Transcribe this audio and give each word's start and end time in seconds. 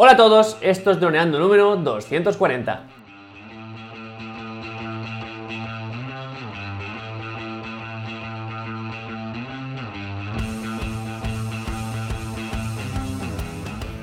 Hola 0.00 0.12
a 0.12 0.16
todos, 0.16 0.56
esto 0.60 0.92
es 0.92 1.00
Droneando 1.00 1.40
número 1.40 1.74
240. 1.74 2.82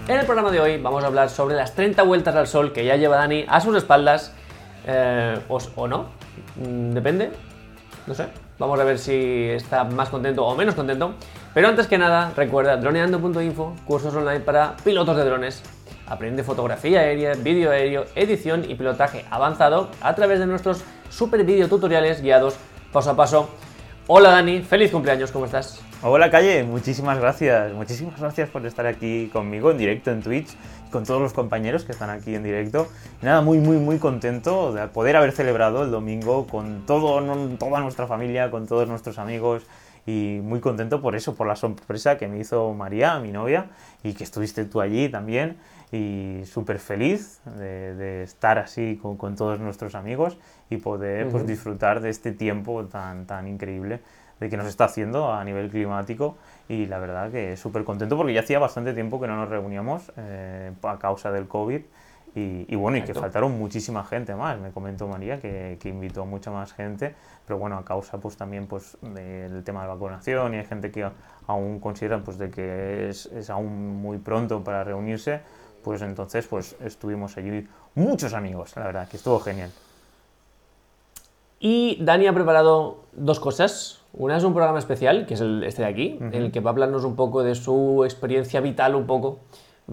En 0.10 0.20
el 0.20 0.26
programa 0.26 0.52
de 0.52 0.60
hoy 0.60 0.81
vamos 0.81 1.02
a 1.02 1.08
hablar 1.08 1.29
sobre 1.29 1.55
las 1.55 1.73
30 1.76 2.04
vueltas 2.04 2.36
al 2.36 2.48
sol 2.48 2.73
que 2.73 2.84
ya 2.84 2.98
lleva 2.98 3.16
Dani 3.16 3.46
a 3.48 3.62
sus 3.62 3.77
espaldas, 3.77 4.34
eh, 4.86 5.39
o, 5.48 5.88
no, 5.88 6.07
Mm, 6.57 6.91
depende, 6.91 7.32
no 8.07 8.14
sé, 8.14 8.27
vamos 8.59 8.80
a 8.80 8.84
ver 8.84 8.98
si 8.98 9.50
está 9.50 9.84
más 9.84 10.09
contento 10.09 10.46
o 10.46 10.55
menos 10.55 10.75
contento. 10.75 11.14
Pero 11.54 11.68
antes 11.68 11.88
que 11.88 11.98
nada, 11.98 12.32
recuerda 12.36 12.77
droneando.info, 12.77 13.75
cursos 13.86 14.14
online 14.14 14.41
para 14.41 14.75
pilotos 14.84 15.16
de 15.18 15.23
drones. 15.25 15.64
Aprende 16.08 16.44
fotografía 16.44 17.00
aérea, 17.00 17.34
vídeo 17.34 17.72
aéreo, 17.72 18.05
edición 18.13 18.70
y 18.70 18.76
pilotaje 18.76 19.26
avanzado 19.32 19.90
a 20.02 20.13
través 20.13 20.38
de 20.40 20.46
nuestros 20.46 20.84
super 21.09 21.44
video 21.44 21.68
tutoriales 21.68 22.22
guiados 22.22 22.55
paso 22.91 23.09
a 23.09 23.16
paso. 23.16 23.50
Hola 24.05 24.30
Dani, 24.30 24.62
feliz 24.62 24.91
cumpleaños, 24.91 25.32
¿cómo 25.32 25.46
estás? 25.46 25.82
Hola 26.04 26.30
Calle, 26.30 26.63
muchísimas 26.63 27.18
gracias. 27.18 27.73
Muchísimas 27.73 28.20
gracias 28.20 28.49
por 28.49 28.63
estar 28.68 28.86
aquí 28.86 29.32
conmigo 29.34 29.72
en 29.72 29.80
directo 29.80 30.12
en 30.12 30.22
Twitch, 30.22 30.49
con 30.91 31.05
todos 31.05 31.20
los 31.20 31.34
compañeros 31.34 31.86
que 31.86 31.94
están 31.94 32.12
aquí 32.12 32.35
en 32.35 32.44
directo. 32.44 32.88
Nada, 33.24 33.41
muy, 33.41 33.58
muy, 33.58 33.77
muy 33.77 33.98
contento 33.98 34.74
de 34.74 34.88
poder 34.90 35.16
haber 35.16 35.32
celebrado 35.32 35.84
el 35.84 35.90
domingo 35.90 36.46
con 36.46 36.85
todo, 36.85 37.20
toda 37.58 37.80
nuestra 37.80 38.05
familia, 38.05 38.52
con 38.52 38.68
todos 38.68 38.88
nuestros 38.88 39.18
amigos. 39.18 39.63
Y 40.05 40.40
muy 40.44 40.60
contento 40.60 41.02
por 41.02 41.16
eso, 41.16 41.34
por 41.34 41.48
la 41.48 41.55
sorpresa 41.55 42.20
que 42.20 42.27
me 42.27 42.38
hizo 42.38 42.72
María, 42.76 43.18
mi 43.18 43.32
novia, 43.32 43.72
y 44.04 44.13
que 44.13 44.24
estuviste 44.24 44.66
tú 44.66 44.82
allí 44.82 45.10
también. 45.10 45.58
Y 45.91 46.41
súper 46.45 46.80
feliz 46.80 47.41
de, 47.57 47.95
de, 47.95 48.23
estar 48.23 48.57
así 48.57 48.99
con, 49.02 49.17
con, 49.17 49.35
todos 49.35 49.59
nuestros 49.59 49.96
amigos 49.96 50.37
y 50.70 50.77
poder 50.77 51.26
uh 51.26 51.29
-huh. 51.29 51.32
pues, 51.32 51.48
disfrutar 51.48 52.01
de 52.01 52.10
este 52.10 52.32
tiempo 52.32 52.85
tan, 52.85 53.26
tan 53.27 53.48
increíble 53.48 53.99
de 54.40 54.49
que 54.49 54.57
nos 54.57 54.68
está 54.68 54.85
haciendo 54.85 55.32
a 55.32 55.43
nivel 55.43 55.70
climático 55.70 56.35
y 56.68 56.87
la 56.87 56.99
verdad 56.99 57.32
que 57.32 57.55
súper 57.57 57.84
contento 57.84 58.18
porque 58.18 58.34
ya 58.34 58.41
hacía 58.41 58.60
bastante 58.60 58.93
tiempo 58.93 59.20
que 59.20 59.27
no 59.27 59.37
nos 59.37 59.49
reuníamos 59.49 60.12
eh, 60.18 60.71
a 60.84 60.99
causa 60.99 61.32
del 61.32 61.48
COVID 61.48 61.82
y, 62.35 62.65
y 62.67 62.76
bueno, 62.76 62.98
Exacto. 62.98 63.12
y 63.12 63.13
que 63.13 63.20
faltaron 63.21 63.57
muchísima 63.57 64.03
gente 64.03 64.35
más, 64.35 64.59
me 64.59 64.72
comentó 64.72 65.07
María 65.07 65.40
que, 65.40 65.78
que, 65.79 65.88
invitó 65.88 66.23
a 66.23 66.25
mucha 66.25 66.51
más 66.51 66.73
gente, 66.73 67.16
pero 67.47 67.57
bueno, 67.57 67.78
a 67.78 67.85
causa 67.85 68.17
pues 68.17 68.35
también 68.35 68.67
pues 68.67 68.97
del 69.01 69.63
tema 69.63 69.84
de 69.84 69.88
vacunación 69.88 70.53
y 70.53 70.57
hay 70.57 70.66
gente 70.66 70.91
que 70.91 71.09
aún 71.47 71.79
consideran 71.79 72.23
pues 72.23 72.38
de 72.38 72.50
que 72.50 73.07
es, 73.07 73.28
es 73.28 73.50
aún 73.50 74.01
muy 74.01 74.17
pronto 74.17 74.66
para 74.66 74.84
reunirse, 74.84 75.40
pues 75.86 76.02
entonces 76.02 76.47
pues 76.47 76.75
estuvimos 76.84 77.38
allí 77.38 77.68
muchos 77.94 78.34
amigos, 78.34 78.75
la 78.75 78.86
verdad, 78.86 79.08
que 79.08 79.18
estuvo 79.18 79.40
genial. 79.40 79.69
Y 81.59 81.97
Dani 82.02 82.25
ha 82.25 82.34
preparado 82.34 83.03
dos 83.14 83.40
cosas. 83.40 84.02
Una 84.12 84.36
es 84.38 84.44
un 84.44 84.53
programa 84.53 84.80
especial, 84.80 85.28
que 85.28 85.36
es 85.36 85.41
el, 85.41 85.63
este 85.63 85.84
de 85.84 85.88
aquí, 85.88 86.18
uh 86.19 86.24
-huh. 86.24 86.36
en 86.36 86.41
el 86.41 86.52
que 86.52 86.59
va 86.59 86.72
a 86.72 86.74
hablarnos 86.74 87.06
un 87.06 87.16
poco 87.16 87.44
de 87.44 87.53
su 87.53 88.03
experiencia 88.03 88.62
vital, 88.62 88.96
un 88.96 89.06
poco. 89.06 89.40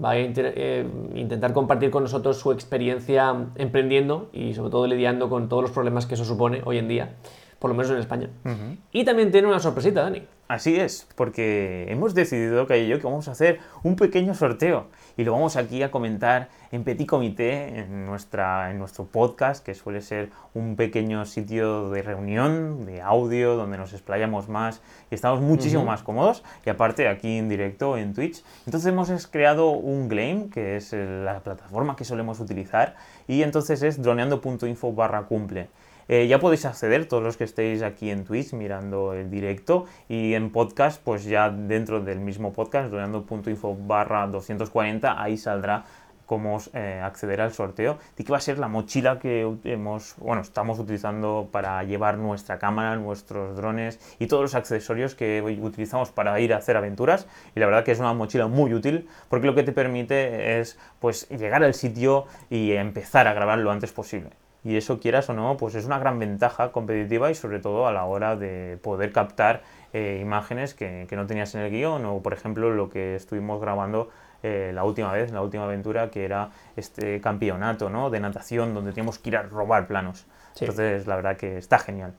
Va 0.03 0.11
a 0.11 0.17
eh, 0.17 0.87
intentar 1.13 1.53
compartir 1.53 1.91
con 1.91 2.01
nosotros 2.01 2.39
su 2.39 2.51
experiencia 2.51 3.35
emprendiendo 3.55 4.29
y 4.33 4.55
sobre 4.55 4.71
todo 4.71 4.87
lidiando 4.87 5.29
con 5.29 5.47
todos 5.47 5.61
los 5.61 5.71
problemas 5.71 6.07
que 6.07 6.15
eso 6.15 6.25
supone 6.25 6.63
hoy 6.65 6.79
en 6.79 6.87
día, 6.87 7.13
por 7.63 7.69
lo 7.69 7.77
menos 7.77 7.93
en 7.93 7.99
España. 7.99 8.29
Uh 8.43 8.49
-huh. 8.49 8.77
Y 8.91 9.05
también 9.05 9.31
tiene 9.31 9.47
una 9.47 9.57
sorpresita, 9.57 10.01
Dani. 10.01 10.27
Así 10.49 10.75
es, 10.75 11.07
porque 11.15 11.85
hemos 11.87 12.13
decidido, 12.13 12.67
que 12.67 12.83
y 12.83 12.89
yo, 12.89 12.99
que 12.99 13.05
vamos 13.05 13.29
a 13.29 13.31
hacer 13.31 13.59
un 13.83 13.95
pequeño 13.95 14.33
sorteo 14.35 14.87
y 15.15 15.23
lo 15.23 15.31
vamos 15.31 15.55
aquí 15.55 15.81
a 15.81 15.89
comentar 15.89 16.49
en 16.73 16.83
petit 16.83 17.07
comité 17.07 17.79
en, 17.79 18.05
nuestra, 18.05 18.69
en 18.69 18.79
nuestro 18.79 19.05
podcast, 19.05 19.65
que 19.65 19.75
suele 19.75 20.01
ser 20.01 20.29
un 20.53 20.75
pequeño 20.75 21.23
sitio 21.23 21.89
de 21.89 22.01
reunión, 22.01 22.85
de 22.85 23.01
audio, 23.01 23.55
donde 23.55 23.77
nos 23.77 23.93
explayamos 23.93 24.49
más 24.49 24.81
y 25.09 25.15
estamos 25.15 25.39
muchísimo 25.39 25.83
uh 25.83 25.85
-huh. 25.85 25.91
más 25.91 26.03
cómodos. 26.03 26.43
Y 26.65 26.69
aparte 26.69 27.07
aquí 27.07 27.37
en 27.37 27.47
directo 27.47 27.95
en 27.95 28.13
Twitch. 28.13 28.43
Entonces 28.65 28.91
hemos 28.91 29.27
creado 29.27 29.69
un 29.69 30.09
Glame, 30.09 30.49
que 30.53 30.75
es 30.75 30.91
la 30.91 31.39
plataforma 31.39 31.95
que 31.95 32.03
solemos 32.03 32.41
utilizar, 32.41 32.97
y 33.25 33.41
entonces 33.41 33.83
es 33.83 34.01
droneando.info 34.01 34.91
barra 34.91 35.21
cumple. 35.27 35.69
Eh, 36.07 36.27
ya 36.27 36.39
podéis 36.39 36.65
acceder, 36.65 37.05
todos 37.07 37.23
los 37.23 37.37
que 37.37 37.45
estéis 37.45 37.81
aquí 37.81 38.09
en 38.09 38.25
Twitch 38.25 38.53
mirando 38.53 39.13
el 39.13 39.29
directo 39.29 39.85
y 40.09 40.33
en 40.33 40.51
podcast, 40.51 41.01
pues 41.01 41.25
ya 41.25 41.49
dentro 41.49 42.01
del 42.01 42.19
mismo 42.19 42.53
podcast, 42.53 42.89
droneando.info 42.89 43.77
barra 43.87 44.27
240, 44.27 45.21
ahí 45.21 45.37
saldrá 45.37 45.85
cómo 46.25 46.57
eh, 46.73 47.01
acceder 47.03 47.41
al 47.41 47.53
sorteo. 47.53 47.99
Y 48.17 48.23
que 48.23 48.31
va 48.31 48.37
a 48.37 48.41
ser 48.41 48.57
la 48.59 48.67
mochila 48.67 49.19
que 49.19 49.47
hemos, 49.65 50.15
bueno, 50.17 50.41
estamos 50.41 50.79
utilizando 50.79 51.49
para 51.51 51.83
llevar 51.83 52.17
nuestra 52.17 52.59
cámara, 52.59 52.95
nuestros 52.95 53.55
drones 53.55 53.99
y 54.19 54.27
todos 54.27 54.43
los 54.43 54.55
accesorios 54.55 55.15
que 55.15 55.41
utilizamos 55.61 56.11
para 56.11 56.39
ir 56.39 56.53
a 56.53 56.57
hacer 56.57 56.77
aventuras. 56.77 57.27
Y 57.55 57.59
la 57.59 57.65
verdad 57.65 57.83
que 57.83 57.91
es 57.91 57.99
una 57.99 58.13
mochila 58.13 58.47
muy 58.47 58.73
útil 58.73 59.07
porque 59.29 59.47
lo 59.47 59.55
que 59.55 59.63
te 59.63 59.71
permite 59.71 60.59
es 60.59 60.77
pues 60.99 61.29
llegar 61.29 61.63
al 61.63 61.73
sitio 61.73 62.25
y 62.49 62.71
empezar 62.73 63.27
a 63.27 63.33
grabar 63.33 63.59
lo 63.59 63.71
antes 63.71 63.91
posible 63.91 64.42
y 64.63 64.77
eso 64.77 64.99
quieras 64.99 65.29
o 65.29 65.33
no, 65.33 65.57
pues 65.57 65.75
es 65.75 65.85
una 65.85 65.99
gran 65.99 66.19
ventaja 66.19 66.71
competitiva 66.71 67.29
y 67.29 67.35
sobre 67.35 67.59
todo 67.59 67.87
a 67.87 67.91
la 67.91 68.05
hora 68.05 68.35
de 68.35 68.77
poder 68.81 69.11
captar 69.11 69.61
eh, 69.91 70.19
imágenes 70.21 70.73
que, 70.73 71.05
que, 71.09 71.15
no 71.15 71.27
tenías 71.27 71.53
en 71.55 71.61
el 71.61 71.71
guion 71.71 72.05
o 72.05 72.21
por 72.21 72.33
ejemplo 72.33 72.71
lo 72.71 72.89
que 72.89 73.15
estuvimos 73.15 73.59
grabando 73.59 74.09
eh, 74.41 74.71
la 74.73 74.83
última 74.83 75.11
vez, 75.11 75.31
la 75.31 75.41
última 75.41 75.63
aventura 75.63 76.09
que 76.09 76.25
era 76.25 76.49
este 76.75 77.21
campeonato 77.21 77.89
¿no? 77.89 78.09
de 78.09 78.19
natación 78.19 78.73
donde 78.73 78.91
teníamos 78.91 79.17
que 79.17 79.29
ir 79.29 79.37
a 79.37 79.43
robar 79.43 79.87
planos. 79.87 80.25
Sí. 80.53 80.65
Entonces 80.65 81.07
la 81.07 81.15
verdad 81.15 81.37
que 81.37 81.57
está 81.57 81.79
genial. 81.79 82.13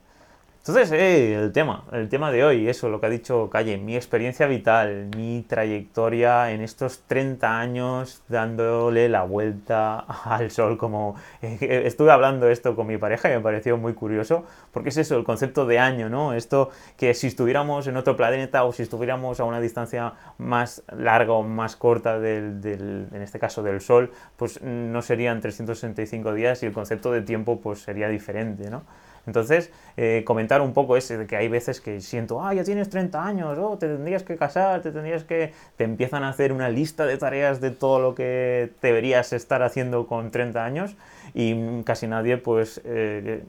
Entonces, 0.67 0.91
eh, 0.93 1.35
el 1.35 1.51
tema, 1.51 1.83
el 1.91 2.09
tema 2.09 2.31
de 2.31 2.43
hoy, 2.43 2.67
eso, 2.67 2.89
lo 2.89 2.99
que 2.99 3.05
ha 3.05 3.09
dicho 3.09 3.51
Calle, 3.51 3.77
mi 3.77 3.95
experiencia 3.95 4.47
vital, 4.47 5.09
mi 5.15 5.45
trayectoria 5.47 6.51
en 6.53 6.61
estos 6.61 7.03
30 7.05 7.59
años 7.59 8.23
dándole 8.29 9.07
la 9.07 9.21
vuelta 9.21 9.99
al 10.25 10.49
sol, 10.49 10.79
como 10.79 11.17
eh, 11.43 11.83
estuve 11.85 12.09
hablando 12.11 12.49
esto 12.49 12.75
con 12.75 12.87
mi 12.87 12.97
pareja 12.97 13.29
y 13.29 13.35
me 13.35 13.41
pareció 13.41 13.77
muy 13.77 13.93
curioso, 13.93 14.43
porque 14.71 14.89
es 14.89 14.97
eso, 14.97 15.15
el 15.17 15.23
concepto 15.23 15.67
de 15.67 15.77
año, 15.77 16.09
¿no? 16.09 16.33
Esto 16.33 16.71
que 16.97 17.13
si 17.13 17.27
estuviéramos 17.27 17.85
en 17.85 17.97
otro 17.97 18.17
planeta 18.17 18.63
o 18.63 18.73
si 18.73 18.81
estuviéramos 18.81 19.39
a 19.39 19.43
una 19.43 19.61
distancia 19.61 20.13
más 20.39 20.81
larga 20.97 21.33
o 21.33 21.43
más 21.43 21.75
corta 21.75 22.19
del, 22.19 22.59
del 22.59 23.07
en 23.13 23.21
este 23.21 23.37
caso 23.37 23.61
del 23.61 23.81
sol, 23.81 24.11
pues 24.35 24.59
no 24.63 25.03
serían 25.03 25.41
365 25.41 26.33
días 26.33 26.63
y 26.63 26.65
el 26.65 26.73
concepto 26.73 27.11
de 27.11 27.21
tiempo 27.21 27.61
pues 27.61 27.83
sería 27.83 28.09
diferente, 28.09 28.71
¿no? 28.71 28.81
Entonces, 29.27 29.71
eh, 29.97 30.23
comentar 30.25 30.61
un 30.61 30.73
poco 30.73 30.97
ese 30.97 31.17
de 31.17 31.27
que 31.27 31.35
hay 31.35 31.47
veces 31.47 31.81
que 31.81 32.01
siento, 32.01 32.43
ah, 32.43 32.53
ya 32.53 32.63
tienes 32.63 32.89
30 32.89 33.25
años, 33.25 33.57
oh, 33.57 33.77
te 33.77 33.87
tendrías 33.87 34.23
que 34.23 34.35
casar, 34.35 34.81
te 34.81 34.91
tendrías 34.91 35.23
que... 35.23 35.53
Te 35.77 35.83
empiezan 35.83 36.23
a 36.23 36.29
hacer 36.29 36.51
una 36.51 36.69
lista 36.69 37.05
de 37.05 37.17
tareas 37.17 37.61
de 37.61 37.71
todo 37.71 37.99
lo 37.99 38.15
que 38.15 38.71
deberías 38.81 39.33
estar 39.33 39.63
haciendo 39.63 40.07
con 40.07 40.31
30 40.31 40.63
años 40.63 40.95
y 41.33 41.83
casi 41.83 42.07
nadie, 42.07 42.37
pues, 42.37 42.81
eh, 42.85 43.43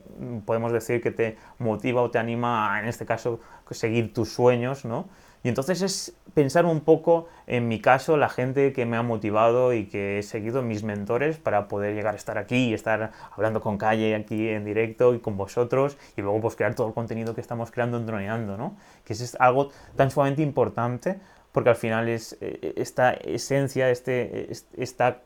podemos 0.44 0.72
decir 0.72 1.00
que 1.02 1.10
te 1.10 1.36
motiva 1.58 2.02
o 2.02 2.10
te 2.10 2.18
anima 2.18 2.74
a, 2.74 2.80
en 2.80 2.88
este 2.88 3.06
caso, 3.06 3.40
seguir 3.70 4.12
tus 4.12 4.32
sueños, 4.32 4.84
¿no? 4.84 5.08
Y 5.46 5.48
entonces 5.48 5.80
es 5.80 6.12
pensar 6.34 6.66
un 6.66 6.80
poco, 6.80 7.28
en 7.46 7.68
mi 7.68 7.80
caso, 7.80 8.16
la 8.16 8.28
gente 8.28 8.72
que 8.72 8.84
me 8.84 8.96
ha 8.96 9.02
motivado 9.02 9.74
y 9.74 9.86
que 9.86 10.18
he 10.18 10.24
seguido 10.24 10.60
mis 10.60 10.82
mentores 10.82 11.36
para 11.36 11.68
poder 11.68 11.94
llegar 11.94 12.14
a 12.14 12.16
estar 12.16 12.36
aquí 12.36 12.70
y 12.70 12.74
estar 12.74 13.12
hablando 13.30 13.60
con 13.60 13.78
Calle 13.78 14.16
aquí 14.16 14.48
en 14.48 14.64
directo 14.64 15.14
y 15.14 15.20
con 15.20 15.36
vosotros 15.36 15.98
y 16.16 16.22
luego 16.22 16.40
pues 16.40 16.56
crear 16.56 16.74
todo 16.74 16.88
el 16.88 16.94
contenido 16.94 17.36
que 17.36 17.40
estamos 17.40 17.70
creando 17.70 17.96
en 17.96 18.06
Droneando, 18.06 18.56
¿no? 18.56 18.76
Que 19.04 19.12
es 19.12 19.36
algo 19.38 19.70
tan 19.94 20.10
sumamente 20.10 20.42
importante 20.42 21.20
porque 21.52 21.70
al 21.70 21.76
final 21.76 22.08
es 22.08 22.36
esta 22.40 23.12
esencia, 23.12 23.88
este, 23.90 24.50
esta 24.76 25.22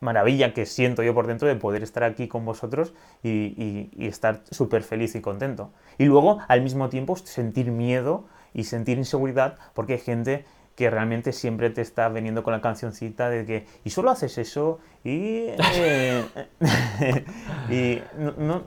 maravilla 0.00 0.54
que 0.54 0.64
siento 0.64 1.02
yo 1.02 1.12
por 1.12 1.26
dentro 1.26 1.46
de 1.46 1.56
poder 1.56 1.82
estar 1.82 2.04
aquí 2.04 2.26
con 2.26 2.46
vosotros 2.46 2.94
y 3.22 3.90
estar 3.98 4.44
súper 4.50 4.82
feliz 4.82 5.14
y 5.14 5.20
contento. 5.20 5.72
Y 5.98 6.06
luego, 6.06 6.38
al 6.48 6.62
mismo 6.62 6.88
tiempo, 6.88 7.16
sentir 7.16 7.70
miedo 7.70 8.24
y 8.56 8.64
sentir 8.64 8.96
inseguridad 8.98 9.58
porque 9.74 9.92
hay 9.92 9.98
gente 10.00 10.44
que 10.74 10.90
realmente 10.90 11.32
siempre 11.32 11.70
te 11.70 11.82
está 11.82 12.08
veniendo 12.08 12.42
con 12.42 12.52
la 12.52 12.60
cancioncita 12.60 13.30
de 13.30 13.46
que 13.46 13.66
y 13.84 13.90
solo 13.90 14.10
haces 14.10 14.36
eso 14.38 14.78
y, 15.04 15.46
eh, 15.74 16.24
y 17.70 18.02
no, 18.18 18.32
no, 18.36 18.62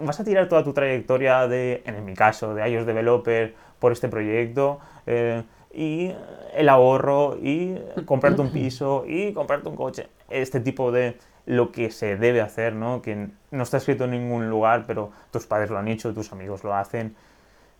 vas 0.00 0.20
a 0.20 0.24
tirar 0.24 0.48
toda 0.48 0.62
tu 0.62 0.72
trayectoria 0.72 1.46
de, 1.48 1.82
en 1.86 2.04
mi 2.04 2.14
caso, 2.14 2.54
de 2.54 2.68
iOS 2.68 2.84
Developer 2.84 3.54
por 3.78 3.92
este 3.92 4.08
proyecto 4.08 4.80
eh, 5.06 5.42
y 5.72 6.12
el 6.54 6.68
ahorro 6.68 7.38
y 7.40 7.76
comprarte 8.04 8.40
un 8.40 8.50
piso 8.50 9.04
y 9.06 9.32
comprarte 9.32 9.68
un 9.68 9.76
coche, 9.76 10.08
este 10.30 10.60
tipo 10.60 10.92
de 10.92 11.16
lo 11.46 11.72
que 11.72 11.90
se 11.90 12.16
debe 12.16 12.40
hacer, 12.40 12.74
¿no? 12.74 13.02
que 13.02 13.28
no 13.50 13.62
está 13.62 13.78
escrito 13.78 14.04
en 14.04 14.12
ningún 14.12 14.48
lugar, 14.48 14.84
pero 14.86 15.10
tus 15.30 15.46
padres 15.46 15.70
lo 15.70 15.78
han 15.78 15.88
hecho, 15.88 16.12
tus 16.12 16.30
amigos 16.32 16.62
lo 16.62 16.74
hacen, 16.74 17.16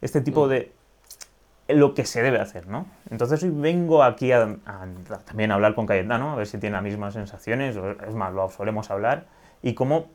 este 0.00 0.20
tipo 0.20 0.48
de 0.48 0.72
lo 1.74 1.94
que 1.94 2.04
se 2.04 2.22
debe 2.22 2.40
hacer, 2.40 2.66
¿no? 2.66 2.86
Entonces 3.10 3.42
hoy 3.42 3.50
vengo 3.50 4.02
aquí 4.02 4.32
a, 4.32 4.56
también 5.24 5.50
a 5.50 5.54
hablar 5.54 5.74
con 5.74 5.86
Cayetano, 5.86 6.32
a 6.32 6.36
ver 6.36 6.46
si 6.46 6.58
tiene 6.58 6.74
las 6.74 6.82
mismas 6.82 7.14
sensaciones, 7.14 7.76
es 8.06 8.14
más, 8.14 8.32
lo 8.32 8.48
solemos 8.50 8.90
hablar, 8.90 9.26
y 9.62 9.74
cómo 9.74 10.06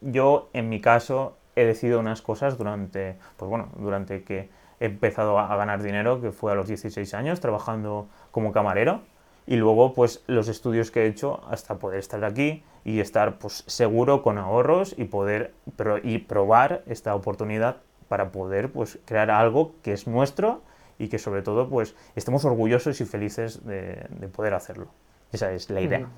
yo, 0.00 0.50
en 0.52 0.68
mi 0.68 0.80
caso, 0.80 1.36
he 1.56 1.64
decidido 1.64 2.00
unas 2.00 2.22
cosas 2.22 2.58
durante, 2.58 3.16
pues 3.36 3.48
bueno, 3.48 3.68
durante 3.78 4.22
que 4.22 4.50
he 4.78 4.86
empezado 4.86 5.38
a, 5.38 5.54
ganar 5.56 5.82
dinero, 5.82 6.20
que 6.20 6.32
fue 6.32 6.52
a 6.52 6.54
los 6.54 6.68
16 6.68 7.14
años, 7.14 7.40
trabajando 7.40 8.08
como 8.30 8.52
camarero, 8.52 9.00
y 9.46 9.56
luego 9.56 9.94
pues 9.94 10.22
los 10.26 10.48
estudios 10.48 10.90
que 10.90 11.04
he 11.04 11.06
hecho 11.06 11.40
hasta 11.48 11.78
poder 11.78 12.00
estar 12.00 12.24
aquí 12.24 12.64
y 12.84 13.00
estar 13.00 13.38
pues 13.38 13.64
seguro 13.66 14.22
con 14.22 14.38
ahorros 14.38 14.94
y 14.98 15.04
poder 15.04 15.54
y 16.02 16.18
probar 16.18 16.82
esta 16.86 17.14
oportunidad 17.14 17.76
para 18.08 18.32
poder 18.32 18.72
pues 18.72 18.98
crear 19.04 19.30
algo 19.30 19.74
que 19.82 19.92
es 19.92 20.08
nuestro 20.08 20.62
y 20.98 21.08
que 21.08 21.18
sobre 21.18 21.42
todo 21.42 21.68
pues 21.68 21.94
estemos 22.14 22.44
orgullosos 22.44 23.00
y 23.00 23.04
felices 23.04 23.64
de, 23.66 24.06
poder 24.34 24.54
hacerlo. 24.54 24.88
Esa 25.32 25.52
es 25.52 25.70
la 25.70 25.80
idea. 25.80 26.08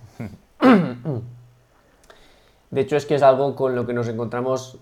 De 2.71 2.81
hecho 2.81 2.97
es 2.97 3.07
que 3.07 3.15
es 3.15 3.23
algo 3.23 3.57
con 3.57 3.75
lo 3.75 3.87
que 3.87 3.95
nos 3.95 4.09
encontramos 4.09 4.79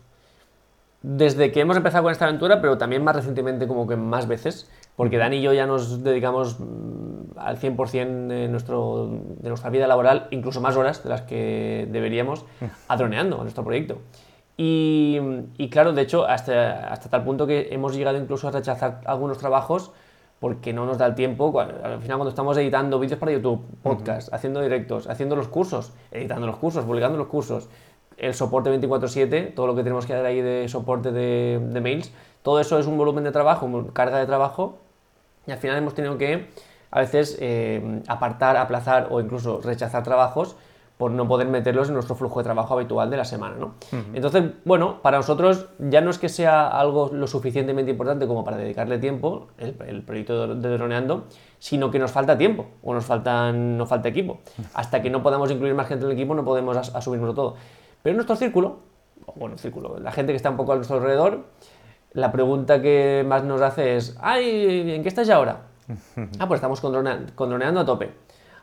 desde 1.03 1.53
que 1.53 1.61
hemos 1.61 1.77
empezado 1.77 2.03
con 2.03 2.13
esta 2.13 2.25
aventura, 2.25 2.61
pero 2.61 2.79
también 2.79 3.05
más 3.05 3.15
recientemente 3.15 3.69
como 3.69 3.87
que 3.87 3.95
más 3.95 4.27
veces, 4.27 4.69
porque 4.97 5.19
Dani 5.19 5.37
y 5.37 5.43
yo 5.43 5.53
ya 5.53 5.67
nos 5.67 6.03
dedicamos 6.03 6.59
mm, 6.59 7.39
al 7.39 7.61
100% 7.61 8.27
de, 8.27 8.49
nuestro, 8.49 9.09
de 9.39 9.49
nuestra 9.49 9.71
vida 9.71 9.87
laboral, 9.87 10.27
incluso 10.33 10.61
más 10.61 10.77
horas 10.77 11.05
de 11.05 11.11
las 11.11 11.23
que 11.23 11.87
deberíamos, 11.93 12.45
a 12.89 12.97
droneando, 12.97 13.39
a 13.39 13.43
nuestro 13.43 13.63
proyecto. 13.63 14.01
Y, 14.59 15.69
claro, 15.71 15.93
de 15.93 16.03
hecho, 16.03 16.27
hasta, 16.27 16.93
hasta 16.93 17.11
tal 17.11 17.25
punto 17.25 17.47
que 17.47 17.69
hemos 17.73 17.95
llegado 17.95 18.17
incluso 18.17 18.49
a 18.49 18.51
rechazar 18.51 19.03
algunos 19.05 19.39
trabajos 19.39 19.93
porque 20.41 20.73
no 20.73 20.87
nos 20.87 20.99
da 20.99 21.07
el 21.07 21.15
tiempo. 21.15 21.59
Al 21.61 22.01
final, 22.01 22.19
cuando 22.19 22.29
estamos 22.29 22.57
editando 22.57 22.99
vídeos 22.99 23.19
para 23.19 23.33
YouTube, 23.33 23.65
podcast, 23.83 24.33
haciendo 24.33 24.61
directos, 24.61 25.09
haciendo 25.09 25.37
los 25.37 25.49
cursos, 25.49 25.93
editando 26.11 26.47
los 26.47 26.57
cursos, 26.57 26.85
publicando 26.85 27.19
los 27.19 27.29
cursos, 27.29 27.69
el 28.17 28.35
soporte 28.35 28.71
24/7, 28.71 29.55
todo 29.55 29.67
lo 29.67 29.75
que 29.75 29.83
tenemos 29.83 30.07
que 30.07 30.15
dar 30.15 30.25
ahí 30.25 30.41
de 30.41 30.69
soporte 30.69 31.13
de, 31.13 31.81
mails, 31.81 32.13
todo 32.43 32.61
eso 32.61 32.79
es 32.79 32.87
un 32.87 32.97
volumen 32.97 33.25
de 33.25 33.33
trabajo, 33.33 33.69
carga 33.93 34.19
de 34.19 34.27
trabajo, 34.27 34.79
y 35.47 35.53
al 35.53 35.59
final 35.59 35.77
hemos 35.77 35.95
tenido 35.95 36.17
que 36.17 36.49
a 36.91 37.01
veces 37.01 37.37
eh, 37.41 38.03
apartar, 38.09 38.57
aplazar 38.57 39.09
o 39.11 39.21
incluso 39.21 39.61
rechazar 39.61 40.03
trabajos 40.03 40.57
por 40.97 41.11
no 41.11 41.29
poder 41.29 41.49
meterlos 41.49 41.89
en 41.89 41.95
nuestro 41.95 42.15
flujo 42.15 42.41
de 42.41 42.45
trabajo 42.45 42.73
habitual 42.75 43.11
de 43.11 43.19
la 43.19 43.25
semana. 43.25 43.57
¿no? 43.59 43.75
Entonces, 44.15 44.45
bueno, 44.65 45.03
para 45.03 45.19
nosotros 45.19 45.67
ya 45.79 46.01
no 46.01 46.11
es 46.11 46.19
que 46.19 46.31
sea 46.31 46.69
algo 46.69 47.11
lo 47.13 47.27
suficientemente 47.27 47.91
importante 47.91 48.27
como 48.27 48.45
para 48.45 48.57
dedicarle 48.57 48.99
tiempo, 48.99 49.49
el, 49.59 50.03
proyecto 50.03 50.55
de, 50.55 50.77
Droneando, 50.77 51.27
sino 51.59 51.91
que 51.91 51.99
nos 51.99 52.11
falta 52.11 52.39
tiempo 52.39 52.67
o 52.83 52.95
nos, 52.95 53.05
faltan, 53.05 53.77
nos 53.77 53.89
falta 53.89 54.09
equipo. 54.09 54.41
Hasta 54.73 55.03
que 55.03 55.11
no 55.11 55.23
podamos 55.23 55.51
incluir 55.51 55.75
más 55.75 55.87
gente 55.87 56.05
en 56.07 56.13
el 56.13 56.17
equipo 56.17 56.35
no 56.35 56.45
podemos 56.45 56.77
asumirlo 56.77 57.35
todo. 57.35 57.57
Pero 58.03 58.13
en 58.13 58.17
nuestro 58.17 58.37
círculo, 58.37 58.79
bueno, 59.35 59.59
círculo, 59.59 59.99
la 59.99 60.13
gente 60.13 60.33
que 60.33 60.37
está 60.37 60.49
un 60.49 60.57
poco 60.57 60.73
a 60.73 60.77
nuestro 60.77 60.97
alrededor, 60.97 61.45
la 62.13 62.33
pregunta 62.33 62.81
que 62.81 63.23
más 63.27 63.45
nos 63.45 63.61
hace 63.61 63.97
es, 63.97 64.17
ay, 64.23 64.93
¿en 64.93 65.03
qué 65.03 65.09
estás 65.09 65.27
ya 65.27 65.37
ahora? 65.37 65.65
ah, 66.39 66.49
pues 66.49 66.59
estamos 66.59 66.81
con, 66.81 66.93
droneando 66.93 67.81
a 67.81 67.85
tope. 67.85 68.15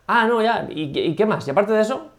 Ah, 0.07 0.27
no, 0.27 0.41
ya, 0.41 0.67
¿y, 0.69 0.97
¿y 0.97 1.15
qué 1.15 1.25
más? 1.27 1.47
Y 1.47 1.51
aparte 1.51 1.71
de 1.71 1.81
eso, 1.81 2.12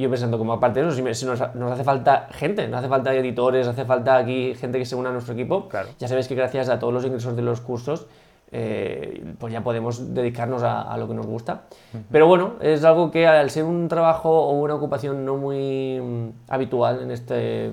y 0.00 0.04
yo 0.04 0.08
pensando, 0.08 0.38
como 0.38 0.54
aparte 0.54 0.82
de 0.82 0.88
eso, 0.88 0.96
si, 1.12 1.26
nos, 1.26 1.42
hace 1.42 1.84
falta 1.84 2.26
gente, 2.30 2.66
nos 2.68 2.78
hace 2.78 2.88
falta 2.88 3.14
editores, 3.14 3.68
hace 3.68 3.84
falta 3.84 4.16
aquí 4.16 4.54
gente 4.54 4.78
que 4.78 4.86
se 4.86 4.96
una 4.96 5.10
a 5.10 5.12
nuestro 5.12 5.34
equipo, 5.34 5.68
ya 5.98 6.08
sabéis 6.08 6.26
que 6.26 6.34
gracias 6.34 6.70
a 6.70 6.78
todos 6.78 6.94
los 6.94 7.04
ingresos 7.04 7.36
de 7.36 7.42
los 7.42 7.60
cursos, 7.60 8.06
eh, 8.50 9.22
pues 9.38 9.52
ya 9.52 9.62
podemos 9.62 10.14
dedicarnos 10.14 10.62
a, 10.62 10.96
lo 10.96 11.06
que 11.06 11.12
nos 11.12 11.26
gusta. 11.26 11.64
Pero 12.10 12.26
bueno, 12.26 12.54
es 12.62 12.82
algo 12.82 13.10
que 13.10 13.26
al 13.26 13.50
ser 13.50 13.64
un 13.64 13.88
trabajo 13.88 14.30
o 14.30 14.52
una 14.52 14.74
ocupación 14.74 15.26
no 15.26 15.36
muy 15.36 16.00
mm, 16.00 16.28
habitual 16.48 17.02
en 17.02 17.10
este 17.10 17.70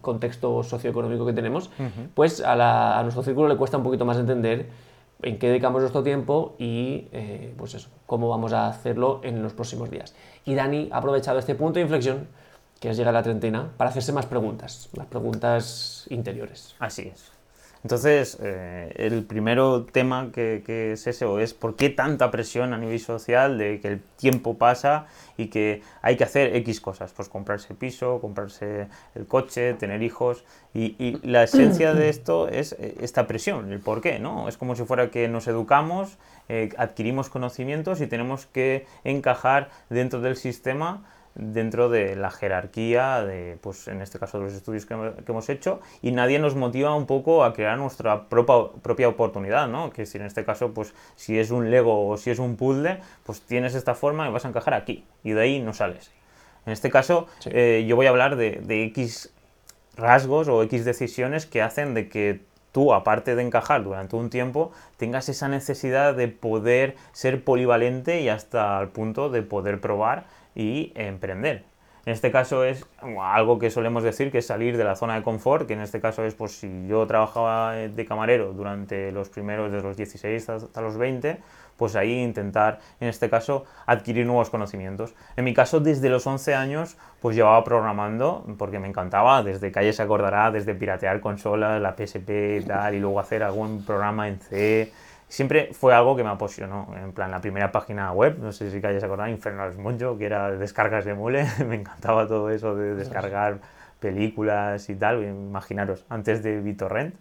contexto 0.00 0.62
socioeconómico 0.62 1.26
que 1.26 1.34
tenemos, 1.34 1.70
pues 2.14 2.42
a, 2.42 2.98
a 2.98 3.02
nuestro 3.02 3.22
círculo 3.22 3.46
le 3.48 3.58
cuesta 3.58 3.76
un 3.76 3.82
poquito 3.82 4.06
más 4.06 4.16
entender 4.16 4.70
en 5.22 5.38
qué 5.38 5.48
dedicamos 5.48 5.80
nuestro 5.80 6.02
tiempo 6.02 6.54
y 6.58 7.08
eh, 7.12 7.54
pues 7.56 7.74
eso, 7.74 7.88
cómo 8.06 8.28
vamos 8.28 8.52
a 8.52 8.68
hacerlo 8.68 9.20
en 9.22 9.42
los 9.42 9.52
próximos 9.52 9.90
días. 9.90 10.14
Y 10.44 10.54
Dani 10.54 10.88
ha 10.92 10.98
aprovechado 10.98 11.38
este 11.38 11.54
punto 11.54 11.74
de 11.74 11.82
inflexión, 11.82 12.28
que 12.80 12.90
es 12.90 12.96
llegar 12.96 13.14
a 13.14 13.18
la 13.18 13.22
treintena, 13.22 13.70
para 13.76 13.90
hacerse 13.90 14.12
más 14.12 14.26
preguntas, 14.26 14.88
más 14.96 15.06
preguntas 15.06 16.06
interiores. 16.10 16.74
Así 16.78 17.10
es. 17.12 17.32
Entonces, 17.84 18.38
eh, 18.40 18.92
el 18.96 19.24
primero 19.24 19.84
tema 19.84 20.30
que, 20.32 20.92
es 20.92 21.06
ese, 21.08 21.24
o 21.24 21.40
es 21.40 21.52
por 21.52 21.74
qué 21.74 21.90
tanta 21.90 22.30
presión 22.30 22.72
a 22.72 22.78
nivel 22.78 23.00
social 23.00 23.58
de 23.58 23.80
que 23.80 23.88
el 23.88 24.00
tiempo 24.16 24.56
pasa 24.56 25.06
y 25.36 25.48
que 25.48 25.82
hay 26.00 26.16
que 26.16 26.22
hacer 26.22 26.54
X 26.56 26.80
cosas, 26.80 27.12
pues 27.12 27.28
comprarse 27.28 27.74
piso, 27.74 28.20
comprarse 28.20 28.86
el 29.16 29.26
coche, 29.26 29.74
tener 29.74 30.02
hijos, 30.02 30.44
y, 30.74 31.18
la 31.26 31.42
esencia 31.42 31.92
de 31.92 32.08
esto 32.08 32.46
es 32.48 32.72
eh, 32.78 32.94
esta 33.00 33.26
presión, 33.26 33.72
el 33.72 33.80
por 33.80 34.00
qué, 34.00 34.20
¿no? 34.20 34.48
Es 34.48 34.56
como 34.56 34.76
si 34.76 34.84
fuera 34.84 35.10
que 35.10 35.26
nos 35.26 35.48
educamos, 35.48 36.18
eh, 36.48 36.70
adquirimos 36.78 37.30
conocimientos 37.30 38.00
y 38.00 38.06
tenemos 38.06 38.46
que 38.46 38.86
encajar 39.02 39.70
dentro 39.90 40.20
del 40.20 40.36
sistema 40.36 41.02
dentro 41.34 41.88
de 41.88 42.16
la 42.16 42.30
jerarquía 42.30 43.22
de, 43.24 43.58
pues 43.60 43.88
en 43.88 44.02
este 44.02 44.18
caso, 44.18 44.38
de 44.38 44.44
los 44.44 44.52
estudios 44.52 44.86
que, 44.86 44.94
hemos 44.94 45.48
hecho 45.48 45.80
y 46.02 46.12
nadie 46.12 46.38
nos 46.38 46.54
motiva 46.54 46.94
un 46.94 47.06
poco 47.06 47.44
a 47.44 47.52
crear 47.52 47.78
nuestra 47.78 48.28
propia, 48.28 48.80
propia 48.82 49.08
oportunidad, 49.08 49.68
¿no? 49.68 49.90
Que 49.90 50.06
si 50.06 50.18
en 50.18 50.24
este 50.24 50.44
caso, 50.44 50.72
pues 50.72 50.94
si 51.16 51.38
es 51.38 51.50
un 51.50 51.70
Lego 51.70 52.08
o 52.08 52.16
si 52.16 52.30
es 52.30 52.38
un 52.38 52.56
puzzle, 52.56 53.00
pues 53.24 53.40
tienes 53.42 53.74
esta 53.74 53.94
forma 53.94 54.28
y 54.28 54.32
vas 54.32 54.44
a 54.44 54.48
encajar 54.48 54.74
aquí 54.74 55.04
y 55.24 55.32
de 55.32 55.40
ahí 55.40 55.60
no 55.60 55.72
sales. 55.72 56.10
En 56.66 56.72
este 56.72 56.90
caso, 56.90 57.26
eh, 57.46 57.84
yo 57.88 57.96
voy 57.96 58.06
a 58.06 58.10
hablar 58.10 58.36
de, 58.36 58.60
de 58.62 58.84
X 58.84 59.32
rasgos 59.96 60.48
o 60.48 60.62
X 60.62 60.84
decisiones 60.84 61.46
que 61.46 61.62
hacen 61.62 61.94
de 61.94 62.08
que 62.08 62.40
tú, 62.72 62.94
aparte 62.94 63.36
de 63.36 63.42
encajar 63.42 63.84
durante 63.84 64.16
un 64.16 64.30
tiempo, 64.30 64.72
tengas 64.96 65.28
esa 65.28 65.48
necesidad 65.48 66.14
de 66.14 66.28
poder 66.28 66.96
ser 67.12 67.44
polivalente 67.44 68.22
y 68.22 68.28
hasta 68.28 68.80
el 68.80 68.88
punto 68.88 69.28
de 69.28 69.42
poder 69.42 69.80
probar 69.80 70.24
y 70.54 70.92
emprender. 70.94 71.64
En 72.04 72.12
este 72.12 72.32
caso 72.32 72.64
es 72.64 72.84
algo 73.20 73.60
que 73.60 73.70
solemos 73.70 74.02
decir 74.02 74.32
que 74.32 74.38
es 74.38 74.46
salir 74.46 74.76
de 74.76 74.82
la 74.82 74.96
zona 74.96 75.14
de 75.14 75.22
confort, 75.22 75.68
que 75.68 75.74
en 75.74 75.80
este 75.80 76.00
caso 76.00 76.24
es 76.24 76.34
pues 76.34 76.58
si 76.58 76.88
yo 76.88 77.06
trabajaba 77.06 77.74
de 77.74 78.06
camarero 78.06 78.52
durante 78.52 79.12
los 79.12 79.28
primeros 79.28 79.70
de 79.70 79.82
los 79.82 79.96
16 79.96 80.48
hasta 80.48 80.80
los 80.80 80.96
20, 80.96 81.38
pues 81.76 81.96
ahí 81.96 82.20
intentar, 82.20 82.80
en 83.00 83.08
este 83.08 83.30
caso, 83.30 83.64
adquirir 83.86 84.26
nuevos 84.26 84.50
conocimientos. 84.50 85.14
En 85.36 85.44
mi 85.44 85.54
caso, 85.54 85.80
desde 85.80 86.08
los 86.10 86.26
11 86.26 86.54
años, 86.54 86.96
pues 87.20 87.36
llevaba 87.36 87.62
programando, 87.64 88.44
porque 88.58 88.78
me 88.78 88.88
encantaba, 88.88 89.42
desde 89.42 89.72
Calle 89.72 89.92
se 89.92 90.02
acordará, 90.02 90.50
desde 90.50 90.74
piratear 90.74 91.20
consolas, 91.20 91.80
la 91.80 91.96
PSP 91.96 92.60
y 92.60 92.64
tal, 92.64 92.94
y 92.94 93.00
luego 93.00 93.20
hacer 93.20 93.42
algún 93.42 93.84
programa 93.84 94.28
en 94.28 94.38
C, 94.40 94.92
siempre 95.32 95.70
fue 95.72 95.94
algo 95.94 96.14
que 96.14 96.22
me 96.22 96.28
apasionó. 96.28 96.94
En 96.94 97.12
plan, 97.12 97.30
la 97.30 97.40
primera 97.40 97.72
página 97.72 98.12
web, 98.12 98.36
no 98.38 98.52
sé 98.52 98.70
si 98.70 98.86
hayas 98.86 99.02
acordado, 99.02 99.30
Infernal 99.30 99.74
Monjo, 99.78 100.18
que 100.18 100.26
era 100.26 100.50
descargas 100.50 101.06
de 101.06 101.14
mule, 101.14 101.46
me 101.66 101.76
encantaba 101.76 102.28
todo 102.28 102.50
eso 102.50 102.74
de 102.74 102.94
descargar 102.94 103.60
películas 103.98 104.90
y 104.90 104.94
tal, 104.94 105.24
imaginaros, 105.24 106.04
antes 106.10 106.42
de 106.42 106.60
BitTorrent. 106.60 107.14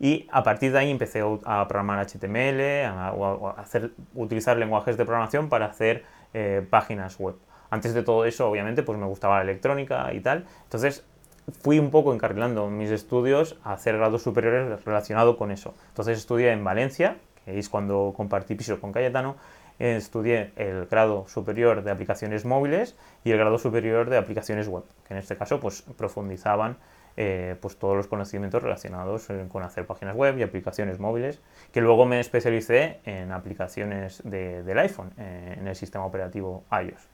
Y 0.00 0.26
a 0.32 0.42
partir 0.42 0.72
de 0.72 0.80
ahí 0.80 0.90
empecé 0.90 1.22
a 1.44 1.68
programar 1.68 2.04
HTML, 2.04 2.84
a, 2.84 3.14
hacer, 3.58 3.92
utilizar 4.14 4.56
lenguajes 4.56 4.96
de 4.96 5.04
programación 5.04 5.48
para 5.48 5.66
hacer 5.66 6.04
eh, 6.34 6.66
páginas 6.68 7.16
web. 7.20 7.36
Antes 7.70 7.94
de 7.94 8.02
todo 8.02 8.24
eso, 8.24 8.50
obviamente, 8.50 8.82
pues 8.82 8.98
me 8.98 9.06
gustaba 9.06 9.36
la 9.36 9.42
electrónica 9.42 10.12
y 10.12 10.18
tal. 10.18 10.46
Entonces, 10.64 11.04
fui 11.62 11.78
un 11.78 11.90
poco 11.90 12.12
encarrilando 12.12 12.68
mis 12.68 12.90
estudios 12.90 13.56
a 13.62 13.74
hacer 13.74 13.96
grados 13.96 14.22
superiores 14.22 14.84
relacionados 14.84 15.36
con 15.36 15.52
eso. 15.52 15.74
Entonces 15.88 16.18
estudié 16.18 16.50
en 16.50 16.64
Valencia, 16.64 17.18
es 17.46 17.68
cuando 17.68 18.12
compartí 18.16 18.54
piso 18.54 18.80
con 18.80 18.92
Cayetano, 18.92 19.36
estudié 19.78 20.52
el 20.56 20.86
grado 20.86 21.26
superior 21.28 21.82
de 21.82 21.90
aplicaciones 21.90 22.44
móviles 22.44 22.96
y 23.24 23.30
el 23.30 23.38
grado 23.38 23.58
superior 23.58 24.08
de 24.10 24.16
aplicaciones 24.16 24.68
web, 24.68 24.84
que 25.06 25.14
en 25.14 25.18
este 25.18 25.36
caso 25.36 25.60
pues 25.60 25.82
profundizaban 25.96 26.76
eh, 27.18 27.56
pues 27.60 27.78
todos 27.78 27.96
los 27.96 28.08
conocimientos 28.08 28.62
relacionados 28.62 29.30
eh, 29.30 29.46
con 29.50 29.62
hacer 29.62 29.86
páginas 29.86 30.14
web 30.14 30.36
y 30.38 30.42
aplicaciones 30.42 30.98
móviles, 30.98 31.40
que 31.72 31.80
luego 31.80 32.04
me 32.04 32.20
especialicé 32.20 33.00
en 33.06 33.32
aplicaciones 33.32 34.22
del 34.22 34.78
iPhone, 34.78 35.12
eh, 35.16 35.56
en 35.58 35.66
el 35.66 35.74
sistema 35.76 36.04
operativo 36.04 36.64
iOS. 36.70 37.08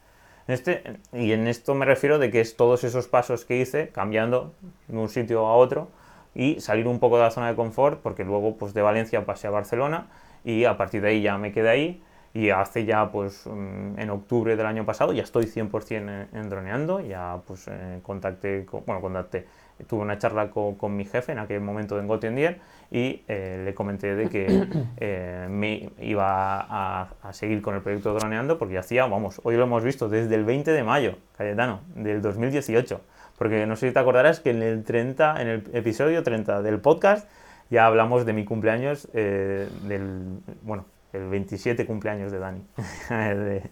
Este, 0.48 0.98
y 1.12 1.30
en 1.30 1.46
esto 1.46 1.76
me 1.76 1.86
refiero 1.86 2.18
de 2.18 2.32
que 2.32 2.40
es 2.40 2.56
todos 2.56 2.82
esos 2.82 3.06
pasos 3.06 3.44
que 3.44 3.58
hice, 3.58 3.90
cambiando 3.90 4.54
de 4.88 4.98
un 4.98 5.08
sitio 5.08 5.46
a 5.46 5.54
otro, 5.54 5.88
y 6.34 6.60
salir 6.60 6.88
un 6.88 6.98
poco 6.98 7.18
de 7.18 7.22
la 7.22 7.30
zona 7.30 7.48
de 7.48 7.54
confort, 7.54 8.00
porque 8.00 8.24
luego 8.24 8.56
pues 8.56 8.74
de 8.74 8.82
Valencia 8.82 9.24
pasé 9.24 9.46
a 9.46 9.50
Barcelona 9.50 10.08
y 10.44 10.64
a 10.64 10.76
partir 10.76 11.02
de 11.02 11.08
ahí 11.08 11.22
ya 11.22 11.38
me 11.38 11.52
quedé 11.52 11.68
ahí. 11.68 12.02
Y 12.34 12.48
hace 12.48 12.86
ya, 12.86 13.12
pues, 13.12 13.46
mm, 13.46 13.98
en 13.98 14.10
octubre 14.10 14.56
del 14.56 14.64
año 14.64 14.86
pasado, 14.86 15.12
ya 15.12 15.22
estoy 15.22 15.46
100% 15.46 16.28
en, 16.32 16.48
droneando, 16.48 17.00
ya, 17.00 17.42
pues, 17.46 17.68
eh, 17.68 18.00
contacté, 18.02 18.64
con, 18.64 18.84
bueno, 18.86 19.02
contacté, 19.02 19.46
tuve 19.86 20.00
una 20.00 20.16
charla 20.16 20.50
con, 20.50 20.96
mi 20.96 21.04
jefe 21.04 21.32
en 21.32 21.38
aquel 21.38 21.60
momento 21.60 21.98
en 21.98 22.06
Gotendier 22.06 22.60
y 22.90 23.22
eh, 23.28 23.62
le 23.64 23.74
comenté 23.74 24.14
de 24.14 24.28
que 24.28 24.66
eh, 24.96 25.46
me 25.50 25.90
iba 26.00 26.60
a, 26.60 27.08
a, 27.22 27.32
seguir 27.34 27.60
con 27.60 27.74
el 27.74 27.82
proyecto 27.82 28.14
droneando 28.14 28.58
porque 28.58 28.78
hacía, 28.78 29.04
vamos, 29.06 29.40
hoy 29.44 29.56
lo 29.56 29.64
hemos 29.64 29.84
visto 29.84 30.08
desde 30.08 30.34
el 30.34 30.44
20 30.44 30.70
de 30.70 30.84
mayo, 30.84 31.16
Cayetano, 31.36 31.80
del 31.94 32.22
2018, 32.22 33.00
porque 33.36 33.66
no 33.66 33.76
sé 33.76 33.88
si 33.88 33.92
te 33.92 33.98
acordarás 33.98 34.40
que 34.40 34.50
en 34.50 34.62
el 34.62 34.84
30, 34.84 35.42
en 35.42 35.48
el 35.48 35.64
episodio 35.74 36.22
30 36.22 36.62
del 36.62 36.80
podcast 36.80 37.28
ya 37.72 37.86
hablamos 37.86 38.26
de 38.26 38.34
mi 38.34 38.44
cumpleaños, 38.44 39.08
del, 39.12 40.42
bueno, 40.60 40.84
el 41.14 41.26
27 41.30 41.86
cumpleaños 41.86 42.30
de 42.30 42.38
Dani. 42.38 42.66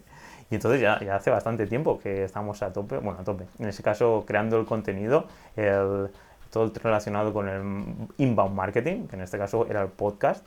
y 0.49 0.55
entonces 0.55 0.81
ya, 0.81 0.99
ya, 1.01 1.17
hace 1.17 1.29
bastante 1.29 1.67
tiempo 1.67 1.99
que 1.99 2.23
estamos 2.23 2.63
a 2.63 2.73
tope, 2.73 2.97
bueno, 2.97 3.19
a 3.19 3.23
tope, 3.23 3.45
en 3.59 3.67
ese 3.67 3.83
caso 3.83 4.23
creando 4.25 4.59
el 4.59 4.65
contenido, 4.65 5.27
el, 5.55 6.09
todo 6.49 6.73
relacionado 6.81 7.31
con 7.31 7.47
el 7.47 7.61
inbound 8.17 8.55
marketing, 8.55 9.05
que 9.05 9.17
en 9.17 9.21
este 9.21 9.37
caso 9.37 9.67
era 9.69 9.83
el 9.83 9.89
podcast, 9.89 10.43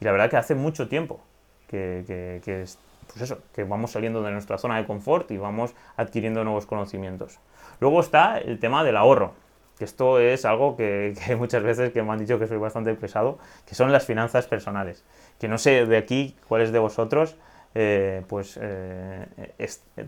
y 0.00 0.06
la 0.06 0.12
verdad 0.12 0.30
que 0.30 0.38
hace 0.38 0.54
mucho 0.54 0.88
tiempo 0.88 1.20
que, 1.68 2.04
que, 2.06 2.40
que 2.42 2.62
es, 2.62 2.78
pues 3.06 3.20
eso, 3.20 3.42
que 3.54 3.64
vamos 3.64 3.90
saliendo 3.90 4.22
de 4.22 4.32
nuestra 4.32 4.56
zona 4.56 4.78
de 4.78 4.86
confort 4.86 5.30
y 5.30 5.36
vamos 5.36 5.74
adquiriendo 5.98 6.42
nuevos 6.42 6.64
conocimientos. 6.64 7.38
Luego 7.80 8.00
está 8.00 8.38
el 8.38 8.58
tema 8.58 8.82
del 8.82 8.96
ahorro, 8.96 9.34
que 9.78 9.84
esto 9.84 10.18
es 10.18 10.44
algo 10.44 10.76
que, 10.76 11.14
muchas 11.38 11.62
veces 11.62 11.92
que 11.92 12.02
me 12.02 12.12
han 12.12 12.18
dicho 12.18 12.38
que 12.38 12.46
soy 12.46 12.58
bastante 12.58 12.94
pesado, 12.94 13.38
que 13.66 13.74
son 13.74 13.92
las 13.92 14.04
finanzas 14.04 14.46
personales. 14.46 15.04
Que 15.38 15.48
no 15.48 15.58
sé 15.58 15.86
de 15.86 15.96
aquí 15.96 16.36
cuáles 16.48 16.72
de 16.72 16.78
vosotros, 16.78 17.36
eh, 17.74 18.22
pues 18.28 18.58
eh, 18.62 19.26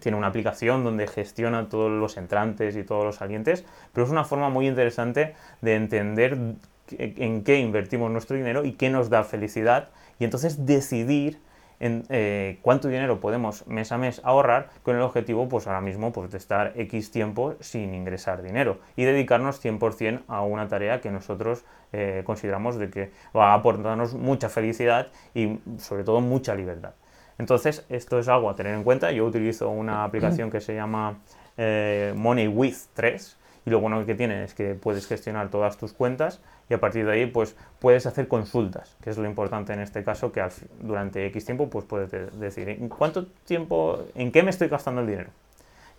tiene 0.00 0.16
una 0.16 0.28
aplicación 0.28 0.85
donde 0.85 1.08
gestiona 1.08 1.68
todos 1.68 1.90
los 1.90 2.16
entrantes 2.16 2.76
y 2.76 2.85
todos 2.85 3.04
los 3.04 3.16
salientes, 3.16 3.64
pero 3.92 4.04
es 4.04 4.12
una 4.12 4.25
forma 4.25 4.50
muy 4.50 4.68
interesante 4.68 5.35
de 5.62 5.75
entender 5.75 6.38
en 6.90 7.42
qué 7.42 7.58
invertimos 7.58 8.11
nuestro 8.12 8.37
dinero 8.37 8.64
y 8.64 8.73
qué 8.73 8.90
nos 8.90 9.11
da 9.11 9.25
felicidad 9.25 9.88
y 10.20 10.25
entonces 10.25 10.64
decidir 10.66 11.40
en 11.80 12.04
eh, 12.09 12.59
cuánto 12.62 12.88
dinero 12.88 13.21
podemos 13.21 13.66
mes 13.66 13.92
a 13.92 13.99
mes 13.99 14.21
ahorrar 14.25 14.71
con 14.83 14.97
el 14.97 15.02
objetivo, 15.02 15.49
pues 15.49 15.66
ahora 15.66 15.80
mismo, 15.80 16.12
pues 16.12 16.30
de 16.30 16.38
estar 16.38 16.73
X 16.76 17.11
tiempo 17.11 17.54
sin 17.61 17.95
ingresar 17.95 18.42
dinero 18.42 18.78
y 18.97 19.04
dedicarnos 19.04 19.64
100% 19.64 20.23
a 20.28 20.42
una 20.42 20.68
tarea 20.68 21.00
que 21.00 21.11
nosotros 21.11 21.64
eh, 21.92 22.23
consideramos 22.25 22.78
de 22.78 22.90
que 22.90 23.11
va 23.37 23.52
a 23.52 23.54
aportarnos 23.54 24.14
mucha 24.14 24.49
felicidad 24.49 25.09
y 25.35 25.59
sobre 25.78 26.04
todo 26.04 26.21
mucha 26.21 26.54
libertad. 26.54 26.95
Entonces, 27.38 27.85
esto 27.90 28.18
es 28.18 28.28
algo 28.28 28.49
a 28.49 28.56
tener 28.56 28.75
en 28.75 28.83
cuenta. 28.83 29.12
Yo 29.12 29.26
utilizo 29.26 29.68
una 29.68 30.04
aplicación 30.04 30.50
que 30.50 30.61
se 30.61 30.75
llama 30.75 31.18
eh, 31.56 32.14
Money 32.16 32.49
with 32.49 32.76
3 32.95 33.37
y 33.66 33.70
lo 33.70 33.80
bueno 33.80 34.06
que 34.06 34.14
tiene 34.14 34.44
es 34.44 34.54
que 34.54 34.75
puedes 34.75 35.06
gestionar 35.08 35.50
todas 35.50 35.76
tus 35.76 35.92
cuentas 35.92 36.40
y 36.70 36.75
a 36.75 36.78
partir 36.78 37.04
de 37.04 37.12
ahí 37.12 37.26
pues 37.26 37.56
puedes 37.80 38.06
hacer 38.06 38.28
consultas, 38.28 38.96
que 39.02 39.11
es 39.11 39.18
lo 39.18 39.26
importante 39.26 39.73
en 39.73 39.80
este 39.80 40.04
caso, 40.04 40.30
que 40.30 40.42
durante 40.80 41.26
X 41.26 41.44
tiempo 41.44 41.68
pues 41.68 41.85
puedes 41.85 42.11
decir 42.38 42.68
en 42.68 42.88
cuánto 42.88 43.26
tiempo, 43.44 44.06
en 44.14 44.30
qué 44.30 44.44
me 44.44 44.50
estoy 44.50 44.68
gastando 44.68 45.00
el 45.00 45.08
dinero. 45.08 45.30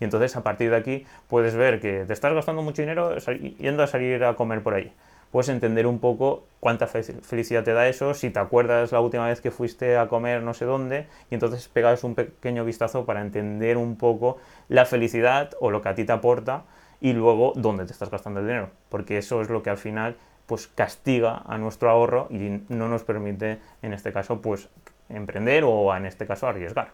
Y 0.00 0.04
entonces 0.04 0.34
a 0.34 0.42
partir 0.42 0.70
de 0.70 0.76
aquí 0.76 1.06
puedes 1.28 1.54
ver 1.54 1.78
que 1.78 2.04
te 2.06 2.12
estás 2.12 2.32
gastando 2.32 2.62
mucho 2.62 2.80
dinero 2.80 3.14
yendo 3.58 3.82
a 3.82 3.86
salir 3.86 4.24
a 4.24 4.34
comer 4.34 4.62
por 4.62 4.72
ahí. 4.72 4.90
Puedes 5.30 5.50
entender 5.50 5.86
un 5.86 5.98
poco 5.98 6.46
cuánta 6.60 6.86
felicidad 6.86 7.64
te 7.64 7.74
da 7.74 7.86
eso, 7.86 8.14
si 8.14 8.30
te 8.30 8.38
acuerdas 8.38 8.92
la 8.92 9.00
última 9.00 9.26
vez 9.26 9.42
que 9.42 9.50
fuiste 9.50 9.98
a 9.98 10.08
comer 10.08 10.42
no 10.42 10.54
sé 10.54 10.64
dónde, 10.64 11.06
y 11.30 11.34
entonces 11.34 11.68
pegas 11.68 12.02
un 12.02 12.14
pequeño 12.14 12.64
vistazo 12.64 13.04
para 13.04 13.20
entender 13.20 13.76
un 13.76 13.96
poco 13.96 14.38
la 14.70 14.86
felicidad 14.86 15.50
o 15.60 15.70
lo 15.70 15.82
que 15.82 15.90
a 15.90 15.94
ti 15.94 16.04
te 16.04 16.12
aporta 16.12 16.64
y 17.00 17.12
luego 17.12 17.52
dónde 17.56 17.84
te 17.84 17.92
estás 17.92 18.10
gastando 18.10 18.40
el 18.40 18.46
dinero, 18.46 18.70
porque 18.88 19.18
eso 19.18 19.40
es 19.40 19.50
lo 19.50 19.62
que 19.62 19.70
al 19.70 19.78
final 19.78 20.16
pues 20.46 20.66
castiga 20.66 21.42
a 21.46 21.58
nuestro 21.58 21.90
ahorro 21.90 22.26
y 22.30 22.62
no 22.68 22.88
nos 22.88 23.04
permite 23.04 23.58
en 23.82 23.92
este 23.92 24.12
caso 24.12 24.40
pues 24.40 24.68
emprender 25.08 25.64
o 25.64 25.94
en 25.94 26.06
este 26.06 26.26
caso 26.26 26.46
arriesgar. 26.46 26.90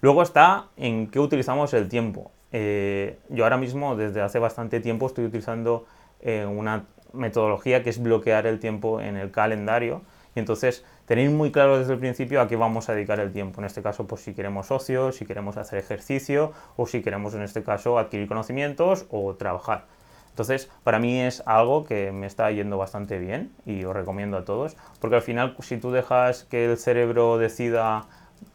Luego 0.00 0.22
está 0.22 0.66
en 0.76 1.08
qué 1.08 1.18
utilizamos 1.18 1.74
el 1.74 1.88
tiempo. 1.88 2.30
Eh, 2.52 3.18
yo 3.28 3.44
ahora 3.44 3.56
mismo 3.56 3.96
desde 3.96 4.20
hace 4.20 4.38
bastante 4.38 4.80
tiempo 4.80 5.06
estoy 5.06 5.24
utilizando 5.24 5.86
eh, 6.20 6.46
una 6.46 6.84
metodología 7.12 7.82
que 7.82 7.90
es 7.90 8.00
bloquear 8.00 8.46
el 8.46 8.60
tiempo 8.60 9.00
en 9.00 9.16
el 9.16 9.30
calendario 9.30 10.02
y 10.36 10.38
entonces 10.38 10.84
tener 11.06 11.30
muy 11.30 11.50
claro 11.50 11.78
desde 11.78 11.94
el 11.94 11.98
principio 11.98 12.40
a 12.40 12.46
qué 12.46 12.56
vamos 12.56 12.88
a 12.88 12.94
dedicar 12.94 13.18
el 13.18 13.32
tiempo. 13.32 13.60
En 13.60 13.64
este 13.64 13.82
caso, 13.82 14.06
pues 14.06 14.20
si 14.20 14.34
queremos 14.34 14.70
ocio, 14.70 15.10
si 15.10 15.24
queremos 15.24 15.56
hacer 15.56 15.78
ejercicio 15.78 16.52
o 16.76 16.86
si 16.86 17.02
queremos 17.02 17.34
en 17.34 17.42
este 17.42 17.64
caso 17.64 17.98
adquirir 17.98 18.28
conocimientos 18.28 19.06
o 19.10 19.34
trabajar. 19.34 19.86
Entonces, 20.28 20.70
para 20.84 20.98
mí 20.98 21.18
es 21.18 21.42
algo 21.46 21.86
que 21.86 22.12
me 22.12 22.26
está 22.26 22.50
yendo 22.50 22.76
bastante 22.76 23.18
bien 23.18 23.50
y 23.64 23.84
os 23.84 23.96
recomiendo 23.96 24.36
a 24.36 24.44
todos, 24.44 24.76
porque 25.00 25.16
al 25.16 25.22
final 25.22 25.56
si 25.60 25.78
tú 25.78 25.90
dejas 25.90 26.44
que 26.44 26.66
el 26.66 26.76
cerebro 26.76 27.38
decida 27.38 28.04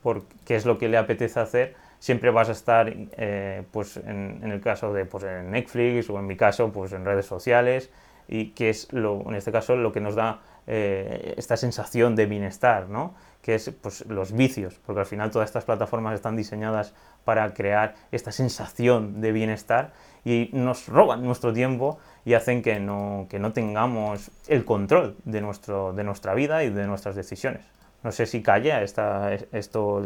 por 0.04 0.24
qué 0.46 0.56
es 0.56 0.68
lo 0.68 0.78
que 0.78 0.88
le 0.88 0.98
apetece 0.98 1.40
hacer, 1.40 1.76
siempre 1.98 2.30
vas 2.30 2.50
a 2.50 2.52
estar, 2.52 2.94
eh, 2.94 3.64
pues 3.72 3.98
en, 3.98 4.44
el 4.44 4.62
caso 4.62 4.94
de 4.94 5.06
pues, 5.06 5.24
en 5.24 5.50
Netflix 5.50 6.12
o 6.12 6.20
en 6.20 6.28
mi 6.28 6.38
caso, 6.38 6.72
pues 6.72 6.92
en 6.94 7.04
redes 7.04 7.26
sociales, 7.26 7.90
y 8.32 8.52
que 8.52 8.70
es 8.70 8.92
lo, 8.94 9.22
en 9.28 9.36
este 9.36 9.52
caso 9.52 9.76
lo 9.76 9.92
que 9.92 10.00
nos 10.00 10.16
da 10.16 10.40
eh, 10.66 11.36
esta 11.38 11.58
sensación 11.58 12.16
de 12.16 12.26
bienestar, 12.26 12.90
¿no? 12.90 13.14
que 13.42 13.56
es 13.56 13.70
pues, 13.82 14.06
los 14.08 14.32
vicios, 14.32 14.80
porque 14.86 15.02
al 15.02 15.06
final 15.06 15.32
todas 15.32 15.50
estas 15.50 15.66
plataformas 15.66 16.16
están 16.16 16.38
diseñadas 16.38 16.94
para 17.26 17.54
crear 17.54 17.96
esta 18.12 18.32
sensación 18.32 19.20
de 19.20 19.32
bienestar 19.32 19.92
y 20.24 20.50
nos 20.54 20.88
roban 20.88 21.24
nuestro 21.24 21.52
tiempo 21.52 22.00
y 22.24 22.36
hacen 22.36 22.62
que 22.62 22.80
no, 22.80 23.28
que 23.30 23.38
no 23.38 23.52
tengamos 23.52 24.32
el 24.48 24.64
control 24.64 25.18
de, 25.26 25.42
nuestro, 25.42 25.92
de 25.94 26.04
nuestra 26.04 26.34
vida 26.34 26.64
y 26.64 26.70
de 26.70 26.88
nuestras 26.88 27.16
decisiones. 27.16 27.66
No 28.04 28.12
sé 28.12 28.26
si 28.26 28.42
calla 28.42 28.82
esta, 28.82 29.34
esto, 29.34 30.02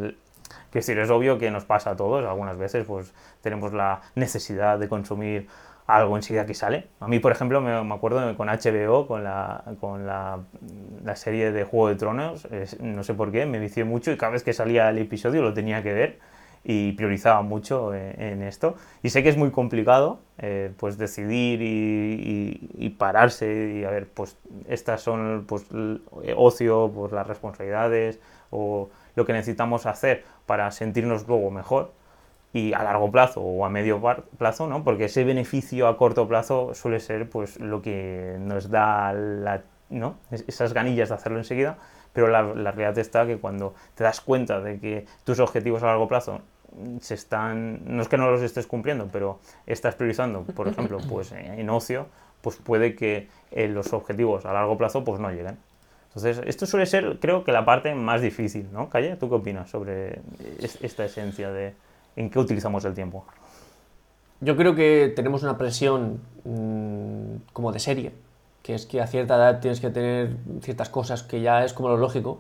que 0.72 0.80
decir, 0.80 0.98
es 0.98 1.10
obvio 1.10 1.38
que 1.38 1.52
nos 1.52 1.66
pasa 1.66 1.92
a 1.92 1.96
todos, 1.96 2.26
algunas 2.26 2.58
veces 2.58 2.86
pues 2.86 3.14
tenemos 3.42 3.72
la 3.74 4.02
necesidad 4.16 4.80
de 4.80 4.90
consumir 4.90 5.48
algo 5.88 6.16
enseguida 6.16 6.46
que 6.46 6.54
sale. 6.54 6.88
A 7.00 7.08
mí, 7.08 7.20
por 7.20 7.32
ejemplo, 7.32 7.62
me, 7.62 7.84
me 7.84 7.94
acuerdo 7.94 8.36
con 8.36 8.48
HBO, 8.48 9.08
con, 9.08 9.24
la, 9.24 9.64
con 9.80 10.08
la, 10.08 10.40
la, 11.04 11.16
serie 11.16 11.52
de 11.52 11.64
Juego 11.64 11.90
de 11.90 11.96
Tronos, 11.96 12.48
no 12.80 13.04
sé 13.04 13.14
por 13.14 13.32
qué, 13.32 13.46
me 13.46 13.60
vicié 13.60 13.84
mucho 13.84 14.12
y 14.12 14.18
cada 14.18 14.32
vez 14.32 14.44
que 14.44 14.54
salía 14.54 14.90
el 14.90 14.98
episodio 14.98 15.42
lo 15.42 15.54
tenía 15.54 15.84
que 15.84 15.94
ver 15.94 16.20
y 16.68 16.94
priorizaba 16.94 17.44
mucho 17.44 17.94
en, 17.94 18.42
esto. 18.42 18.76
Y 19.04 19.12
sé 19.12 19.22
que 19.22 19.30
es 19.30 19.38
muy 19.38 19.52
complicado 19.52 20.20
eh, 20.40 20.72
pues 20.78 20.98
decidir 20.98 21.62
y, 21.62 22.90
pararse 22.98 23.76
y 23.82 23.84
a 23.84 23.92
ver, 23.92 24.08
pues 24.08 24.38
estas 24.68 25.02
son 25.02 25.46
pues 25.48 25.68
ocio, 26.36 26.92
pues 26.94 27.12
las 27.12 27.28
responsabilidades 27.28 28.20
o 28.50 28.90
lo 29.16 29.26
que 29.26 29.34
necesitamos 29.34 29.86
hacer 29.86 30.24
para 30.48 30.72
sentirnos 30.72 31.28
luego 31.28 31.52
mejor 31.52 31.92
y 32.56 32.72
a 32.74 32.84
largo 32.84 33.12
plazo 33.12 33.42
o 33.42 33.66
a 33.66 33.70
medio 33.70 34.02
plazo, 34.38 34.66
¿no? 34.66 34.86
Porque 34.86 35.06
ese 35.06 35.26
beneficio 35.26 35.90
a 35.90 35.98
corto 35.98 36.26
plazo 36.26 36.74
suele 36.74 37.02
ser 37.02 37.30
pues 37.30 37.60
lo 37.60 37.82
que 37.82 38.38
nos 38.40 38.70
da 38.70 39.12
la, 39.12 39.64
¿no? 39.90 40.16
esas 40.32 40.74
ganillas 40.74 41.10
de 41.10 41.16
hacerlo 41.16 41.38
enseguida, 41.38 41.78
pero 42.14 42.30
la, 42.30 42.44
la 42.44 42.72
realidad 42.72 42.98
está 42.98 43.28
que 43.28 43.40
cuando 43.40 43.76
te 43.96 44.06
das 44.06 44.22
cuenta 44.22 44.62
de 44.62 44.80
que 44.80 45.06
tus 45.26 45.42
objetivos 45.42 45.84
a 45.84 45.88
largo 45.88 46.08
plazo 46.08 46.40
se 47.02 47.16
están, 47.16 47.82
no 47.86 48.02
es 48.02 48.08
que 48.08 48.18
no 48.18 48.32
los 48.32 48.42
estés 48.42 48.68
cumpliendo, 48.68 49.10
pero 49.12 49.42
estás 49.66 49.96
priorizando, 49.96 50.44
por 50.44 50.70
ejemplo, 50.70 51.00
pues 51.10 51.34
en 51.34 51.70
ocio, 51.70 52.08
pues 52.40 52.56
puede 52.56 52.96
que 52.96 53.28
eh, 53.52 53.68
los 53.68 53.92
objetivos 53.92 54.46
a 54.46 54.54
largo 54.54 54.78
plazo 54.78 55.04
pues 55.04 55.20
no 55.20 55.30
lleguen. 55.30 55.58
Entonces, 56.08 56.42
esto 56.46 56.66
suele 56.66 56.86
ser, 56.86 57.20
creo 57.20 57.44
que 57.44 57.52
la 57.52 57.66
parte 57.66 57.94
más 57.96 58.22
difícil, 58.22 58.70
¿no? 58.72 58.90
Calle, 58.90 59.18
¿tú 59.18 59.28
qué 59.28 59.36
opinas 59.36 59.70
sobre 59.70 60.22
esta 60.62 61.04
esencia 61.04 61.52
de 61.52 61.74
en 62.16 62.30
qué 62.30 62.40
utilizamos 62.40 62.86
el 62.86 62.94
tiempo? 62.94 63.26
Yo 64.42 64.56
creo 64.58 64.76
que 64.76 65.14
tenemos 65.16 65.44
una 65.44 65.58
presión 65.58 66.20
mm, 66.44 67.52
como 67.54 67.72
de 67.72 67.80
serie, 67.80 68.14
que 68.62 68.76
es 68.76 68.86
que 68.86 69.02
a 69.02 69.08
cierta 69.08 69.36
edad 69.36 69.60
tienes 69.60 69.80
que 69.80 69.90
tener 69.90 70.36
ciertas 70.62 70.90
cosas 70.90 71.24
que 71.24 71.42
ya 71.42 71.64
es 71.64 71.74
como 71.74 71.90
lo 71.90 71.98
lógico. 71.98 72.40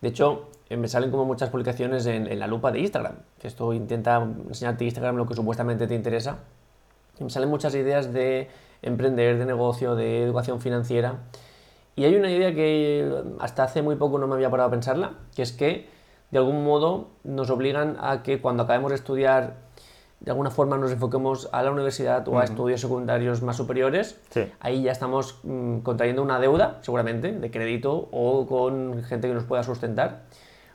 De 0.00 0.08
hecho, 0.08 0.48
eh, 0.68 0.76
me 0.76 0.88
salen 0.88 1.10
como 1.10 1.24
muchas 1.24 1.50
publicaciones 1.50 2.06
en, 2.06 2.38
la 2.38 2.46
lupa 2.46 2.72
de 2.72 2.80
Instagram, 2.80 3.14
que 3.38 3.46
esto 3.46 3.72
intenta 3.72 4.16
enseñarte 4.48 4.84
Instagram 4.84 5.16
lo 5.16 5.26
que 5.26 5.34
supuestamente 5.34 5.86
te 5.86 5.94
interesa. 5.94 6.38
Me 7.20 7.30
salen 7.30 7.48
muchas 7.48 7.74
ideas 7.74 8.12
de 8.12 8.48
emprender, 8.82 9.38
de 9.38 9.46
negocio, 9.46 9.94
de 9.94 10.24
educación 10.24 10.60
financiera. 10.60 11.20
Y 11.94 12.04
hay 12.04 12.16
una 12.16 12.30
idea 12.30 12.54
que 12.54 13.22
hasta 13.38 13.64
hace 13.64 13.80
muy 13.80 13.96
poco 13.96 14.18
no 14.18 14.26
me 14.26 14.34
había 14.34 14.50
parado 14.50 14.68
a 14.68 14.70
pensarla, 14.70 15.14
que 15.34 15.42
es 15.42 15.52
que 15.52 15.88
de 16.30 16.38
algún 16.38 16.64
modo 16.64 17.08
nos 17.24 17.50
obligan 17.50 17.96
a 18.00 18.22
que 18.22 18.40
cuando 18.40 18.64
acabemos 18.64 18.90
de 18.90 18.96
estudiar, 18.96 19.54
de 20.20 20.30
alguna 20.30 20.50
forma 20.50 20.76
nos 20.76 20.90
enfoquemos 20.92 21.48
a 21.52 21.62
la 21.62 21.70
universidad 21.70 22.26
o 22.28 22.38
a 22.38 22.44
estudios 22.44 22.80
secundarios 22.80 23.42
más 23.42 23.56
superiores. 23.56 24.20
Ahí 24.60 24.82
ya 24.82 24.92
estamos 24.92 25.38
mm, 25.42 25.78
contrayendo 25.78 26.22
una 26.22 26.38
deuda, 26.40 26.78
seguramente, 26.82 27.32
de 27.32 27.50
crédito 27.50 28.08
o 28.10 28.46
con 28.46 29.02
gente 29.04 29.28
que 29.28 29.34
nos 29.34 29.44
pueda 29.44 29.62
sustentar 29.62 30.24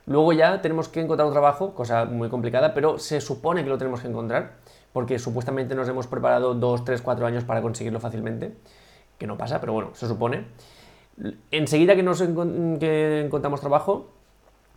Luego 0.06 0.32
ya 0.32 0.60
tenemos 0.60 0.88
que 0.88 1.00
encontrar 1.00 1.26
un 1.26 1.32
trabajo, 1.32 1.74
cosa 1.74 2.04
muy 2.06 2.28
complicada, 2.28 2.74
pero 2.74 2.98
se 2.98 3.20
supone 3.20 3.62
que 3.62 3.70
lo 3.70 3.78
tenemos 3.78 4.00
que 4.00 4.08
encontrar, 4.08 4.54
porque 4.92 5.18
supuestamente 5.18 5.74
nos 5.74 5.88
hemos 5.88 6.08
preparado 6.08 6.54
2, 6.54 6.84
3, 6.84 7.02
4 7.02 7.26
años 7.26 7.44
para 7.44 7.62
conseguirlo 7.62 8.00
fácilmente, 8.00 8.52
que 9.16 9.26
no 9.26 9.38
pasa, 9.38 9.60
pero 9.60 9.72
bueno, 9.72 9.90
se 9.94 10.08
supone. 10.08 10.46
Enseguida 11.52 11.94
que 11.94 12.02
nos 12.02 12.20
que 12.20 13.22
encontramos 13.24 13.60
trabajo, 13.60 14.08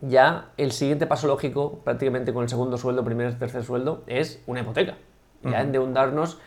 ya 0.00 0.50
el 0.56 0.72
siguiente 0.72 1.06
paso 1.06 1.26
lógico, 1.26 1.80
prácticamente 1.84 2.32
con 2.32 2.42
el 2.42 2.48
segundo 2.48 2.76
sueldo, 2.76 3.04
primer, 3.04 3.38
tercer 3.38 3.64
sueldo, 3.64 4.02
es 4.06 4.42
una 4.46 4.60
hipoteca. 4.60 4.96
Ya 5.42 5.60
endeudarnos 5.60 6.38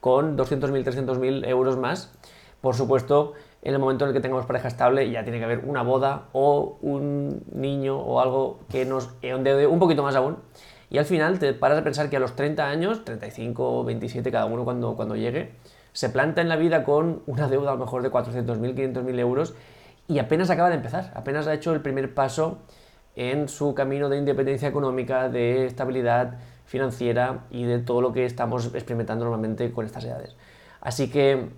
con 0.00 0.36
200.000, 0.38 0.84
300.000 0.84 1.48
euros 1.48 1.76
más. 1.76 2.12
Por 2.60 2.76
supuesto, 2.76 3.32
en 3.62 3.74
el 3.74 3.80
momento 3.80 4.04
en 4.04 4.10
el 4.10 4.14
que 4.14 4.20
tengamos 4.20 4.46
pareja 4.46 4.68
estable, 4.68 5.10
ya 5.10 5.24
tiene 5.24 5.38
que 5.38 5.44
haber 5.44 5.64
una 5.64 5.82
boda 5.82 6.28
o 6.32 6.78
un 6.82 7.42
niño 7.52 7.98
o 7.98 8.20
algo 8.20 8.60
que 8.70 8.84
nos 8.84 9.10
endeude 9.22 9.66
un 9.66 9.78
poquito 9.78 10.02
más 10.02 10.14
aún. 10.14 10.36
Y 10.88 10.98
al 10.98 11.04
final 11.04 11.38
te 11.38 11.52
paras 11.52 11.78
a 11.78 11.84
pensar 11.84 12.10
que 12.10 12.16
a 12.16 12.20
los 12.20 12.36
30 12.36 12.68
años, 12.68 13.04
35, 13.04 13.84
27, 13.84 14.30
cada 14.30 14.44
uno 14.46 14.64
cuando, 14.64 14.94
cuando 14.94 15.16
llegue, 15.16 15.52
se 15.92 16.08
planta 16.08 16.40
en 16.40 16.48
la 16.48 16.56
vida 16.56 16.84
con 16.84 17.22
una 17.26 17.48
deuda 17.48 17.70
a 17.70 17.74
lo 17.74 17.80
mejor 17.80 18.02
de 18.02 18.10
400.000, 18.10 18.74
500.000 18.74 19.18
euros 19.18 19.54
y 20.06 20.18
apenas 20.18 20.50
acaba 20.50 20.68
de 20.68 20.76
empezar, 20.76 21.12
apenas 21.14 21.46
ha 21.46 21.54
hecho 21.54 21.72
el 21.72 21.80
primer 21.80 22.14
paso 22.14 22.58
en 23.16 23.48
su 23.48 23.74
camino 23.74 24.08
de 24.08 24.18
independencia 24.18 24.68
económica, 24.68 25.28
de 25.28 25.66
estabilidad 25.66 26.38
financiera 26.66 27.44
y 27.50 27.64
de 27.64 27.78
todo 27.78 28.00
lo 28.00 28.12
que 28.12 28.24
estamos 28.24 28.66
experimentando 28.74 29.24
normalmente 29.24 29.70
con 29.72 29.86
estas 29.86 30.04
edades. 30.04 30.36
Así 30.80 31.10
que 31.10 31.48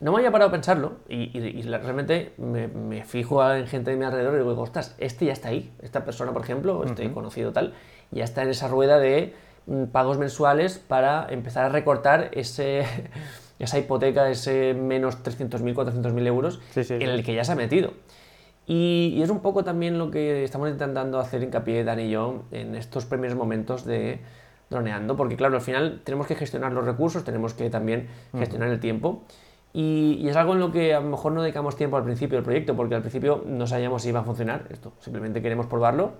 no 0.00 0.12
me 0.12 0.18
había 0.18 0.30
parado 0.30 0.48
a 0.48 0.52
pensarlo 0.52 0.98
y, 1.08 1.62
realmente 1.62 2.32
me, 2.38 3.04
fijo 3.04 3.50
en 3.52 3.66
gente 3.66 3.90
de 3.90 3.96
mi 3.96 4.04
alrededor 4.04 4.34
y 4.34 4.38
digo, 4.38 4.60
ostras, 4.60 4.94
este 4.98 5.26
ya 5.26 5.32
está 5.32 5.48
ahí. 5.48 5.72
Esta 5.82 6.04
persona, 6.04 6.32
por 6.32 6.42
ejemplo, 6.42 6.84
este 6.84 7.10
conocido 7.12 7.52
tal, 7.52 7.74
ya 8.10 8.24
está 8.24 8.42
en 8.42 8.50
esa 8.50 8.68
rueda 8.68 8.98
de 8.98 9.34
mm, 9.66 9.86
pagos 9.86 10.18
mensuales 10.18 10.78
para 10.78 11.26
empezar 11.30 11.64
a 11.64 11.68
recortar 11.68 12.30
ese, 12.32 12.84
esa 13.58 13.78
hipoteca, 13.78 14.30
ese 14.30 14.72
menos 14.74 15.22
300.000, 15.24 15.74
400.000 15.74 16.26
euros 16.26 16.60
en 16.76 17.02
el 17.02 17.24
que 17.24 17.34
ya 17.34 17.44
se 17.44 17.52
ha 17.52 17.56
metido. 17.56 17.92
Y, 18.68 19.22
es 19.22 19.30
un 19.30 19.40
poco 19.40 19.64
también 19.64 19.96
lo 19.98 20.10
que 20.10 20.44
estamos 20.44 20.68
intentando 20.68 21.18
hacer 21.18 21.42
hincapié 21.42 21.84
Dani 21.84 22.02
y 22.02 22.10
yo 22.10 22.42
en 22.50 22.74
estos 22.74 23.06
primeros 23.06 23.34
momentos 23.34 23.86
de 23.86 24.20
droneando, 24.68 25.16
porque 25.16 25.38
claro, 25.38 25.56
al 25.56 25.62
final 25.62 26.02
tenemos 26.04 26.26
que 26.26 26.34
gestionar 26.34 26.72
los 26.74 26.84
recursos, 26.84 27.24
tenemos 27.24 27.54
que 27.54 27.70
también 27.70 28.08
gestionar 28.36 28.68
el 28.68 28.78
tiempo. 28.78 29.22
Y, 29.72 30.28
es 30.28 30.36
algo 30.36 30.52
en 30.52 30.60
lo 30.60 30.70
que 30.70 30.92
a 30.92 31.00
lo 31.00 31.08
mejor 31.08 31.32
no 31.32 31.40
dedicamos 31.40 31.76
tiempo 31.76 31.96
al 31.96 32.04
principio 32.04 32.36
del 32.36 32.44
proyecto, 32.44 32.76
porque 32.76 32.94
al 32.94 33.00
principio 33.00 33.42
no 33.46 33.66
sabíamos 33.66 34.02
si 34.02 34.10
iba 34.10 34.20
a 34.20 34.24
funcionar 34.24 34.66
esto. 34.68 34.92
Simplemente 35.00 35.40
queremos 35.40 35.64
probarlo, 35.64 36.12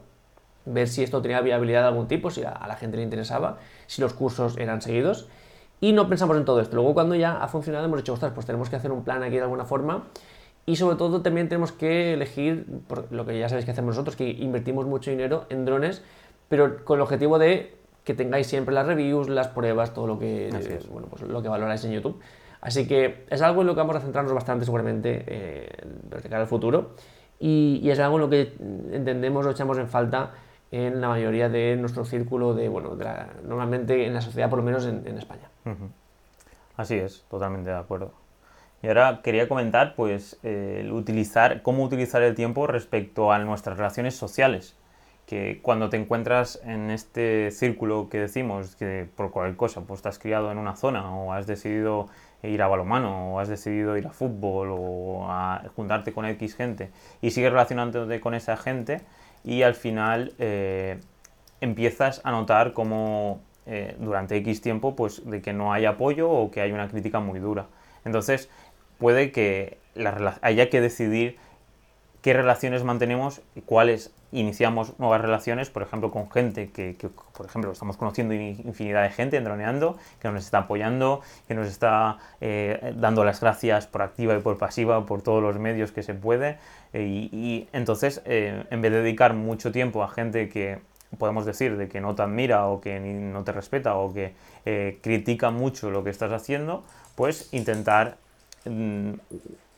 ver 0.64 0.88
si 0.88 1.02
esto 1.02 1.20
tenía 1.20 1.42
viabilidad 1.42 1.82
de 1.82 1.88
algún 1.88 2.08
tipo, 2.08 2.30
si 2.30 2.44
a, 2.44 2.64
la 2.66 2.76
gente 2.76 2.96
le 2.96 3.02
interesaba, 3.02 3.58
si 3.86 4.00
los 4.00 4.14
cursos 4.14 4.56
eran 4.56 4.80
seguidos. 4.80 5.28
Y 5.82 5.92
no 5.92 6.08
pensamos 6.08 6.38
en 6.38 6.46
todo 6.46 6.62
esto. 6.62 6.76
Luego 6.76 6.94
cuando 6.94 7.14
ya 7.14 7.42
ha 7.42 7.48
funcionado 7.48 7.84
hemos 7.84 7.98
dicho, 7.98 8.14
ostras, 8.14 8.32
pues 8.34 8.46
tenemos 8.46 8.70
que 8.70 8.76
hacer 8.76 8.90
un 8.90 9.04
plan 9.04 9.22
aquí 9.22 9.36
de 9.36 9.42
alguna 9.42 9.66
forma 9.66 10.04
y 10.68 10.76
sobre 10.76 10.96
todo 10.96 11.22
también 11.22 11.48
tenemos 11.48 11.72
que 11.72 12.12
elegir, 12.12 12.66
por 12.86 13.10
lo 13.10 13.24
que 13.24 13.38
ya 13.38 13.48
sabéis 13.48 13.64
que 13.64 13.70
hacemos 13.70 13.96
nosotros, 13.96 14.16
que 14.16 14.28
invertimos 14.28 14.84
mucho 14.84 15.10
dinero 15.10 15.46
en 15.48 15.64
drones, 15.64 16.02
pero 16.50 16.84
con 16.84 16.98
el 16.98 17.00
objetivo 17.00 17.38
de 17.38 17.74
que 18.04 18.12
tengáis 18.12 18.48
siempre 18.48 18.74
las 18.74 18.86
reviews, 18.86 19.30
las 19.30 19.48
pruebas, 19.48 19.94
todo 19.94 20.06
lo 20.06 20.18
que, 20.18 20.50
bueno, 20.90 21.08
pues 21.08 21.22
lo 21.22 21.40
que 21.40 21.48
valoráis 21.48 21.82
en 21.86 21.92
YouTube. 21.92 22.20
Así 22.60 22.86
que 22.86 23.24
es 23.30 23.40
algo 23.40 23.62
en 23.62 23.66
lo 23.66 23.74
que 23.74 23.78
vamos 23.78 23.96
a 23.96 24.00
centrarnos 24.00 24.34
bastante 24.34 24.66
seguramente 24.66 25.24
eh, 25.26 25.68
de 26.10 26.28
cara 26.28 26.42
al 26.42 26.48
futuro 26.48 26.90
y, 27.40 27.88
es 27.88 27.98
algo 27.98 28.16
en 28.16 28.20
lo 28.20 28.28
que 28.28 28.52
entendemos 28.92 29.46
o 29.46 29.50
echamos 29.50 29.78
en 29.78 29.88
falta 29.88 30.32
en 30.70 31.00
la 31.00 31.08
mayoría 31.08 31.48
de 31.48 31.76
nuestro 31.76 32.04
círculo 32.04 32.52
de, 32.52 32.68
bueno, 32.68 32.94
normalmente 33.42 34.04
en 34.04 34.12
la 34.12 34.20
sociedad, 34.20 34.50
por 34.50 34.58
lo 34.58 34.66
menos 34.66 34.84
en, 34.84 35.16
España. 35.16 35.48
Así 36.76 36.96
es, 36.96 37.24
totalmente 37.30 37.70
de 37.70 37.76
acuerdo. 37.76 38.27
Y 38.82 38.86
ahora 38.86 39.20
quería 39.22 39.48
comentar 39.48 39.94
pues 39.94 40.38
el 40.42 40.92
utilizar, 40.92 41.62
cómo 41.62 41.82
utilizar 41.82 42.22
el 42.22 42.34
tiempo 42.34 42.66
respecto 42.66 43.32
a 43.32 43.38
nuestras 43.40 43.76
relaciones 43.76 44.14
sociales. 44.14 44.76
Que 45.26 45.60
cuando 45.60 45.90
te 45.90 45.98
encuentras 45.98 46.60
en 46.64 46.90
este 46.90 47.50
círculo 47.50 48.08
que 48.08 48.18
decimos, 48.18 48.76
que 48.76 49.06
por 49.14 49.30
cualquier 49.30 49.56
cosa, 49.56 49.82
pues 49.82 50.00
te 50.00 50.08
has 50.08 50.18
criado 50.18 50.50
en 50.50 50.58
una 50.58 50.74
zona 50.76 51.14
o 51.14 51.32
has 51.32 51.46
decidido 51.46 52.08
ir 52.42 52.62
a 52.62 52.68
balomano 52.68 53.34
o 53.34 53.40
has 53.40 53.48
decidido 53.48 53.96
ir 53.96 54.06
a 54.06 54.10
fútbol 54.10 54.68
o 54.70 55.26
a 55.28 55.64
juntarte 55.74 56.12
con 56.12 56.24
X 56.24 56.54
gente 56.54 56.90
y 57.20 57.32
sigues 57.32 57.50
relacionándote 57.50 58.20
con 58.20 58.34
esa 58.34 58.56
gente 58.56 59.00
y 59.44 59.62
al 59.62 59.74
final 59.74 60.32
eh, 60.38 61.00
empiezas 61.60 62.20
a 62.24 62.30
notar 62.30 62.72
como 62.72 63.40
eh, 63.66 63.96
durante 63.98 64.36
X 64.36 64.60
tiempo 64.60 64.94
pues 64.94 65.28
de 65.28 65.42
que 65.42 65.52
no 65.52 65.72
hay 65.72 65.84
apoyo 65.84 66.30
o 66.30 66.50
que 66.50 66.60
hay 66.60 66.72
una 66.72 66.88
crítica 66.88 67.20
muy 67.20 67.40
dura. 67.40 67.66
Entonces 68.04 68.48
puede 68.98 69.32
que 69.32 69.78
haya 70.42 70.70
que 70.70 70.80
decidir 70.80 71.38
qué 72.22 72.32
relaciones 72.32 72.84
mantenemos 72.84 73.40
y 73.54 73.62
cuáles 73.62 74.12
iniciamos 74.32 74.98
nuevas 74.98 75.22
relaciones, 75.22 75.70
por 75.70 75.82
ejemplo, 75.82 76.10
con 76.10 76.30
gente 76.30 76.70
que, 76.70 76.94
por 77.34 77.46
ejemplo, 77.46 77.72
estamos 77.72 77.96
conociendo 77.96 78.34
infinidad 78.34 79.02
de 79.02 79.10
gente 79.10 79.40
droneando, 79.40 79.96
que 80.20 80.28
nos 80.28 80.44
está 80.44 80.58
apoyando, 80.58 81.22
que 81.46 81.54
nos 81.54 81.68
está 81.68 82.18
eh, 82.40 82.92
dando 82.96 83.24
las 83.24 83.40
gracias 83.40 83.86
por 83.86 84.02
activa 84.02 84.36
y 84.36 84.40
por 84.40 84.58
pasiva 84.58 85.06
por 85.06 85.22
todos 85.22 85.42
los 85.42 85.58
medios 85.58 85.92
que 85.92 86.02
se 86.02 86.14
puede. 86.14 86.58
Eh, 86.92 87.28
y, 87.32 87.68
entonces, 87.72 88.20
eh, 88.26 88.64
en 88.70 88.82
vez 88.82 88.92
de 88.92 89.02
dedicar 89.02 89.34
mucho 89.34 89.72
tiempo 89.72 90.02
a 90.02 90.08
gente 90.08 90.48
que 90.48 90.80
podemos 91.16 91.46
decir 91.46 91.78
de 91.78 91.88
que 91.88 92.02
no 92.02 92.14
te 92.14 92.22
admira 92.22 92.66
o 92.66 92.82
que 92.82 93.00
no 93.00 93.44
te 93.44 93.52
respeta 93.52 93.94
o 93.96 94.12
que 94.12 94.34
critica 95.00 95.50
mucho 95.50 95.90
lo 95.90 96.04
que 96.04 96.10
estás 96.10 96.32
haciendo, 96.32 96.84
pues 97.14 97.48
intentar 97.54 98.18
Mm, 98.68 99.14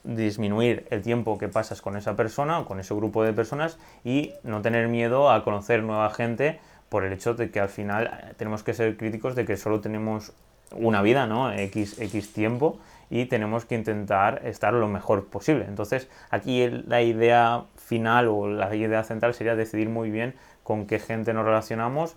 disminuir 0.03 0.87
el 0.89 1.01
tiempo 1.01 1.37
que 1.37 1.47
pasas 1.47 1.81
con 1.81 1.95
esa 1.95 2.15
persona 2.15 2.59
o 2.59 2.65
con 2.65 2.79
ese 2.79 2.93
grupo 2.93 3.23
de 3.23 3.33
personas 3.33 3.77
y 4.03 4.33
no 4.43 4.61
tener 4.61 4.87
miedo 4.87 5.29
a 5.29 5.43
conocer 5.43 5.83
nueva 5.83 6.09
gente 6.09 6.59
por 6.89 7.05
el 7.05 7.13
hecho 7.13 7.35
de 7.35 7.51
que 7.51 7.59
al 7.59 7.69
final 7.69 8.07
eh, 8.07 8.33
tenemos 8.37 8.63
que 8.63 8.73
ser 8.73 8.97
críticos 8.97 9.35
de 9.35 9.45
que 9.45 9.57
solo 9.57 9.79
tenemos 9.79 10.33
una 10.71 11.01
vida, 11.01 11.27
¿no? 11.27 11.51
X, 11.51 11.99
X 11.99 12.33
tiempo 12.33 12.79
y 13.09 13.25
tenemos 13.25 13.65
que 13.65 13.75
intentar 13.75 14.41
estar 14.45 14.73
lo 14.73 14.87
mejor 14.87 15.25
posible. 15.27 15.65
Entonces, 15.67 16.07
aquí 16.29 16.67
la 16.67 17.01
idea 17.01 17.65
final 17.75 18.27
o 18.27 18.47
la 18.47 18.73
idea 18.73 19.03
central 19.03 19.33
sería 19.33 19.55
decidir 19.55 19.89
muy 19.89 20.09
bien 20.09 20.33
con 20.63 20.87
qué 20.87 20.97
gente 20.97 21.33
nos 21.33 21.45
relacionamos, 21.45 22.15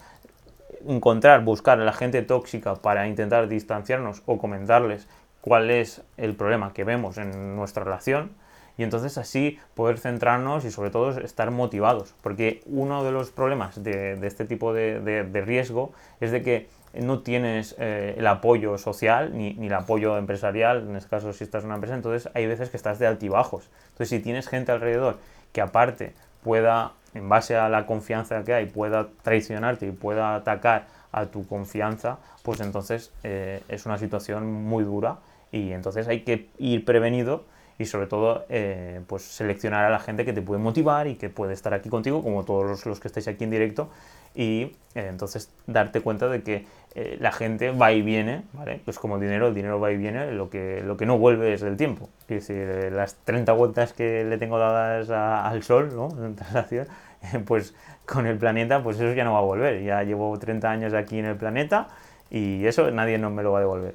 encontrar, 0.86 1.44
buscar 1.44 1.80
a 1.80 1.84
la 1.84 1.92
gente 1.92 2.22
tóxica 2.22 2.76
para 2.76 3.08
intentar 3.08 3.48
distanciarnos 3.48 4.22
o 4.26 4.38
comentarles 4.38 5.08
cuál 5.44 5.70
es 5.70 6.00
el 6.16 6.34
problema 6.34 6.72
que 6.72 6.84
vemos 6.84 7.18
en 7.18 7.54
nuestra 7.54 7.84
relación 7.84 8.30
y 8.78 8.82
entonces 8.82 9.18
así 9.18 9.58
poder 9.74 9.98
centrarnos 9.98 10.64
y 10.64 10.70
sobre 10.70 10.88
todo 10.88 11.10
estar 11.20 11.50
motivados. 11.50 12.14
Porque 12.22 12.62
uno 12.64 13.04
de 13.04 13.12
los 13.12 13.30
problemas 13.30 13.84
de, 13.84 14.18
este 14.22 14.46
tipo 14.46 14.72
de, 14.72 15.42
riesgo 15.44 15.92
es 16.22 16.30
de 16.30 16.42
que 16.42 16.70
no 16.94 17.20
tienes 17.20 17.76
eh, 17.78 18.14
el 18.16 18.26
apoyo 18.26 18.78
social 18.78 19.36
ni, 19.36 19.52
ni, 19.52 19.66
el 19.66 19.74
apoyo 19.74 20.16
empresarial, 20.16 20.88
en 20.88 20.96
este 20.96 21.10
caso 21.10 21.30
si 21.34 21.44
estás 21.44 21.62
en 21.64 21.66
una 21.66 21.74
empresa, 21.74 21.94
entonces 21.94 22.32
hay 22.32 22.46
veces 22.46 22.70
que 22.70 22.78
estás 22.78 22.98
de 22.98 23.06
altibajos. 23.06 23.68
Entonces 23.90 24.08
si 24.08 24.20
tienes 24.20 24.48
gente 24.48 24.72
alrededor 24.72 25.18
que 25.52 25.60
aparte 25.60 26.14
pueda, 26.42 26.92
en 27.12 27.28
base 27.28 27.54
a 27.54 27.68
la 27.68 27.84
confianza 27.84 28.42
que 28.44 28.54
hay, 28.54 28.64
pueda 28.64 29.08
traicionarte 29.20 29.88
y 29.88 29.90
pueda 29.90 30.36
atacar 30.36 30.86
a 31.12 31.26
tu 31.26 31.46
confianza, 31.46 32.16
pues 32.42 32.60
entonces 32.60 33.12
eh, 33.24 33.62
es 33.68 33.84
una 33.84 33.98
situación 33.98 34.50
muy 34.50 34.84
dura 34.84 35.18
y 35.54 35.72
entonces 35.72 36.08
hay 36.08 36.20
que 36.20 36.48
ir 36.58 36.84
prevenido 36.84 37.44
y 37.78 37.86
sobre 37.86 38.06
todo 38.06 38.44
eh, 38.48 39.00
pues 39.06 39.22
seleccionar 39.22 39.84
a 39.84 39.90
la 39.90 39.98
gente 39.98 40.24
que 40.24 40.32
te 40.32 40.42
puede 40.42 40.60
motivar 40.60 41.06
y 41.06 41.14
que 41.14 41.28
puede 41.28 41.52
estar 41.52 41.74
aquí 41.74 41.88
contigo, 41.88 42.22
como 42.22 42.44
todos 42.44 42.84
los, 42.86 43.00
que 43.00 43.08
estáis 43.08 43.28
aquí 43.28 43.44
en 43.44 43.50
directo, 43.50 43.88
y 44.34 44.62
eh, 44.94 45.06
entonces 45.08 45.52
darte 45.66 46.00
cuenta 46.00 46.28
de 46.28 46.42
que 46.42 46.66
eh, 46.94 47.16
la 47.20 47.30
gente 47.30 47.70
va 47.70 47.92
y 47.92 48.02
viene, 48.02 48.42
¿vale? 48.52 48.80
Pues 48.84 48.98
como 48.98 49.18
dinero, 49.18 49.48
el 49.48 49.54
dinero 49.54 49.78
va 49.78 49.92
y 49.92 49.96
viene, 49.96 50.32
lo 50.32 50.50
que, 50.50 50.82
lo 50.84 50.96
que 50.96 51.06
no 51.06 51.18
vuelve 51.18 51.54
es 51.54 51.62
el 51.62 51.76
tiempo. 51.76 52.08
Es 52.28 52.48
decir, 52.48 52.92
las 52.92 53.14
30 53.24 53.52
vueltas 53.52 53.92
que 53.92 54.24
le 54.24 54.38
tengo 54.38 54.58
dadas 54.58 55.10
al 55.10 55.62
Sol, 55.62 55.94
¿no? 55.94 56.08
pues 57.46 57.74
con 58.06 58.26
el 58.26 58.38
planeta, 58.38 58.82
pues 58.82 58.98
eso 58.98 59.12
ya 59.14 59.24
no 59.24 59.32
va 59.32 59.38
a 59.38 59.42
volver. 59.42 59.82
Ya 59.82 60.02
llevo 60.02 60.36
30 60.38 60.70
años 60.70 60.94
aquí 60.94 61.18
en 61.18 61.26
el 61.26 61.36
planeta 61.36 61.88
y 62.30 62.66
eso 62.66 62.90
nadie 62.90 63.18
no 63.18 63.30
me 63.30 63.42
lo 63.42 63.52
va 63.52 63.58
a 63.58 63.60
devolver. 63.62 63.94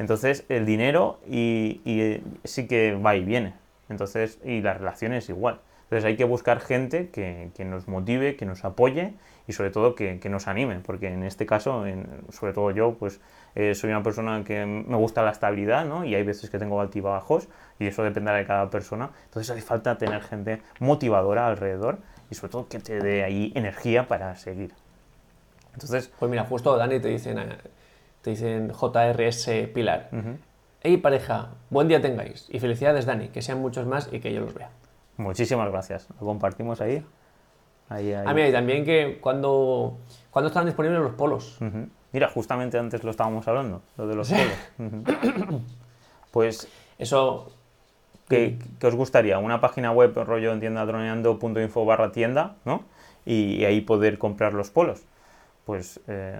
Entonces 0.00 0.46
el 0.48 0.64
dinero 0.64 1.20
y, 1.28 1.82
eh, 1.84 2.22
sí 2.44 2.66
que 2.66 2.94
va 2.94 3.16
y 3.16 3.22
viene. 3.22 3.52
Entonces, 3.90 4.38
y 4.42 4.62
las 4.62 4.78
relaciones 4.78 5.28
igual. 5.28 5.60
Entonces 5.82 6.06
hay 6.06 6.16
que 6.16 6.24
buscar 6.24 6.60
gente 6.60 7.10
que, 7.10 7.52
nos 7.66 7.86
motive, 7.86 8.34
que 8.34 8.46
nos 8.46 8.64
apoye 8.64 9.12
y 9.46 9.52
sobre 9.52 9.68
todo 9.70 9.94
que, 9.94 10.18
nos 10.30 10.48
anime, 10.48 10.80
porque 10.80 11.08
en 11.08 11.22
este 11.22 11.44
caso, 11.44 11.84
sobre 12.30 12.54
todo 12.54 12.70
yo, 12.70 12.94
pues 12.94 13.20
eh, 13.54 13.74
soy 13.74 13.90
una 13.90 14.02
persona 14.02 14.42
que 14.42 14.64
me 14.64 14.96
gusta 14.96 15.22
la 15.22 15.32
estabilidad, 15.32 15.84
¿no? 15.84 16.04
Y 16.06 16.14
hay 16.14 16.22
veces 16.22 16.48
que 16.48 16.58
tengo 16.58 16.80
altibajos 16.80 17.48
y 17.78 17.86
eso 17.86 18.02
dependerá 18.02 18.38
de 18.38 18.46
cada 18.46 18.70
persona. 18.70 19.10
Entonces 19.24 19.50
hace 19.50 19.60
falta 19.60 19.98
tener 19.98 20.22
gente 20.22 20.62
motivadora 20.78 21.46
alrededor 21.46 21.98
y 22.30 22.36
sobre 22.36 22.52
todo 22.52 22.68
que 22.68 22.78
te 22.78 23.00
dé 23.00 23.22
ahí 23.22 23.52
energía 23.54 24.08
para 24.08 24.34
seguir. 24.36 24.72
Entonces, 25.74 26.10
Pues 26.18 26.30
mira, 26.30 26.44
justo 26.44 26.74
Dani 26.76 27.00
te 27.00 27.08
dicen, 27.08 27.38
te 28.22 28.30
dicen 28.30 28.70
JRS 28.72 29.48
Pilar. 29.74 30.10
Hey 30.82 30.96
pareja, 30.96 31.50
buen 31.68 31.88
día 31.88 32.00
tengáis. 32.00 32.46
Y 32.50 32.58
felicidades 32.60 33.06
Dani, 33.06 33.28
que 33.28 33.42
sean 33.42 33.60
muchos 33.60 33.86
más 33.86 34.08
y 34.12 34.20
que 34.20 34.32
yo 34.32 34.40
los 34.40 34.54
vea. 34.54 34.70
muchísimas 35.16 35.70
gracias. 35.70 36.08
Lo 36.20 36.26
compartimos 36.26 36.80
ahí. 36.80 37.04
Ahí, 37.88 38.12
ahí. 38.12 38.24
Ah, 38.26 38.32
mira, 38.34 38.48
y 38.48 38.52
también 38.52 38.84
que 38.84 39.18
cuando, 39.20 39.98
cuando 40.30 40.48
están 40.48 40.64
disponibles 40.66 41.00
los 41.00 41.12
polos. 41.14 41.58
Mira, 42.12 42.28
justamente 42.28 42.78
antes 42.78 43.04
lo 43.04 43.10
estábamos 43.10 43.46
hablando, 43.48 43.82
lo 43.96 44.06
de 44.06 44.14
los 44.16 44.30
polos. 44.30 45.62
Pues, 46.30 46.68
Eso, 46.98 47.50
¿qué, 48.28 48.56
qué 48.78 48.86
os 48.86 48.94
gustaría? 48.94 49.38
Una 49.38 49.60
página 49.60 49.90
web 49.90 50.14
rollo 50.24 50.52
en 50.52 50.60
tiendadroneando.info 50.60 51.84
barra 51.84 52.12
tienda, 52.12 52.54
¿no? 52.64 52.84
Y, 53.26 53.56
y 53.56 53.64
ahí 53.64 53.80
poder 53.80 54.18
comprar 54.18 54.54
los 54.54 54.70
polos. 54.70 55.02
Pues 55.70 56.00
eh, 56.08 56.36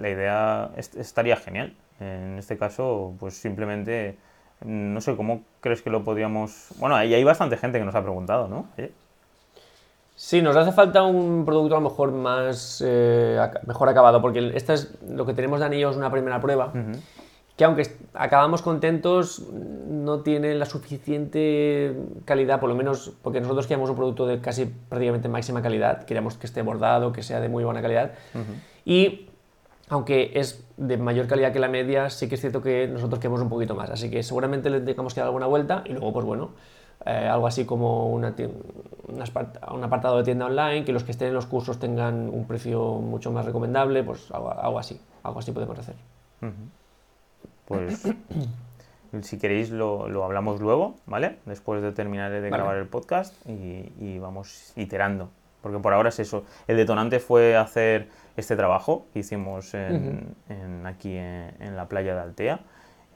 la 0.00 0.08
idea 0.08 0.70
est- 0.76 0.96
estaría 0.96 1.34
genial. 1.34 1.74
En 1.98 2.38
este 2.38 2.56
caso, 2.56 3.12
pues 3.18 3.34
simplemente, 3.34 4.16
no 4.64 5.00
sé, 5.00 5.16
¿cómo 5.16 5.42
crees 5.60 5.82
que 5.82 5.90
lo 5.90 6.04
podríamos...? 6.04 6.68
Bueno, 6.78 6.94
ahí 6.94 7.12
hay 7.12 7.24
bastante 7.24 7.56
gente 7.56 7.80
que 7.80 7.84
nos 7.84 7.96
ha 7.96 8.02
preguntado, 8.02 8.46
¿no? 8.46 8.66
Sí, 10.14 10.42
nos 10.42 10.54
hace 10.54 10.70
falta 10.70 11.02
un 11.02 11.44
producto 11.44 11.74
a 11.76 11.80
lo 11.80 11.88
mejor 11.90 12.12
más 12.12 12.80
eh, 12.86 13.36
mejor 13.66 13.88
acabado, 13.88 14.22
porque 14.22 14.52
esta 14.54 14.74
es 14.74 14.94
lo 15.08 15.26
que 15.26 15.34
tenemos 15.34 15.58
de 15.58 15.66
anillos, 15.66 15.96
una 15.96 16.12
primera 16.12 16.40
prueba, 16.40 16.72
que 17.58 17.64
aunque 17.64 17.82
acabamos 18.14 18.62
contentos, 18.62 19.42
no 19.50 20.20
tiene 20.20 20.54
la 20.54 20.64
suficiente 20.64 21.92
calidad, 22.24 22.60
por 22.60 22.68
lo 22.68 22.76
menos 22.76 23.12
porque 23.20 23.40
nosotros 23.40 23.66
queríamos 23.66 23.90
un 23.90 23.96
producto 23.96 24.26
de 24.28 24.40
casi 24.40 24.66
prácticamente 24.66 25.28
máxima 25.28 25.60
calidad, 25.60 26.04
queríamos 26.04 26.36
que 26.36 26.46
esté 26.46 26.62
bordado, 26.62 27.12
que 27.12 27.24
sea 27.24 27.40
de 27.40 27.48
muy 27.48 27.64
buena 27.64 27.82
calidad, 27.82 28.12
y 28.84 29.28
aunque 29.88 30.30
es 30.34 30.64
de 30.76 30.98
mayor 30.98 31.26
calidad 31.26 31.52
que 31.52 31.58
la 31.58 31.66
media, 31.68 32.10
sí 32.10 32.28
que 32.28 32.36
es 32.36 32.40
cierto 32.40 32.62
que 32.62 32.86
nosotros 32.86 33.18
queremos 33.18 33.40
un 33.40 33.48
poquito 33.48 33.74
más, 33.74 33.90
así 33.90 34.08
que 34.08 34.22
seguramente 34.22 34.70
le 34.70 34.80
tengamos 34.80 35.12
que 35.12 35.18
dar 35.20 35.26
alguna 35.26 35.46
vuelta 35.46 35.82
y 35.84 35.94
luego, 35.94 36.12
pues 36.12 36.26
bueno, 36.26 36.50
eh, 37.06 37.26
algo 37.28 37.48
así 37.48 37.64
como 37.64 38.08
una 38.08 38.36
un 39.08 39.18
apart- 39.20 39.74
un 39.74 39.82
apartado 39.82 40.18
de 40.18 40.22
tienda 40.22 40.46
online, 40.46 40.84
que 40.84 40.92
los 40.92 41.02
que 41.02 41.10
estén 41.10 41.28
en 41.28 41.34
los 41.34 41.46
cursos 41.46 41.80
tengan 41.80 42.28
un 42.28 42.46
precio 42.46 43.00
mucho 43.00 43.32
más 43.32 43.44
recomendable, 43.44 44.04
pues 44.04 44.30
algo, 44.30 44.52
algo 44.52 44.78
así, 44.78 45.00
algo 45.24 45.40
así 45.40 45.50
podemos 45.50 45.76
hacer. 45.76 45.96
Pues 47.68 48.02
si 49.22 49.38
queréis 49.38 49.68
lo, 49.70 50.08
lo 50.08 50.24
hablamos 50.24 50.60
luego, 50.60 50.96
¿vale? 51.06 51.36
Después 51.44 51.82
de 51.82 51.92
terminar 51.92 52.30
de 52.30 52.40
Vale. 52.40 52.50
grabar 52.50 52.76
el 52.78 52.86
podcast 52.86 53.34
y, 53.46 53.92
y 54.00 54.18
vamos 54.18 54.72
iterando. 54.76 55.28
Porque 55.62 55.78
por 55.78 55.92
ahora 55.92 56.08
es 56.08 56.18
eso. 56.18 56.44
El 56.66 56.76
detonante 56.78 57.20
fue 57.20 57.56
hacer 57.56 58.08
este 58.36 58.56
trabajo 58.56 59.06
que 59.12 59.18
hicimos 59.20 59.74
en, 59.74 60.34
en- 60.48 60.86
aquí 60.86 61.16
en, 61.16 61.52
en 61.60 61.76
la 61.76 61.88
playa 61.88 62.14
de 62.14 62.20
Altea. 62.22 62.60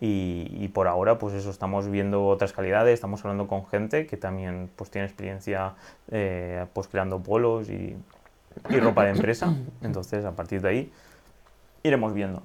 Y, 0.00 0.48
y 0.50 0.66
por 0.68 0.88
ahora, 0.88 1.18
pues 1.18 1.32
eso, 1.34 1.48
estamos 1.50 1.88
viendo 1.88 2.26
otras 2.26 2.52
calidades, 2.52 2.94
estamos 2.94 3.24
hablando 3.24 3.46
con 3.46 3.64
gente 3.66 4.06
que 4.08 4.16
también 4.16 4.68
pues 4.74 4.90
tiene 4.90 5.06
experiencia 5.06 5.74
eh, 6.10 6.66
pues 6.72 6.88
creando 6.88 7.22
polos 7.22 7.70
y, 7.70 7.96
y 8.68 8.80
ropa 8.80 9.04
de 9.04 9.10
empresa. 9.10 9.54
Entonces, 9.80 10.24
a 10.24 10.32
partir 10.32 10.60
de 10.60 10.68
ahí, 10.68 10.92
iremos 11.84 12.12
viendo. 12.14 12.42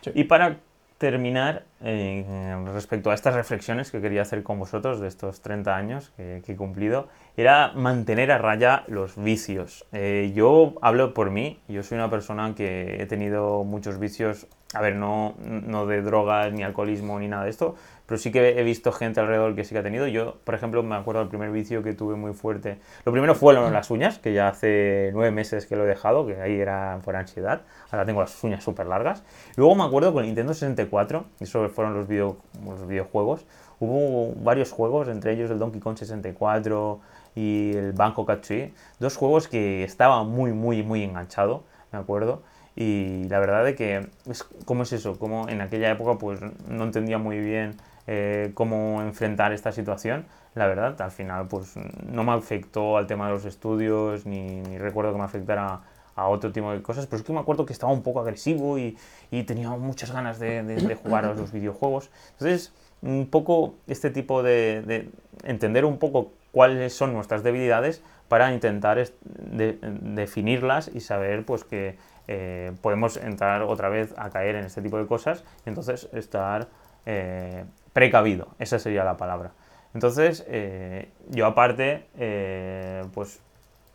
Sí. 0.00 0.12
Y 0.14 0.24
para 0.24 0.56
terminar, 1.02 1.64
eh, 1.80 2.56
respecto 2.72 3.10
a 3.10 3.14
estas 3.14 3.34
reflexiones 3.34 3.90
que 3.90 4.00
quería 4.00 4.22
hacer 4.22 4.44
con 4.44 4.60
vosotros 4.60 5.00
de 5.00 5.08
estos 5.08 5.42
30 5.42 5.74
años 5.74 6.12
que, 6.16 6.40
he 6.46 6.54
cumplido, 6.54 7.08
era 7.36 7.72
mantener 7.74 8.30
a 8.30 8.38
raya 8.38 8.84
los 8.86 9.16
vicios. 9.16 9.84
Eh, 9.90 10.30
yo 10.32 10.74
hablo 10.80 11.12
por 11.12 11.32
mí, 11.32 11.58
yo 11.66 11.82
soy 11.82 11.98
una 11.98 12.08
persona 12.08 12.54
que 12.54 13.02
he 13.02 13.06
tenido 13.06 13.64
muchos 13.64 13.98
vicios, 13.98 14.46
a 14.74 14.80
ver, 14.80 14.94
no, 14.94 15.34
no 15.40 15.86
de 15.86 16.02
drogas, 16.02 16.52
ni 16.52 16.62
alcoholismo, 16.62 17.18
ni 17.18 17.26
nada 17.26 17.42
de 17.42 17.50
esto, 17.50 17.74
pero 18.12 18.20
sí 18.20 18.30
que 18.30 18.60
he 18.60 18.62
visto 18.62 18.92
gente 18.92 19.20
alrededor 19.20 19.54
que 19.54 19.64
sí 19.64 19.74
que 19.74 19.78
ha 19.78 19.82
tenido. 19.82 20.06
Yo, 20.06 20.36
por 20.44 20.54
ejemplo, 20.54 20.82
me 20.82 20.96
acuerdo 20.96 21.20
del 21.20 21.30
primer 21.30 21.50
vicio 21.50 21.82
que 21.82 21.94
tuve 21.94 22.14
muy 22.14 22.34
fuerte. 22.34 22.76
Lo 23.06 23.12
primero 23.12 23.34
fue 23.34 23.54
lo 23.54 23.70
las 23.70 23.90
uñas, 23.90 24.18
que 24.18 24.34
ya 24.34 24.48
hace 24.48 25.08
nueve 25.14 25.30
meses 25.30 25.64
que 25.64 25.76
lo 25.76 25.84
he 25.84 25.86
dejado, 25.86 26.26
que 26.26 26.38
ahí 26.38 26.60
era 26.60 26.98
por 27.06 27.16
ansiedad. 27.16 27.62
Ahora 27.90 28.04
tengo 28.04 28.20
las 28.20 28.44
uñas 28.44 28.62
súper 28.62 28.84
largas. 28.84 29.22
Luego 29.56 29.74
me 29.76 29.84
acuerdo 29.84 30.12
con 30.12 30.24
el 30.24 30.26
Nintendo 30.26 30.52
64, 30.52 31.24
eso 31.40 31.66
fueron 31.70 31.94
los, 31.94 32.06
video, 32.06 32.36
los 32.66 32.86
videojuegos. 32.86 33.46
Hubo 33.80 34.34
varios 34.42 34.72
juegos, 34.72 35.08
entre 35.08 35.32
ellos 35.32 35.50
el 35.50 35.58
Donkey 35.58 35.80
Kong 35.80 35.96
64 35.96 37.00
y 37.34 37.72
el 37.74 37.94
Banco 37.94 38.26
Kazooie. 38.26 38.74
Dos 39.00 39.16
juegos 39.16 39.48
que 39.48 39.84
estaba 39.84 40.22
muy, 40.22 40.52
muy, 40.52 40.82
muy 40.82 41.02
enganchado, 41.02 41.64
me 41.92 41.98
acuerdo. 41.98 42.42
Y 42.76 43.24
la 43.30 43.38
verdad 43.38 43.64
de 43.64 43.74
que, 43.74 44.06
es, 44.26 44.44
¿cómo 44.66 44.82
es 44.82 44.92
eso? 44.92 45.18
Como 45.18 45.48
en 45.48 45.62
aquella 45.62 45.90
época 45.90 46.18
pues 46.18 46.40
no 46.68 46.84
entendía 46.84 47.16
muy 47.16 47.38
bien 47.38 47.76
eh, 48.06 48.50
cómo 48.54 49.00
enfrentar 49.02 49.52
esta 49.52 49.72
situación. 49.72 50.26
La 50.54 50.66
verdad, 50.66 51.00
al 51.00 51.10
final 51.10 51.48
pues 51.48 51.74
no 52.10 52.24
me 52.24 52.32
afectó 52.32 52.96
al 52.98 53.06
tema 53.06 53.26
de 53.28 53.32
los 53.34 53.44
estudios, 53.44 54.26
ni, 54.26 54.60
ni 54.60 54.78
recuerdo 54.78 55.12
que 55.12 55.18
me 55.18 55.24
afectara 55.24 55.80
a 56.14 56.28
otro 56.28 56.52
tipo 56.52 56.70
de 56.72 56.82
cosas, 56.82 57.06
pero 57.06 57.20
es 57.20 57.26
que 57.26 57.32
me 57.32 57.40
acuerdo 57.40 57.64
que 57.64 57.72
estaba 57.72 57.90
un 57.92 58.02
poco 58.02 58.20
agresivo 58.20 58.78
y, 58.78 58.98
y 59.30 59.44
tenía 59.44 59.70
muchas 59.70 60.12
ganas 60.12 60.38
de, 60.38 60.62
de- 60.62 60.82
de 60.82 60.94
jugar 60.94 61.24
a 61.24 61.32
los 61.32 61.52
videojuegos. 61.52 62.10
Entonces, 62.32 62.72
un 63.00 63.28
poco 63.30 63.74
este 63.86 64.10
tipo 64.10 64.42
de, 64.42 64.82
de 64.82 65.10
entender 65.44 65.84
un 65.86 65.98
poco 65.98 66.32
cuáles 66.52 66.92
son 66.92 67.14
nuestras 67.14 67.42
debilidades 67.42 68.02
para 68.28 68.52
intentar 68.52 68.98
definirlas 69.80 70.90
y 70.94 71.00
saber 71.00 71.44
pues 71.44 71.64
que 71.64 71.96
eh, 72.28 72.72
podemos 72.80 73.16
entrar 73.16 73.62
otra 73.62 73.88
vez 73.88 74.14
a 74.16 74.30
caer 74.30 74.56
en 74.56 74.64
este 74.64 74.82
tipo 74.82 74.98
de 74.98 75.06
cosas 75.06 75.44
y 75.66 75.68
entonces 75.70 76.08
estar 76.12 76.68
eh, 77.06 77.64
precavido, 77.92 78.48
esa 78.58 78.78
sería 78.78 79.04
la 79.04 79.16
palabra. 79.16 79.52
Entonces, 79.94 80.44
eh, 80.48 81.10
yo 81.28 81.46
aparte, 81.46 82.06
eh, 82.16 83.02
pues 83.12 83.40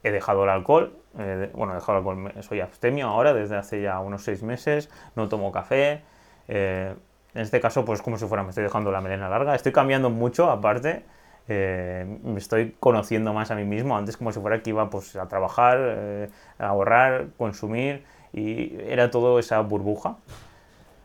he 0.04 0.12
dejado 0.12 0.44
el 0.44 0.50
alcohol, 0.50 0.94
eh, 1.18 1.50
bueno, 1.54 1.74
he 1.74 1.76
dejado 1.76 1.98
el 1.98 2.08
alcohol, 2.08 2.44
soy 2.44 2.60
abstemio 2.62 3.08
ahora 3.08 3.34
desde 3.34 3.56
hace 3.56 3.82
ya 3.82 4.00
unos 4.00 4.24
seis 4.24 4.44
meses, 4.44 4.90
no 5.16 5.28
tomo 5.28 5.52
café, 5.52 6.02
en 6.48 6.96
este 7.34 7.60
caso 7.60 7.84
pues 7.84 8.02
como 8.02 8.18
si 8.18 8.26
fuera 8.26 8.44
me 8.44 8.50
estoy 8.50 8.64
dejando 8.64 8.92
la 8.92 9.02
melena 9.02 9.28
larga, 9.28 9.56
estoy 9.56 9.72
cambiando 9.72 10.10
mucho 10.10 10.50
aparte, 10.50 11.04
eh, 11.50 12.06
me 12.24 12.38
estoy 12.38 12.76
conociendo 12.80 13.34
más 13.34 13.52
a 13.52 13.56
mí 13.56 13.64
mismo, 13.66 13.98
antes 13.98 14.18
como 14.18 14.32
si 14.32 14.40
fuera 14.40 14.62
que 14.62 14.70
iba 14.70 14.90
pues 14.90 15.16
a 15.16 15.28
trabajar, 15.28 16.30
a 16.60 16.68
ahorrar, 16.68 17.30
consumir 17.38 18.06
y 18.34 18.78
era 18.82 19.10
todo 19.10 19.40
esa 19.40 19.60
burbuja. 19.62 20.18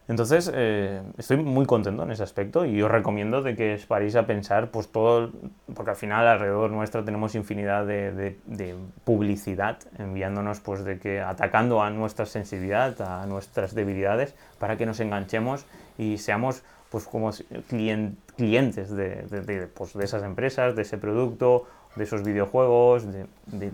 Entonces, 0.08 0.50
eh, 0.52 1.00
estoy 1.16 1.36
muy 1.36 1.64
contento 1.64 2.02
en 2.02 2.10
ese 2.10 2.24
aspecto 2.24 2.66
y 2.66 2.82
os 2.82 2.90
recomiendo 2.90 3.40
de 3.40 3.54
que 3.54 3.74
os 3.74 3.86
paréis 3.86 4.16
a 4.16 4.26
pensar, 4.26 4.70
pues 4.70 4.88
todo, 4.90 5.30
porque 5.74 5.90
al 5.90 5.96
final 5.96 6.26
alrededor 6.26 6.70
nuestro 6.70 7.04
tenemos 7.04 7.34
infinidad 7.36 7.86
de, 7.86 8.10
de- 8.12 8.76
publicidad 9.04 9.78
enviándonos, 9.98 10.58
pues 10.60 10.84
de 10.84 10.98
que 10.98 11.20
atacando 11.20 11.82
a 11.82 11.90
nuestra 11.90 12.26
sensibilidad, 12.26 13.00
a 13.00 13.26
nuestras 13.26 13.74
debilidades, 13.74 14.34
para 14.58 14.76
que 14.76 14.86
nos 14.86 14.98
enganchemos 14.98 15.66
y 15.96 16.18
seamos, 16.18 16.64
pues 16.90 17.04
como 17.04 17.30
si- 17.30 17.44
clien- 17.70 18.16
clientes 18.36 18.90
de, 18.94 19.68
pues, 19.72 19.92
de 19.94 20.04
esas 20.04 20.24
empresas, 20.24 20.74
de 20.74 20.82
ese 20.82 20.98
producto, 20.98 21.66
de 21.94 22.04
esos 22.04 22.24
videojuegos, 22.24 23.06
de, 23.12 23.26
de- 23.46 23.70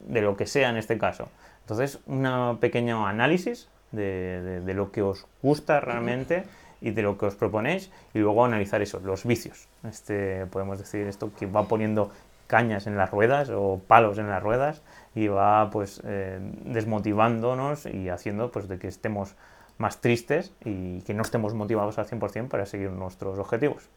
de 0.00 0.22
lo 0.22 0.36
que 0.36 0.46
sea 0.46 0.70
en 0.70 0.76
este 0.76 0.98
caso. 0.98 1.28
Entonces, 1.62 1.98
un 2.06 2.58
pequeño 2.60 3.06
análisis 3.08 3.68
de, 3.92 4.62
lo 4.74 4.90
que 4.92 5.02
os 5.02 5.26
gusta 5.42 5.80
realmente 5.80 6.44
y 6.80 6.90
de 6.90 7.02
lo 7.02 7.18
que 7.18 7.26
os 7.26 7.34
proponéis 7.34 7.90
y 8.14 8.18
luego 8.18 8.44
analizar 8.44 8.82
eso, 8.82 9.00
los 9.00 9.24
vicios. 9.24 9.68
Este, 9.84 10.46
podemos 10.46 10.78
decir 10.78 11.06
esto 11.06 11.30
que 11.38 11.46
va 11.46 11.64
poniendo 11.64 12.10
cañas 12.46 12.86
en 12.86 12.96
las 12.96 13.10
ruedas 13.10 13.50
o 13.50 13.80
palos 13.86 14.18
en 14.18 14.28
las 14.28 14.42
ruedas 14.42 14.82
y 15.14 15.28
va 15.28 15.70
pues 15.70 16.00
eh, 16.04 16.38
desmotivándonos 16.64 17.86
y 17.86 18.08
haciendo 18.08 18.50
pues 18.50 18.68
de 18.68 18.78
que 18.78 18.88
estemos 18.88 19.34
más 19.76 20.00
tristes 20.00 20.52
y 20.64 21.02
que 21.02 21.14
no 21.14 21.22
estemos 21.22 21.54
motivados 21.54 21.98
al 21.98 22.06
100% 22.06 22.48
para 22.48 22.66
seguir 22.66 22.90
nuestros 22.90 23.38
objetivos. 23.38 23.88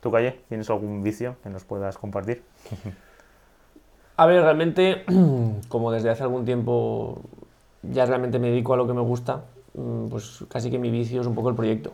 ¿Tú, 0.00 0.10
Calle, 0.10 0.40
tienes 0.48 0.68
algún 0.70 1.02
vicio 1.02 1.36
que 1.42 1.50
nos 1.50 1.64
puedas 1.64 1.98
compartir? 1.98 2.42
A 4.16 4.26
ver, 4.26 4.42
realmente, 4.42 5.04
como 5.68 5.90
desde 5.90 6.10
hace 6.10 6.22
algún 6.22 6.44
tiempo 6.44 7.20
ya 7.92 8.06
realmente 8.06 8.38
me 8.38 8.48
dedico 8.50 8.74
a 8.74 8.76
lo 8.76 8.86
que 8.86 8.92
me 8.94 9.00
gusta, 9.00 9.44
mm, 9.74 10.06
pues 10.08 10.44
casi 10.48 10.70
que 10.70 10.78
mi 10.78 10.90
vicio 10.90 11.20
es 11.20 11.26
un 11.26 11.34
poco 11.34 11.48
el 11.50 11.54
proyecto. 11.54 11.92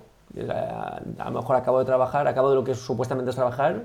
A 0.48 1.00
a 1.18 1.24
lo 1.30 1.40
mejor 1.40 1.56
acabo 1.56 1.78
de 1.80 1.84
trabajar, 1.84 2.28
acabo 2.28 2.50
de 2.50 2.56
lo 2.56 2.64
que 2.64 2.74
supuestamente 2.74 3.30
es 3.30 3.36
trabajar, 3.36 3.84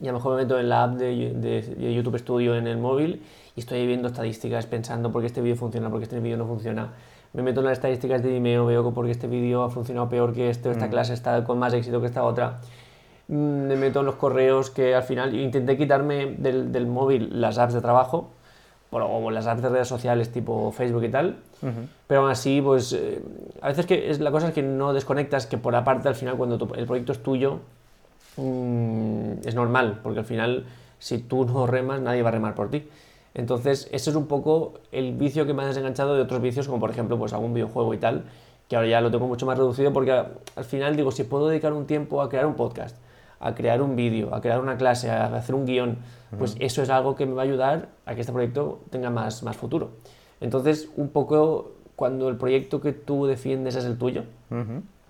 y 0.00 0.06
a 0.06 0.12
lo 0.12 0.18
mejor 0.18 0.36
me 0.36 0.42
meto 0.42 0.58
en 0.60 0.68
la 0.68 0.84
app 0.84 0.92
de, 0.94 1.32
de- 1.34 1.62
de 1.62 1.94
YouTube 1.94 2.16
Studio 2.18 2.54
en 2.54 2.68
el 2.68 2.78
móvil 2.78 3.22
y 3.56 3.60
estoy 3.60 3.84
viendo 3.86 4.06
estadísticas 4.08 4.66
pensando 4.66 5.10
por 5.10 5.22
qué 5.22 5.26
este 5.26 5.40
vídeo 5.40 5.56
funciona, 5.56 5.90
por 5.90 5.98
qué 5.98 6.04
este 6.04 6.20
vídeo 6.20 6.36
no 6.36 6.46
funciona. 6.46 6.92
Me 7.32 7.42
meto 7.42 7.60
en 7.60 7.66
las 7.66 7.72
estadísticas 7.74 8.22
de 8.22 8.30
Vimeo, 8.30 8.64
veo 8.66 8.84
que 8.84 8.94
por 8.94 9.04
qué 9.06 9.10
este 9.10 9.26
vídeo 9.26 9.64
ha 9.64 9.70
funcionado 9.70 10.08
peor 10.08 10.32
que 10.32 10.48
este, 10.50 10.68
o 10.68 10.72
esta 10.72 10.86
Mm. 10.86 10.90
clase 10.90 11.14
está 11.14 11.42
con 11.44 11.58
más 11.58 11.72
éxito 11.74 12.00
que 12.00 12.06
esta 12.06 12.22
otra. 12.24 12.58
mm, 13.30 13.34
me 13.66 13.76
meto 13.76 14.00
en 14.00 14.06
los 14.06 14.14
correos, 14.14 14.70
que 14.70 14.94
al 14.94 15.02
final 15.02 15.34
intenté 15.34 15.76
quitarme 15.76 16.34
del, 16.38 16.72
del 16.72 16.86
móvil 16.86 17.28
las 17.40 17.58
apps 17.58 17.74
de 17.74 17.80
trabajo, 17.82 18.30
bueno, 18.90 19.06
o 19.06 19.30
las 19.30 19.44
redes 19.60 19.86
sociales 19.88 20.30
tipo 20.32 20.72
Facebook 20.72 21.04
y 21.04 21.08
tal, 21.10 21.36
pero 22.06 22.22
aún 22.22 22.30
así, 22.30 22.60
pues 22.62 22.92
eh, 22.94 23.20
a 23.60 23.68
veces 23.68 23.84
que 23.86 24.10
es, 24.10 24.20
la 24.20 24.30
cosa 24.30 24.48
es 24.48 24.54
que 24.54 24.62
no 24.62 24.92
desconectas, 24.94 25.46
que 25.46 25.58
por 25.58 25.74
aparte 25.76 26.08
al 26.08 26.14
final 26.14 26.36
cuando 26.36 26.56
tu- 26.56 26.72
el 26.74 26.86
proyecto 26.86 27.12
es 27.12 27.22
tuyo, 27.22 27.58
mm, 28.36 29.32
es 29.46 29.54
normal, 29.54 30.00
porque 30.02 30.20
al 30.20 30.24
final 30.24 30.66
si 30.98 31.18
tú 31.18 31.44
no 31.52 31.66
remas, 31.66 32.00
nadie 32.00 32.22
va 32.22 32.28
a 32.28 32.32
remar 32.32 32.54
por 32.54 32.70
ti. 32.70 32.88
Entonces, 33.34 33.88
ese 33.92 34.10
es 34.10 34.16
un 34.16 34.26
poco 34.26 34.74
el 34.90 35.12
vicio 35.14 35.46
que 35.46 35.54
me 35.54 35.62
ha 35.62 35.66
desenganchado 35.66 36.16
de 36.16 36.22
otros 36.22 36.40
vicios, 36.40 36.66
como 36.66 36.80
por 36.80 36.90
ejemplo, 36.90 37.18
pues 37.18 37.32
algún 37.32 37.54
videojuego 37.54 37.94
y 37.94 37.98
tal, 37.98 38.24
que 38.68 38.74
ahora 38.76 38.88
ya 38.88 39.00
lo 39.00 39.10
tengo 39.10 39.26
mucho 39.28 39.46
más 39.46 39.56
reducido 39.58 39.92
porque 39.92 40.12
al 40.12 40.64
final 40.64 40.96
digo, 40.96 41.10
si 41.12 41.24
puedo 41.24 41.48
dedicar 41.48 41.72
un 41.72 41.86
tiempo 41.86 42.20
a 42.20 42.28
crear 42.28 42.46
un 42.46 42.54
podcast, 42.54 42.96
a 43.40 43.54
crear 43.54 43.82
un 43.82 43.94
vídeo, 43.96 44.34
a 44.34 44.40
crear 44.40 44.60
una 44.60 44.76
clase, 44.76 45.10
a 45.10 45.26
hacer 45.34 45.54
un 45.54 45.64
guion, 45.64 45.98
pues 46.38 46.56
eso 46.60 46.82
es 46.82 46.90
algo 46.90 47.14
que 47.14 47.24
me 47.26 47.34
va 47.34 47.42
a 47.42 47.44
ayudar 47.44 47.88
a 48.04 48.14
que 48.14 48.20
este 48.20 48.32
proyecto 48.32 48.80
tenga 48.90 49.10
más, 49.10 49.42
más 49.42 49.56
futuro. 49.56 49.90
Entonces, 50.40 50.88
un 50.96 51.08
poco 51.08 51.72
cuando 51.96 52.28
el 52.28 52.36
proyecto 52.36 52.80
que 52.80 52.92
tú 52.92 53.26
defiendes 53.26 53.74
es 53.76 53.84
el 53.84 53.98
tuyo, 53.98 54.24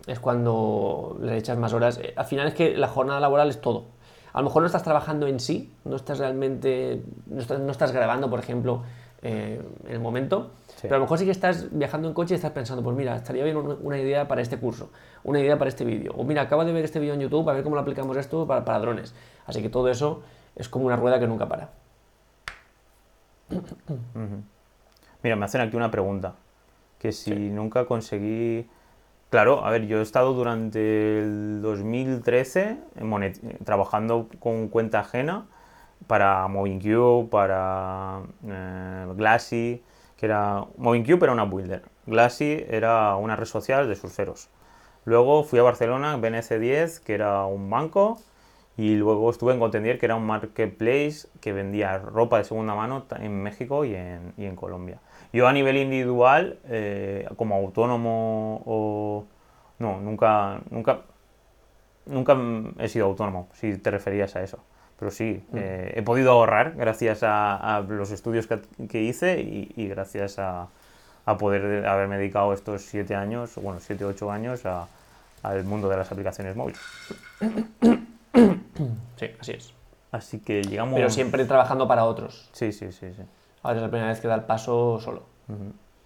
es 0.06 0.20
cuando 0.20 1.18
le 1.20 1.36
echas 1.36 1.58
más 1.58 1.72
horas. 1.72 1.98
Eh, 2.02 2.14
Al 2.16 2.24
final 2.24 2.48
es 2.48 2.54
que 2.54 2.76
la 2.76 2.88
jornada 2.88 3.20
laboral 3.20 3.48
es 3.50 3.60
todo. 3.60 3.84
A 4.32 4.40
lo 4.40 4.44
mejor 4.44 4.62
no 4.62 4.66
estás 4.66 4.82
trabajando 4.84 5.26
en 5.26 5.40
sí, 5.40 5.72
no 5.84 5.96
estás 5.96 6.18
realmente, 6.18 7.02
no 7.26 7.40
estás, 7.40 7.58
no 7.60 7.70
estás 7.72 7.92
grabando, 7.92 8.30
por 8.30 8.38
ejemplo, 8.38 8.82
eh, 9.22 9.60
en 9.86 9.90
el 9.92 10.00
momento, 10.00 10.50
pero 10.82 10.94
a 10.94 10.98
lo 10.98 11.04
mejor 11.04 11.18
sí 11.18 11.24
que 11.24 11.30
estás 11.32 11.66
viajando 11.76 12.06
en 12.08 12.14
coche 12.14 12.34
y 12.34 12.36
estás 12.36 12.52
pensando, 12.52 12.82
pues 12.84 12.96
mira, 12.96 13.16
estaría 13.16 13.42
bien 13.44 13.56
un- 13.56 13.78
una 13.82 13.98
idea 13.98 14.28
para 14.28 14.40
este 14.42 14.58
curso, 14.58 14.90
una 15.24 15.40
idea 15.40 15.58
para 15.58 15.68
este 15.68 15.84
vídeo, 15.84 16.12
o 16.16 16.24
mira, 16.24 16.42
acabo 16.42 16.64
de 16.64 16.72
ver 16.72 16.84
este 16.84 17.00
vídeo 17.00 17.14
en 17.14 17.20
YouTube, 17.20 17.48
a 17.48 17.52
ver 17.52 17.62
cómo 17.64 17.74
lo 17.74 17.80
aplicamos 17.82 18.16
esto 18.16 18.46
para, 18.46 18.64
para 18.64 18.78
drones. 18.78 19.14
Así 19.46 19.60
que 19.62 19.68
todo 19.68 19.88
eso 19.88 20.22
es 20.56 20.68
como 20.68 20.86
una 20.86 20.96
rueda 20.96 21.18
que 21.18 21.26
nunca 21.26 21.48
para. 21.48 21.70
Mira, 25.22 25.36
me 25.36 25.44
hacen 25.44 25.60
aquí 25.60 25.76
una 25.76 25.90
pregunta. 25.90 26.34
Que 26.98 27.12
si 27.12 27.30
nunca 27.34 27.86
conseguí... 27.86 28.68
Claro, 29.30 29.64
a 29.64 29.70
ver, 29.70 29.86
yo 29.86 29.98
he 29.98 30.02
estado 30.02 30.32
durante 30.32 31.18
el 31.20 31.60
2013 31.62 32.78
monet- 33.00 33.40
trabajando 33.64 34.28
con 34.38 34.68
cuenta 34.68 35.00
ajena 35.00 35.46
para 36.06 36.46
MovingQ, 36.48 37.28
para 37.30 38.22
eh, 38.46 39.06
Glassy, 39.14 39.82
que 40.16 40.26
era... 40.26 40.64
MovingQ 40.76 41.22
era 41.22 41.32
una 41.32 41.44
builder. 41.44 41.82
Glassy 42.06 42.64
era 42.68 43.16
una 43.16 43.36
red 43.36 43.46
social 43.46 43.88
de 43.88 43.94
surferos. 43.94 44.48
Luego 45.04 45.42
fui 45.44 45.58
a 45.58 45.62
Barcelona, 45.62 46.16
BNC10, 46.18 47.00
que 47.02 47.14
era 47.14 47.44
un 47.46 47.70
banco, 47.70 48.18
y 48.76 48.94
luego 48.94 49.30
estuve 49.30 49.52
en 49.52 49.58
Contender, 49.58 49.98
que 49.98 50.06
era 50.06 50.14
un 50.14 50.24
marketplace 50.24 51.28
que 51.40 51.52
vendía 51.52 51.98
ropa 51.98 52.38
de 52.38 52.44
segunda 52.44 52.74
mano 52.74 53.04
en 53.18 53.42
México 53.42 53.84
y 53.84 53.94
en, 53.94 54.34
y 54.36 54.44
en 54.44 54.54
Colombia. 54.54 55.00
Yo 55.32 55.48
a 55.48 55.52
nivel 55.52 55.76
individual, 55.76 56.58
eh, 56.68 57.28
como 57.36 57.56
autónomo 57.56 58.62
o... 58.66 59.26
No, 59.78 60.00
nunca, 60.00 60.60
nunca, 60.70 61.02
nunca 62.06 62.36
he 62.78 62.88
sido 62.88 63.06
autónomo, 63.06 63.48
si 63.52 63.76
te 63.78 63.90
referías 63.90 64.36
a 64.36 64.42
eso. 64.42 64.58
Pero 64.98 65.10
sí, 65.10 65.44
eh, 65.54 65.92
he 65.96 66.02
podido 66.02 66.32
ahorrar 66.32 66.74
gracias 66.76 67.22
a, 67.22 67.76
a 67.76 67.80
los 67.82 68.10
estudios 68.10 68.46
que, 68.46 68.60
que 68.88 69.02
hice 69.02 69.40
y, 69.40 69.72
y 69.76 69.86
gracias 69.88 70.38
a, 70.38 70.68
a 71.24 71.38
poder 71.38 71.86
haberme 71.86 72.18
dedicado 72.18 72.52
estos 72.52 72.82
siete 72.82 73.14
años, 73.14 73.54
bueno, 73.56 73.78
siete, 73.80 74.04
ocho 74.04 74.30
años 74.32 74.66
a- 74.66 74.88
al 75.42 75.62
mundo 75.64 75.88
de 75.88 75.96
las 75.96 76.10
aplicaciones 76.10 76.56
móviles. 76.56 76.80
Sí, 79.16 79.26
así 79.40 79.52
es. 79.52 79.72
Así 80.10 80.40
que 80.40 80.62
llegamos... 80.62 80.94
Pero 80.94 81.10
siempre 81.10 81.44
trabajando 81.44 81.86
para 81.86 82.04
otros. 82.04 82.48
Sí, 82.52 82.72
sí, 82.72 82.92
sí, 82.92 83.12
sí. 83.14 83.22
Ahora 83.62 83.76
es 83.76 83.82
la 83.82 83.90
primera 83.90 84.08
vez 84.10 84.20
que 84.20 84.28
da 84.28 84.34
el 84.34 84.44
paso 84.44 84.98
solo. 85.00 85.22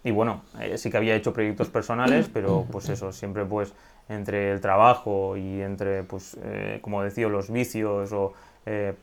Y 0.04 0.10
bueno, 0.10 0.42
eh, 0.60 0.76
sí 0.78 0.90
que 0.90 0.96
había 0.96 1.14
hecho 1.14 1.32
proyectos 1.32 1.68
personales, 1.68 2.28
pero 2.32 2.66
pues 2.70 2.88
eso, 2.88 3.12
siempre 3.12 3.44
pues 3.44 3.72
entre 4.08 4.50
el 4.52 4.60
trabajo 4.60 5.36
y 5.36 5.60
entre, 5.62 6.02
pues, 6.02 6.36
eh, 6.42 6.80
como 6.82 7.02
decía, 7.02 7.28
los 7.28 7.50
vicios 7.50 8.12
o 8.12 8.32
eh, 8.66 8.94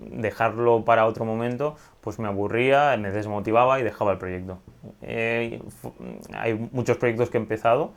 dejarlo 0.00 0.84
para 0.84 1.06
otro 1.06 1.24
momento, 1.24 1.76
pues 2.00 2.18
me 2.18 2.28
aburría, 2.28 2.96
me 2.96 3.10
desmotivaba 3.10 3.80
y 3.80 3.82
dejaba 3.82 4.12
el 4.12 4.18
proyecto. 4.18 4.58
Eh, 5.02 5.60
hay 6.34 6.54
muchos 6.72 6.96
proyectos 6.96 7.30
que 7.30 7.38
he 7.38 7.40
empezado 7.40 7.92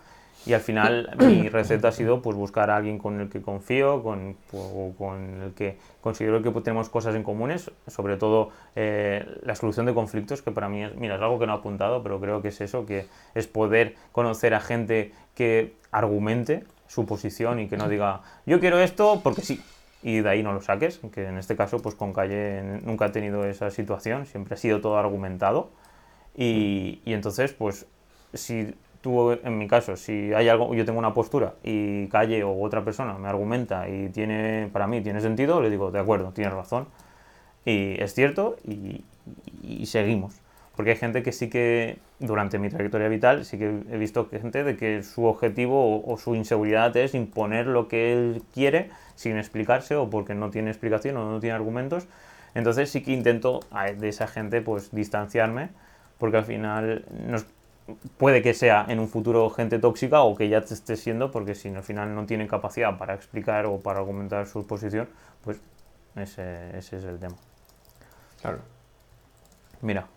y 0.45 0.53
al 0.53 0.61
final 0.61 1.15
mi 1.19 1.49
receta 1.49 1.89
ha 1.89 1.91
sido 1.91 2.21
pues 2.21 2.35
buscar 2.35 2.69
a 2.69 2.77
alguien 2.77 2.97
con 2.97 3.19
el 3.19 3.29
que 3.29 3.41
confío, 3.41 4.01
con, 4.03 4.37
o 4.53 4.93
con 4.97 5.41
el 5.41 5.53
que 5.53 5.77
considero 6.01 6.41
que 6.41 6.51
pues, 6.51 6.63
tenemos 6.63 6.89
cosas 6.89 7.15
en 7.15 7.23
comunes, 7.23 7.71
sobre 7.87 8.17
todo 8.17 8.49
eh, 8.75 9.25
la 9.43 9.55
solución 9.55 9.85
de 9.85 9.93
conflictos, 9.93 10.41
que 10.41 10.51
para 10.51 10.69
mí 10.69 10.83
es, 10.83 10.95
mira, 10.95 11.15
es 11.15 11.21
algo 11.21 11.39
que 11.39 11.45
no 11.45 11.53
he 11.53 11.57
apuntado, 11.57 12.01
pero 12.03 12.19
creo 12.19 12.41
que 12.41 12.49
es 12.49 12.61
eso, 12.61 12.85
que 12.85 13.05
es 13.35 13.47
poder 13.47 13.95
conocer 14.11 14.53
a 14.53 14.61
gente 14.61 15.13
que 15.35 15.75
argumente 15.91 16.63
su 16.87 17.05
posición 17.05 17.59
y 17.59 17.67
que 17.67 17.77
no 17.77 17.87
diga 17.87 18.21
yo 18.45 18.59
quiero 18.59 18.79
esto 18.79 19.21
porque 19.23 19.41
sí, 19.41 19.61
y 20.03 20.21
de 20.21 20.29
ahí 20.29 20.43
no 20.43 20.53
lo 20.53 20.61
saques, 20.61 20.99
que 21.13 21.27
en 21.27 21.37
este 21.37 21.55
caso 21.55 21.79
pues 21.79 21.95
con 21.95 22.13
Calle 22.13 22.63
nunca 22.83 23.05
ha 23.05 23.11
tenido 23.11 23.45
esa 23.45 23.69
situación, 23.71 24.25
siempre 24.25 24.55
ha 24.55 24.57
sido 24.57 24.81
todo 24.81 24.97
argumentado 24.97 25.69
y, 26.35 27.01
y 27.05 27.13
entonces 27.13 27.53
pues 27.53 27.87
si 28.33 28.73
tú 29.01 29.31
en 29.31 29.57
mi 29.57 29.67
caso, 29.67 29.95
si 29.97 30.33
hay 30.33 30.49
algo, 30.49 30.73
yo 30.75 30.85
tengo 30.85 30.99
una 30.99 31.13
postura 31.13 31.55
y 31.63 32.07
Calle 32.07 32.43
o 32.43 32.61
otra 32.61 32.83
persona 32.83 33.13
me 33.17 33.27
argumenta 33.29 33.89
y 33.89 34.09
tiene, 34.09 34.69
para 34.71 34.87
mí 34.87 35.01
tiene 35.01 35.21
sentido, 35.21 35.61
le 35.61 35.69
digo, 35.69 35.91
de 35.91 35.99
acuerdo, 35.99 36.31
tienes 36.33 36.53
razón 36.53 36.87
y 37.65 38.01
es 38.01 38.13
cierto 38.13 38.57
y, 38.63 39.03
y 39.63 39.85
seguimos. 39.85 40.40
Porque 40.81 40.93
hay 40.93 40.97
gente 40.97 41.21
que 41.21 41.31
sí 41.31 41.47
que, 41.47 41.99
durante 42.17 42.57
mi 42.57 42.67
trayectoria 42.67 43.07
vital, 43.07 43.45
sí 43.45 43.59
que 43.59 43.83
he 43.91 43.97
visto 43.99 44.31
que 44.31 44.39
gente 44.39 44.63
de 44.63 44.75
que 44.75 45.03
su 45.03 45.25
objetivo 45.25 45.97
o, 45.97 46.11
o 46.11 46.17
su 46.17 46.33
inseguridad 46.33 46.97
es 46.97 47.13
imponer 47.13 47.67
lo 47.67 47.87
que 47.87 48.13
él 48.13 48.41
quiere 48.51 48.89
sin 49.13 49.37
explicarse 49.37 49.95
o 49.95 50.09
porque 50.09 50.33
no 50.33 50.49
tiene 50.49 50.71
explicación 50.71 51.17
o 51.17 51.31
no 51.31 51.39
tiene 51.39 51.53
argumentos. 51.53 52.07
Entonces 52.55 52.89
sí 52.89 53.03
que 53.03 53.11
intento 53.11 53.59
de 53.95 54.09
esa 54.09 54.25
gente 54.25 54.63
pues 54.63 54.89
distanciarme 54.89 55.69
porque 56.17 56.37
al 56.37 56.45
final 56.45 57.05
nos, 57.27 57.45
puede 58.17 58.41
que 58.41 58.55
sea 58.55 58.83
en 58.89 58.97
un 58.97 59.07
futuro 59.07 59.51
gente 59.51 59.77
tóxica 59.77 60.23
o 60.23 60.35
que 60.35 60.49
ya 60.49 60.61
te 60.61 60.73
esté 60.73 60.97
siendo 60.97 61.29
porque 61.29 61.53
si 61.53 61.69
al 61.69 61.83
final 61.83 62.15
no 62.15 62.25
tienen 62.25 62.47
capacidad 62.47 62.97
para 62.97 63.13
explicar 63.13 63.67
o 63.67 63.79
para 63.81 63.99
argumentar 63.99 64.47
su 64.47 64.65
posición, 64.65 65.07
pues 65.43 65.59
ese, 66.15 66.75
ese 66.75 66.97
es 66.97 67.03
el 67.03 67.19
tema. 67.19 67.35
Claro. 68.41 68.61
Mira, 69.81 70.07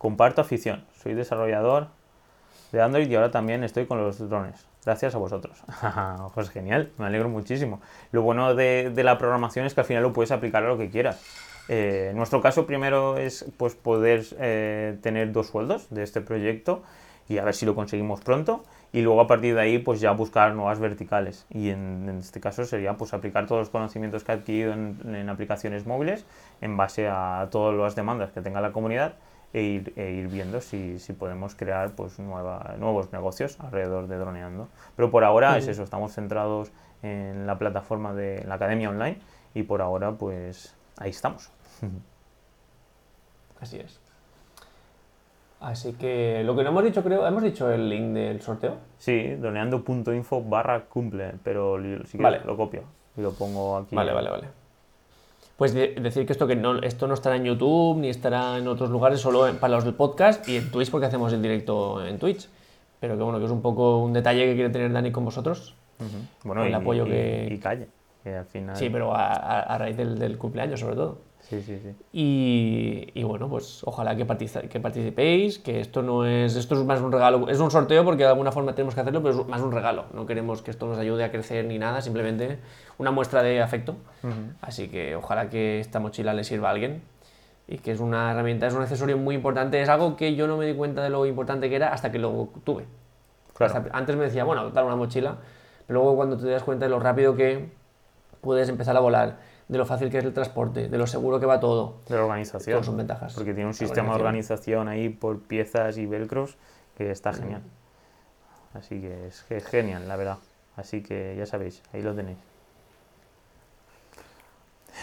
comparto 0.00 0.40
afición. 0.40 0.86
Soy 1.02 1.12
desarrollador 1.12 1.88
de 2.72 2.80
Android 2.80 3.06
y 3.06 3.14
ahora 3.14 3.30
también 3.30 3.62
estoy 3.64 3.84
con 3.84 4.02
los 4.02 4.18
drones. 4.30 4.66
Gracias 4.82 5.14
a 5.14 5.18
vosotros. 5.18 5.62
pues 6.34 6.48
genial, 6.48 6.90
me 6.96 7.04
alegro 7.04 7.28
muchísimo. 7.28 7.82
Lo 8.10 8.22
bueno 8.22 8.54
de, 8.54 8.90
de 8.94 9.04
la 9.04 9.18
programación 9.18 9.66
es 9.66 9.74
que 9.74 9.82
al 9.82 9.86
final 9.86 10.02
lo 10.02 10.14
puedes 10.14 10.30
aplicar 10.30 10.64
a 10.64 10.68
lo 10.68 10.78
que 10.78 10.88
quieras. 10.88 11.22
Eh, 11.68 12.08
en 12.12 12.16
nuestro 12.16 12.40
caso 12.40 12.66
primero 12.66 13.18
es 13.18 13.44
pues 13.58 13.74
poder 13.74 14.24
eh, 14.38 14.96
tener 15.02 15.32
dos 15.32 15.48
sueldos 15.48 15.86
de 15.90 16.02
este 16.02 16.22
proyecto 16.22 16.82
y 17.28 17.36
a 17.36 17.44
ver 17.44 17.54
si 17.54 17.66
lo 17.66 17.74
conseguimos 17.74 18.22
pronto 18.22 18.64
y 18.94 19.02
luego 19.02 19.20
a 19.20 19.26
partir 19.26 19.54
de 19.54 19.60
ahí 19.60 19.78
pues 19.78 20.00
ya 20.00 20.12
buscar 20.12 20.54
nuevas 20.54 20.80
verticales 20.80 21.44
y 21.50 21.68
en, 21.68 22.08
en 22.08 22.18
este 22.20 22.40
caso 22.40 22.64
sería 22.64 22.96
pues 22.96 23.12
aplicar 23.12 23.46
todos 23.46 23.60
los 23.60 23.68
conocimientos 23.68 24.24
que 24.24 24.32
he 24.32 24.34
adquirido 24.36 24.72
en, 24.72 25.14
en 25.14 25.28
aplicaciones 25.28 25.86
móviles 25.86 26.24
en 26.62 26.78
base 26.78 27.06
a 27.06 27.46
todas 27.50 27.76
las 27.76 27.94
demandas 27.94 28.32
que 28.32 28.40
tenga 28.40 28.62
la 28.62 28.72
comunidad 28.72 29.14
e 29.52 29.62
ir, 29.62 29.92
e 29.96 30.10
ir 30.12 30.28
viendo 30.28 30.60
si, 30.60 30.98
si 30.98 31.12
podemos 31.12 31.54
crear 31.54 31.90
pues 31.92 32.18
nueva- 32.18 32.74
nuevos 32.78 33.12
negocios 33.12 33.58
alrededor 33.60 34.06
de 34.06 34.16
droneando 34.16 34.68
pero 34.96 35.10
por 35.10 35.24
ahora 35.24 35.58
es 35.58 35.66
eso 35.68 35.82
estamos 35.82 36.12
centrados 36.12 36.70
en 37.02 37.46
la 37.46 37.58
plataforma 37.58 38.14
de 38.14 38.44
la 38.46 38.54
academia 38.54 38.90
online 38.90 39.18
y 39.54 39.62
por 39.64 39.82
ahora 39.82 40.12
pues 40.12 40.74
ahí 40.98 41.10
estamos 41.10 41.50
Así 43.60 43.78
es. 43.78 44.00
Así 45.60 45.92
que 45.92 46.42
lo 46.44 46.56
que 46.56 46.62
no 46.64 46.70
hemos 46.70 46.82
dicho, 46.84 47.02
creo, 47.04 47.26
hemos 47.26 47.42
dicho 47.42 47.70
el 47.70 47.90
link 47.90 48.14
del 48.14 48.40
sorteo. 48.40 48.78
Sí, 48.96 49.34
droneando.info 49.36 50.42
barra 50.42 50.86
cumple, 50.86 51.34
pero 51.44 51.76
si 52.06 52.16
Vale. 52.16 52.38
quieres 52.38 52.46
lo 52.46 52.56
copio 52.56 52.84
y 53.16 53.20
lo 53.20 53.32
pongo 53.32 53.76
aquí. 53.76 53.94
Vale, 53.94 54.12
vale, 54.14 54.30
vale. 54.30 54.59
Pues 55.60 55.74
de- 55.74 55.88
decir 56.00 56.24
que 56.24 56.32
esto 56.32 56.46
que 56.46 56.56
no, 56.56 56.78
esto 56.80 57.06
no 57.06 57.12
estará 57.12 57.36
en 57.36 57.44
YouTube 57.44 57.98
ni 57.98 58.08
estará 58.08 58.56
en 58.56 58.66
otros 58.66 58.88
lugares, 58.88 59.20
solo 59.20 59.46
en- 59.46 59.58
para 59.58 59.74
los 59.74 59.84
del 59.84 59.92
podcast 59.92 60.48
y 60.48 60.56
en 60.56 60.70
Twitch 60.70 60.90
porque 60.90 61.06
hacemos 61.06 61.34
el 61.34 61.42
directo 61.42 62.02
en 62.02 62.18
Twitch. 62.18 62.48
Pero 62.98 63.18
que 63.18 63.22
bueno, 63.22 63.38
que 63.38 63.44
es 63.44 63.50
un 63.50 63.60
poco 63.60 63.98
un 63.98 64.14
detalle 64.14 64.46
que 64.46 64.54
quiere 64.54 64.70
tener 64.70 64.90
Dani 64.90 65.12
con 65.12 65.26
vosotros. 65.26 65.74
Bueno, 66.44 66.64
el 66.64 66.70
y, 66.70 66.74
apoyo 66.74 67.04
y- 67.06 67.10
que- 67.10 67.48
y 67.52 67.58
calle. 67.58 67.88
Que 68.22 68.36
al 68.36 68.44
final... 68.46 68.76
Sí, 68.76 68.88
pero 68.90 69.14
a, 69.14 69.26
a- 69.32 69.60
a 69.62 69.78
raíz 69.78 69.96
del, 69.96 70.18
del 70.18 70.36
cumpleaños, 70.38 70.80
sobre 70.80 70.94
todo. 70.96 71.18
sí, 71.40 71.60
sí. 71.62 71.78
sí. 71.82 71.94
Y, 72.12 73.08
y 73.14 73.22
bueno, 73.24 73.48
pues 73.48 73.82
ojalá 73.84 74.14
que, 74.16 74.26
que 74.68 74.80
participéis, 74.80 75.58
que 75.58 75.80
esto 75.80 76.02
no 76.02 76.24
es, 76.26 76.54
esto 76.56 76.74
es 76.78 76.84
más 76.84 77.00
un 77.00 77.10
regalo, 77.12 77.48
es 77.48 77.58
un 77.60 77.70
sorteo 77.70 78.04
porque 78.04 78.24
de 78.24 78.28
alguna 78.28 78.52
forma 78.52 78.74
tenemos 78.74 78.94
que 78.94 79.00
hacerlo, 79.00 79.22
pero 79.22 79.40
es 79.40 79.46
más 79.48 79.60
un 79.62 79.72
regalo. 79.72 80.04
No 80.12 80.26
queremos 80.26 80.62
que 80.62 80.70
esto 80.70 80.86
nos 80.86 80.98
ayude 80.98 81.24
a 81.24 81.30
crecer 81.30 81.64
ni 81.64 81.78
nada, 81.78 82.02
simplemente 82.02 82.58
una 82.98 83.10
muestra 83.10 83.42
de 83.42 83.62
afecto. 83.62 83.96
Así 84.60 84.88
que 84.88 85.16
ojalá 85.16 85.48
que 85.48 85.80
esta 85.80 85.98
mochila 86.00 86.34
le 86.34 86.44
sirva 86.44 86.68
a 86.68 86.72
alguien 86.72 87.02
y 87.66 87.78
que 87.78 87.92
es 87.92 88.00
una 88.00 88.32
herramienta, 88.32 88.66
es 88.66 88.74
un 88.74 88.82
accesorio 88.82 89.16
muy 89.16 89.34
importante, 89.34 89.80
es 89.80 89.88
algo 89.88 90.16
que 90.16 90.34
yo 90.34 90.46
no 90.46 90.56
me 90.56 90.66
di 90.66 90.74
cuenta 90.74 91.02
de 91.02 91.10
lo 91.10 91.24
importante 91.24 91.68
que 91.70 91.76
era 91.76 91.92
hasta 91.92 92.10
que 92.12 92.18
lo 92.18 92.48
tuve. 92.64 92.84
Claro. 93.54 93.74
Hasta- 93.74 93.96
antes 93.96 94.16
me 94.16 94.24
decía, 94.24 94.44
bueno, 94.44 94.70
dar 94.70 94.84
una 94.84 94.96
mochila, 94.96 95.36
pero 95.86 96.00
luego 96.00 96.16
cuando 96.16 96.36
te 96.36 96.48
das 96.48 96.62
cuenta 96.64 96.84
de 96.86 96.90
lo 96.90 96.98
rápido 97.00 97.34
que 97.36 97.70
puedes 98.40 98.68
empezar 98.68 98.96
a 98.96 99.00
volar, 99.00 99.38
de 99.68 99.78
lo 99.78 99.86
fácil 99.86 100.10
que 100.10 100.18
es 100.18 100.24
el 100.24 100.32
transporte, 100.32 100.88
de 100.88 100.98
lo 100.98 101.06
seguro 101.06 101.38
que 101.38 101.46
va 101.46 101.60
todo, 101.60 101.98
De 102.08 102.16
la 102.16 102.24
organización. 102.24 102.74
todos 102.74 102.86
son 102.86 102.96
ventajas. 102.96 103.34
Porque 103.34 103.54
tiene 103.54 103.68
un 103.68 103.74
sistema 103.74 104.10
de 104.10 104.14
organización. 104.16 104.80
organización 104.80 104.88
ahí 104.88 105.08
por 105.08 105.40
piezas 105.40 105.96
y 105.98 106.06
velcros 106.06 106.56
que 106.96 107.10
está 107.10 107.32
genial. 107.32 107.62
Así 108.74 109.00
que 109.00 109.26
es, 109.26 109.42
que 109.42 109.56
es 109.56 109.66
genial, 109.66 110.06
la 110.08 110.16
verdad. 110.16 110.38
Así 110.76 111.02
que 111.02 111.34
ya 111.36 111.46
sabéis, 111.46 111.82
ahí 111.92 112.02
lo 112.02 112.14
tenéis. 112.14 112.38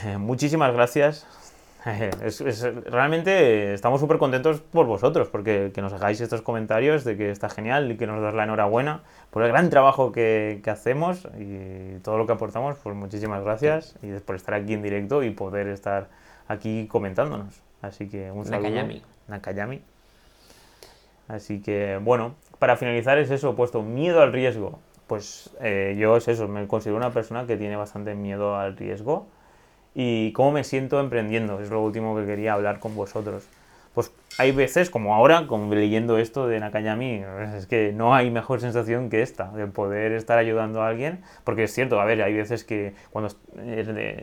Eh, 0.05 0.17
muchísimas 0.17 0.73
gracias. 0.73 1.25
Es- 2.23 2.41
es- 2.41 2.83
realmente 2.85 3.73
estamos 3.73 4.01
súper 4.01 4.17
contentos 4.17 4.59
por 4.61 4.85
vosotros, 4.85 5.29
porque 5.29 5.71
que 5.73 5.81
nos 5.81 5.93
hagáis 5.93 6.19
estos 6.21 6.41
comentarios 6.41 7.03
de 7.03 7.15
que 7.17 7.31
está 7.31 7.49
genial 7.49 7.91
y 7.91 7.97
que 7.97 8.07
nos 8.07 8.21
das 8.21 8.33
la 8.33 8.43
enhorabuena 8.43 9.01
por 9.31 9.43
el 9.43 9.49
gran 9.49 9.69
trabajo 9.69 10.11
que, 10.11 10.59
que 10.63 10.69
hacemos 10.69 11.27
y 11.39 11.99
todo 11.99 12.17
lo 12.17 12.25
que 12.27 12.33
aportamos. 12.33 12.77
Pues 12.83 12.95
muchísimas 12.95 13.43
gracias 13.43 13.95
y 14.01 14.11
por 14.19 14.35
estar 14.35 14.53
aquí 14.55 14.73
en 14.73 14.81
directo 14.83 15.23
y 15.23 15.29
poder 15.31 15.67
estar 15.67 16.07
aquí 16.47 16.87
comentándonos. 16.87 17.61
Así 17.81 18.09
que 18.09 18.31
un 18.31 18.45
saludo. 18.45 18.69
Nakayami. 18.69 19.01
Nakayami. 19.27 19.81
Así 21.27 21.61
que, 21.61 21.99
bueno, 22.01 22.35
para 22.59 22.77
finalizar 22.77 23.17
es 23.17 23.29
eso, 23.31 23.55
puesto 23.55 23.81
miedo 23.81 24.21
al 24.21 24.31
riesgo. 24.31 24.79
Pues 25.07 25.49
eh, 25.61 25.95
yo 25.97 26.17
es 26.17 26.27
eso, 26.27 26.47
me 26.47 26.67
considero 26.67 26.97
una 26.97 27.11
persona 27.11 27.45
que 27.45 27.57
tiene 27.57 27.75
bastante 27.75 28.15
miedo 28.15 28.55
al 28.57 28.75
riesgo. 28.77 29.27
Y 29.99 30.31
cómo 30.33 30.51
me 30.51 30.63
siento 30.63 30.99
emprendiendo, 30.99 31.59
es 31.59 31.71
lo 31.71 31.81
último 31.81 32.15
que 32.15 32.27
quería 32.27 32.53
hablar 32.53 32.79
con 32.79 32.95
vosotros. 32.95 33.47
Pues 33.95 34.11
hay 34.37 34.51
veces, 34.51 34.91
como 34.91 35.15
ahora, 35.15 35.47
como 35.47 35.73
leyendo 35.73 36.19
esto 36.19 36.47
de 36.47 36.59
Nakayami, 36.59 37.23
es 37.55 37.65
que 37.65 37.93
no 37.93 38.13
hay 38.13 38.29
mejor 38.29 38.61
sensación 38.61 39.09
que 39.09 39.23
esta, 39.23 39.49
de 39.53 39.65
poder 39.65 40.11
estar 40.11 40.37
ayudando 40.37 40.83
a 40.83 40.87
alguien, 40.89 41.23
porque 41.43 41.63
es 41.63 41.73
cierto, 41.73 41.99
a 41.99 42.05
ver, 42.05 42.21
hay 42.21 42.35
veces 42.35 42.63
que 42.63 42.93
cuando 43.09 43.33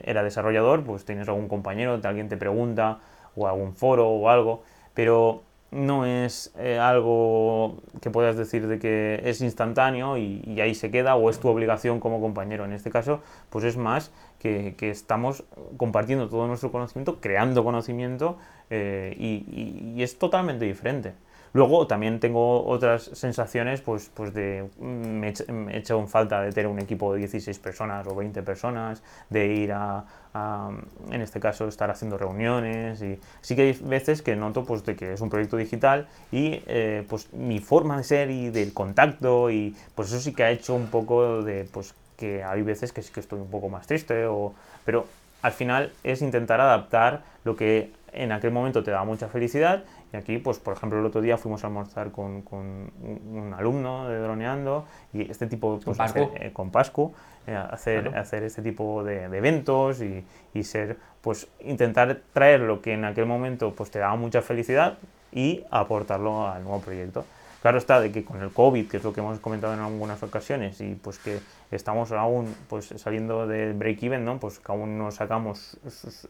era 0.04 0.22
desarrollador, 0.22 0.84
pues 0.84 1.04
tienes 1.04 1.26
algún 1.28 1.48
compañero, 1.48 2.00
alguien 2.04 2.28
te 2.28 2.36
pregunta, 2.36 3.00
o 3.34 3.48
algún 3.48 3.74
foro 3.74 4.08
o 4.10 4.28
algo, 4.28 4.62
pero 4.94 5.42
no 5.72 6.06
es 6.06 6.54
eh, 6.56 6.78
algo 6.78 7.82
que 8.00 8.10
puedas 8.10 8.36
decir 8.36 8.68
de 8.68 8.78
que 8.78 9.20
es 9.24 9.40
instantáneo 9.40 10.16
y 10.18 10.60
ahí 10.60 10.76
se 10.76 10.92
queda 10.92 11.16
o 11.16 11.30
es 11.30 11.40
tu 11.40 11.48
obligación 11.48 11.98
como 11.98 12.20
compañero. 12.20 12.64
En 12.64 12.72
este 12.72 12.90
caso, 12.90 13.22
pues 13.50 13.64
es 13.64 13.76
más 13.76 14.12
que, 14.44 14.90
estamos 14.90 15.44
compartiendo 15.78 16.28
todo 16.28 16.46
nuestro 16.46 16.70
conocimiento, 16.70 17.18
creando 17.20 17.64
conocimiento 17.64 18.36
eh, 18.68 19.14
y, 19.18 20.02
es 20.02 20.18
totalmente 20.18 20.66
diferente. 20.66 21.14
Luego 21.54 21.86
también 21.86 22.18
tengo 22.18 22.66
otras 22.66 23.04
sensaciones, 23.14 23.80
pues, 23.80 24.10
pues 24.12 24.34
de 24.34 24.68
mm, 24.78 24.84
me 24.84 25.28
he 25.72 25.78
hecho 25.78 25.98
en 25.98 26.08
falta 26.08 26.42
de 26.42 26.52
tener 26.52 26.68
un 26.70 26.80
equipo 26.80 27.14
de 27.14 27.20
16 27.20 27.58
personas 27.60 28.06
o 28.06 28.14
20 28.14 28.42
personas, 28.42 29.02
de 29.30 29.46
ir 29.46 29.72
a, 29.72 30.04
a, 30.34 30.70
en 31.10 31.22
este 31.22 31.40
caso, 31.40 31.66
estar 31.68 31.90
haciendo 31.90 32.18
reuniones 32.18 33.00
y 33.02 33.18
sí 33.40 33.56
que 33.56 33.62
hay 33.62 33.72
veces 33.82 34.20
que 34.20 34.36
noto 34.36 34.64
pues 34.64 34.84
de 34.84 34.96
que 34.96 35.12
es 35.12 35.20
un 35.20 35.30
proyecto 35.30 35.56
digital 35.56 36.08
y 36.32 36.60
eh, 36.66 37.06
pues 37.08 37.32
mi 37.32 37.60
forma 37.60 37.96
de 37.96 38.04
ser 38.04 38.30
y 38.30 38.50
del 38.50 38.74
contacto 38.74 39.50
y 39.50 39.76
pues 39.94 40.08
eso 40.08 40.20
sí 40.20 40.34
que 40.34 40.42
ha 40.42 40.50
hecho 40.50 40.74
un 40.74 40.88
poco 40.88 41.42
de 41.42 41.64
pues 41.72 41.94
que 42.16 42.42
hay 42.44 42.62
veces 42.62 42.92
que 42.92 43.02
sí 43.02 43.12
que 43.12 43.20
estoy 43.20 43.40
un 43.40 43.50
poco 43.50 43.68
más 43.68 43.86
triste 43.86 44.26
o 44.26 44.54
pero 44.84 45.06
al 45.42 45.52
final 45.52 45.92
es 46.04 46.22
intentar 46.22 46.60
adaptar 46.60 47.22
lo 47.44 47.54
que 47.56 47.90
en 48.12 48.32
aquel 48.32 48.50
momento 48.52 48.82
te 48.84 48.90
da 48.92 49.04
mucha 49.04 49.28
felicidad 49.28 49.84
y 50.12 50.16
aquí, 50.16 50.38
pues 50.38 50.58
por 50.58 50.74
ejemplo, 50.76 51.00
el 51.00 51.06
otro 51.06 51.20
día 51.20 51.36
fuimos 51.36 51.64
a 51.64 51.66
almorzar 51.66 52.12
con, 52.12 52.42
con 52.42 52.92
un 53.02 53.52
alumno 53.58 54.08
de 54.08 54.18
Droneando 54.20 54.86
y 55.12 55.28
este 55.28 55.48
tipo, 55.48 55.80
pues, 55.84 55.98
Pascu. 55.98 56.20
hacer- 56.20 56.46
eh, 56.46 56.52
con 56.52 56.70
Pascu, 56.70 57.12
eh, 57.48 57.54
hacer, 57.56 58.02
Claro. 58.04 58.20
hacer 58.20 58.44
este 58.44 58.62
tipo 58.62 59.02
de, 59.02 59.28
de 59.28 59.38
eventos 59.38 60.00
y, 60.00 60.24
y 60.54 60.62
ser, 60.62 60.96
pues 61.20 61.48
intentar 61.62 62.20
traer 62.32 62.60
lo 62.60 62.80
que 62.80 62.92
en 62.92 63.04
aquel 63.04 63.26
momento 63.26 63.74
pues 63.74 63.90
te 63.90 63.98
daba 63.98 64.14
mucha 64.14 64.40
felicidad 64.40 64.98
y 65.32 65.64
aportarlo 65.72 66.46
al 66.46 66.62
nuevo 66.62 66.80
proyecto. 66.80 67.24
Claro 67.64 67.78
está 67.78 67.98
de 67.98 68.12
que 68.12 68.26
con 68.26 68.42
el 68.42 68.50
COVID, 68.50 68.90
que 68.90 68.98
es 68.98 69.04
lo 69.04 69.14
que 69.14 69.20
hemos 69.20 69.38
comentado 69.40 69.72
en 69.72 69.80
algunas 69.80 70.22
ocasiones, 70.22 70.82
y 70.82 70.96
pues 70.96 71.18
que 71.18 71.38
estamos 71.70 72.12
aún 72.12 72.54
pues 72.68 72.92
saliendo 72.98 73.46
del 73.46 73.72
break-even, 73.72 74.22
¿no? 74.22 74.38
Pues 74.38 74.58
que 74.58 74.70
aún 74.70 74.98
no 74.98 75.10
sacamos 75.10 75.78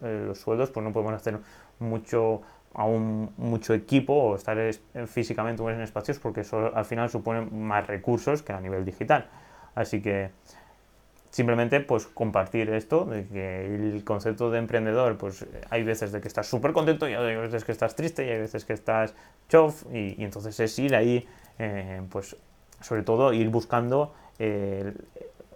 eh, 0.05 0.23
los 0.29 0.39
sueldos, 0.39 0.71
pues 0.71 0.85
no 0.85 0.93
podemos 0.93 1.13
hacer 1.15 1.41
mucho 1.81 2.43
aún 2.73 3.33
mucho 3.37 3.75
equipo 3.75 4.13
o 4.15 4.37
estar 4.37 4.57
es- 4.59 4.81
físicamente 5.07 5.61
en 5.65 5.81
espacios 5.81 6.21
porque 6.21 6.43
eso 6.43 6.71
al 6.73 6.85
final 6.85 7.11
supone 7.11 7.41
más 7.51 7.85
recursos 7.89 8.43
que 8.43 8.53
a 8.53 8.61
nivel 8.61 8.85
digital. 8.85 9.27
Así 9.75 10.01
que 10.01 10.31
simplemente 11.35 11.81
pues 11.81 12.07
compartir 12.07 12.71
esto 12.71 13.07
de 13.07 13.27
que 13.27 13.67
el 13.67 14.05
concepto 14.05 14.53
de 14.53 14.61
emprendedor 14.61 15.19
pues 15.19 15.45
hay 15.69 15.83
veces 15.83 16.13
de 16.13 16.21
que 16.21 16.29
estás 16.29 16.47
súper 16.47 16.73
contento 16.73 17.09
y 17.09 17.15
hay 17.15 17.35
veces 17.35 17.65
que 17.65 17.73
estás 17.73 17.97
triste 17.97 18.25
y 18.25 18.31
hay 18.31 18.39
veces 18.39 18.65
que 18.65 18.73
estás 18.73 19.17
chof 19.49 19.83
y, 19.93 20.23
entonces 20.23 20.61
es 20.61 20.79
ir 20.79 20.95
ahí 20.95 21.27
eh, 21.59 22.03
pues 22.09 22.37
sobre 22.81 23.03
todo 23.03 23.33
ir 23.33 23.49
buscando 23.49 24.15
eh, 24.39 24.95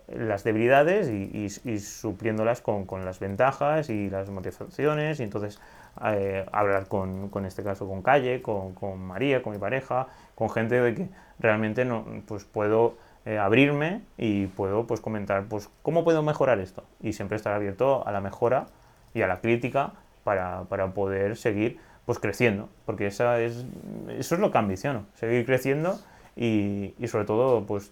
las 0.08 0.42
debilidades 0.42 1.10
y 1.10 1.78
supliéndolas 1.78 2.60
con, 2.60 2.84
con 2.84 3.04
las 3.04 3.20
ventajas 3.20 3.88
y 3.88 4.10
las 4.10 4.30
motivaciones 4.30 5.20
y 5.20 5.22
entonces 5.22 5.60
eh, 6.04 6.44
hablar 6.50 6.88
con, 6.88 7.28
con 7.28 7.44
este 7.44 7.62
caso 7.62 7.86
con 7.86 8.02
Calle, 8.02 8.42
con, 8.42 8.74
con 8.74 9.00
María, 9.00 9.42
con 9.42 9.52
mi 9.52 9.58
pareja, 9.60 10.08
con 10.34 10.50
gente 10.50 10.80
de 10.80 10.94
que 10.94 11.08
realmente 11.38 11.84
no, 11.84 12.04
pues 12.26 12.44
puedo 12.44 12.96
eh, 13.28 13.38
abrirme 13.38 14.00
y 14.16 14.46
puedo 14.46 14.86
pues 14.86 15.00
comentar 15.00 15.44
pues 15.44 15.68
cómo 15.82 16.02
puedo 16.04 16.22
mejorar 16.22 16.58
esto. 16.60 16.84
Y 17.02 17.12
siempre 17.12 17.36
estar 17.36 17.52
abierto 17.52 18.06
a 18.06 18.12
la 18.12 18.20
mejora 18.20 18.66
y 19.14 19.22
a 19.22 19.26
la 19.26 19.40
crítica 19.40 19.92
para, 20.24 20.62
para 20.64 20.88
poder 20.94 21.36
seguir 21.36 21.78
pues 22.06 22.18
creciendo. 22.18 22.68
Porque 22.86 23.06
esa 23.06 23.40
es, 23.40 23.66
eso 24.08 24.34
es 24.34 24.40
lo 24.40 24.50
que 24.50 24.58
ambiciono 24.58 25.04
seguir 25.14 25.44
creciendo 25.46 25.98
y, 26.36 26.94
y 26.98 27.08
sobre 27.08 27.24
todo 27.26 27.64
pues 27.66 27.90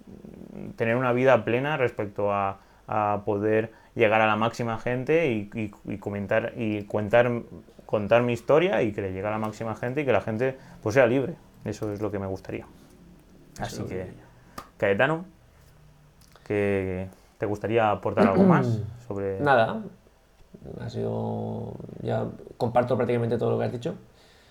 tener 0.76 0.96
una 0.96 1.12
vida 1.12 1.44
plena 1.44 1.76
respecto 1.76 2.32
a, 2.32 2.58
a 2.88 3.22
poder 3.24 3.72
llegar 3.94 4.20
a 4.20 4.26
la 4.26 4.36
máxima 4.36 4.78
gente 4.78 5.28
y, 5.32 5.50
y- 5.54 5.72
y 5.92 5.98
comentar 5.98 6.52
y 6.56 6.84
contar 6.84 7.30
contar 7.86 8.22
mi 8.22 8.32
historia 8.32 8.82
y 8.82 8.92
que 8.92 9.00
le 9.00 9.12
llegue 9.12 9.26
a 9.26 9.30
la 9.30 9.38
máxima 9.38 9.74
gente 9.76 10.00
y 10.00 10.04
que 10.04 10.12
la 10.12 10.20
gente 10.20 10.56
pues 10.82 10.94
sea 10.94 11.06
libre. 11.06 11.34
Eso 11.64 11.92
es 11.92 12.00
lo 12.00 12.10
que 12.10 12.18
me 12.18 12.26
gustaría. 12.26 12.66
Así 13.60 13.82
que 13.88 14.25
Caetano 14.76 15.24
que 16.46 17.08
te 17.38 17.46
gustaría 17.46 17.90
aportar 17.90 18.28
algo 18.28 18.44
más 18.44 18.80
sobre 19.08 19.40
Nada, 19.40 19.82
ha 20.80 20.90
sido. 20.90 21.72
Ya 22.02 22.26
comparto 22.56 22.96
prácticamente 22.96 23.38
todo 23.38 23.50
lo 23.50 23.58
que 23.58 23.64
has 23.64 23.72
dicho. 23.72 23.94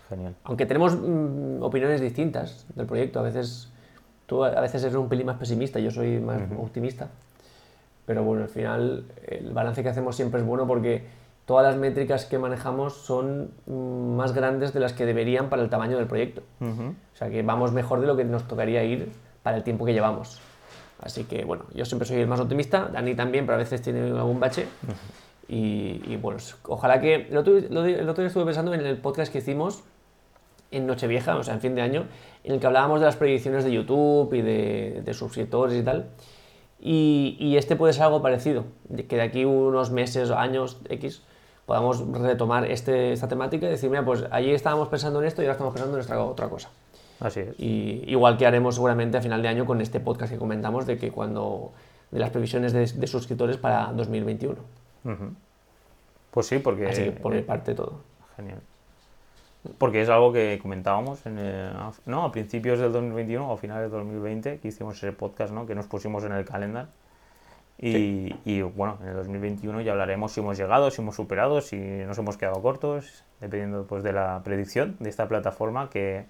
genial 0.09 0.35
Aunque 0.43 0.65
tenemos 0.65 0.95
mm, 0.95 1.63
opiniones 1.63 2.01
distintas 2.01 2.65
del 2.75 2.85
proyecto, 2.85 3.19
a 3.19 3.23
veces 3.23 3.71
tú 4.25 4.43
a 4.43 4.61
veces 4.61 4.83
eres 4.83 4.95
un 4.95 5.07
pelín 5.07 5.27
más 5.27 5.37
pesimista, 5.37 5.79
yo 5.79 5.91
soy 5.91 6.19
más 6.19 6.41
optimista. 6.57 7.09
Pero 8.05 8.23
bueno, 8.23 8.43
al 8.43 8.49
final 8.49 9.05
el 9.27 9.51
balance 9.51 9.81
que 9.81 9.89
hacemos 9.89 10.15
siempre 10.15 10.39
es 10.39 10.45
bueno 10.45 10.67
porque 10.67 11.03
todas 11.45 11.65
las 11.65 11.75
métricas 11.75 12.25
que 12.25 12.37
manejamos 12.37 12.93
son 12.93 13.51
mm, 13.65 14.15
más 14.15 14.33
grandes 14.33 14.73
de 14.73 14.79
las 14.79 14.93
que 14.93 15.05
deberían 15.05 15.49
para 15.49 15.63
el 15.63 15.69
tamaño 15.69 15.97
del 15.97 16.07
proyecto. 16.07 16.43
Ujú. 16.59 16.93
O 17.13 17.17
sea 17.17 17.29
que 17.29 17.41
vamos 17.41 17.71
mejor 17.71 18.01
de 18.01 18.07
lo 18.07 18.15
que 18.15 18.25
nos 18.25 18.47
tocaría 18.47 18.83
ir 18.83 19.11
para 19.45 19.57
el 19.57 19.63
tiempo 19.63 19.85
que 19.85 19.93
llevamos. 19.93 20.39
Así 20.99 21.25
que 21.25 21.45
bueno, 21.45 21.65
yo 21.75 21.85
siempre 21.85 22.07
soy 22.07 22.17
el 22.17 22.27
más 22.27 22.39
optimista, 22.39 22.89
Dani 22.91 23.13
también, 23.13 23.45
pero 23.45 23.57
a 23.57 23.59
veces 23.59 23.79
tiene 23.79 24.09
algún 24.09 24.39
bache. 24.39 24.65
Y, 25.47 26.01
y, 26.07 26.17
bueno, 26.19 26.39
ojalá 26.63 26.99
que. 26.99 27.27
El 27.29 27.37
otro, 27.37 27.55
el 27.55 28.09
otro 28.09 28.23
día 28.23 28.27
estuve 28.29 28.45
pensando 28.45 28.73
en 28.73 28.83
el 28.83 28.97
podcast 28.97 29.31
que 29.31 29.37
hicimos 29.37 29.83
en 30.71 30.87
Nochevieja, 30.87 31.37
o 31.37 31.43
sea, 31.43 31.53
en 31.53 31.61
fin 31.61 31.75
de 31.75 31.83
año, 31.83 32.07
en 32.43 32.53
el 32.53 32.59
que 32.59 32.65
hablábamos 32.65 33.01
de 33.01 33.05
las 33.05 33.17
predicciones 33.17 33.63
de 33.63 33.71
YouTube 33.71 34.33
y 34.33 34.41
de, 34.41 35.03
de 35.05 35.13
suscriptores 35.13 35.79
y 35.79 35.83
tal. 35.83 36.07
Y, 36.79 37.37
y 37.39 37.57
este 37.57 37.75
puede 37.75 37.93
ser 37.93 38.05
algo 38.05 38.23
parecido, 38.23 38.65
de 38.89 39.05
que 39.05 39.17
de 39.17 39.21
aquí 39.21 39.45
unos 39.45 39.91
meses 39.91 40.31
o 40.31 40.39
años 40.39 40.79
X 40.89 41.21
podamos 41.67 42.03
retomar 42.19 42.65
este, 42.65 43.13
esta 43.13 43.27
temática 43.27 43.67
y 43.67 43.69
decir, 43.69 43.91
mira, 43.91 44.03
pues 44.03 44.23
allí 44.31 44.51
estábamos 44.51 44.87
pensando 44.87 45.21
en 45.21 45.27
esto 45.27 45.43
y 45.43 45.45
ahora 45.45 45.53
estamos 45.53 45.73
pensando 45.73 45.97
en 45.97 46.01
esta 46.01 46.19
otra 46.19 46.49
cosa. 46.49 46.71
Así 47.19 47.39
es 47.41 47.59
Y 47.59 48.03
igual 48.07 48.37
que 48.37 48.45
haremos 48.45 48.75
seguramente 48.75 49.17
a 49.17 49.21
final 49.21 49.41
de 49.41 49.47
año 49.47 49.65
con 49.65 49.81
este 49.81 49.99
podcast 49.99 50.31
que 50.31 50.39
comentamos 50.39 50.85
de 50.85 50.97
que 50.97 51.11
cuando 51.11 51.71
de 52.11 52.19
las 52.19 52.29
previsiones 52.29 52.71
de, 52.73 52.85
de 52.85 53.07
suscriptores 53.07 53.57
para 53.57 53.91
2021. 53.93 54.55
Ujú. 55.05 55.33
Pues 56.31 56.47
sí, 56.47 56.59
porque... 56.59 56.87
Así 56.87 57.03
que 57.05 57.11
por 57.11 57.31
mi 57.33 57.39
eh, 57.39 57.43
parte 57.43 57.73
todo. 57.75 57.99
Genial. 58.35 58.59
Porque 59.77 60.01
es 60.01 60.09
algo 60.09 60.31
que 60.31 60.59
comentábamos 60.61 61.25
en 61.25 61.39
a- 61.39 61.91
¿no? 62.05 62.23
a 62.25 62.31
principios 62.31 62.79
del 62.79 62.91
2021 62.91 63.49
o 63.49 63.53
a 63.53 63.57
finales 63.57 63.91
del 63.91 64.01
2020 64.01 64.59
que 64.59 64.67
hicimos 64.67 64.97
ese 64.97 65.11
podcast 65.11 65.53
¿no? 65.53 65.65
que 65.65 65.73
nos 65.75 65.87
pusimos 65.87 66.23
en 66.23 66.33
el 66.33 66.45
calendar. 66.45 66.89
Y, 67.77 68.33
y, 68.45 68.61
bueno, 68.61 68.97
en 69.01 69.09
el 69.09 69.15
2021 69.15 69.81
ya 69.81 69.91
hablaremos 69.91 70.31
si 70.31 70.39
hemos 70.39 70.57
llegado, 70.57 70.91
si 70.91 71.01
hemos 71.01 71.15
superado, 71.15 71.59
si 71.59 71.75
nos 71.75 72.17
hemos 72.17 72.37
quedado 72.37 72.61
cortos, 72.61 73.23
dependiendo 73.41 73.85
pues, 73.85 74.01
de 74.03 74.13
la 74.13 74.41
predicción 74.45 74.95
de 74.99 75.09
esta 75.09 75.27
plataforma 75.27 75.89
que 75.89 76.25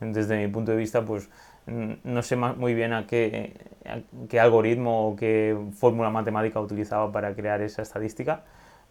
desde 0.00 0.36
mi 0.36 0.48
punto 0.52 0.72
de 0.72 0.76
vista 0.76 1.04
pues 1.04 1.28
mm, 1.66 1.92
no 2.04 2.22
sé 2.22 2.36
muy 2.36 2.74
bien 2.74 2.92
a 2.92 3.06
qué, 3.06 3.54
a 3.84 4.00
qué 4.28 4.40
algoritmo 4.40 5.08
o 5.08 5.16
qué 5.16 5.56
fórmula 5.78 6.10
matemática 6.10 6.60
utilizaba 6.60 7.10
para 7.12 7.34
crear 7.34 7.60
esa 7.62 7.82
estadística, 7.82 8.42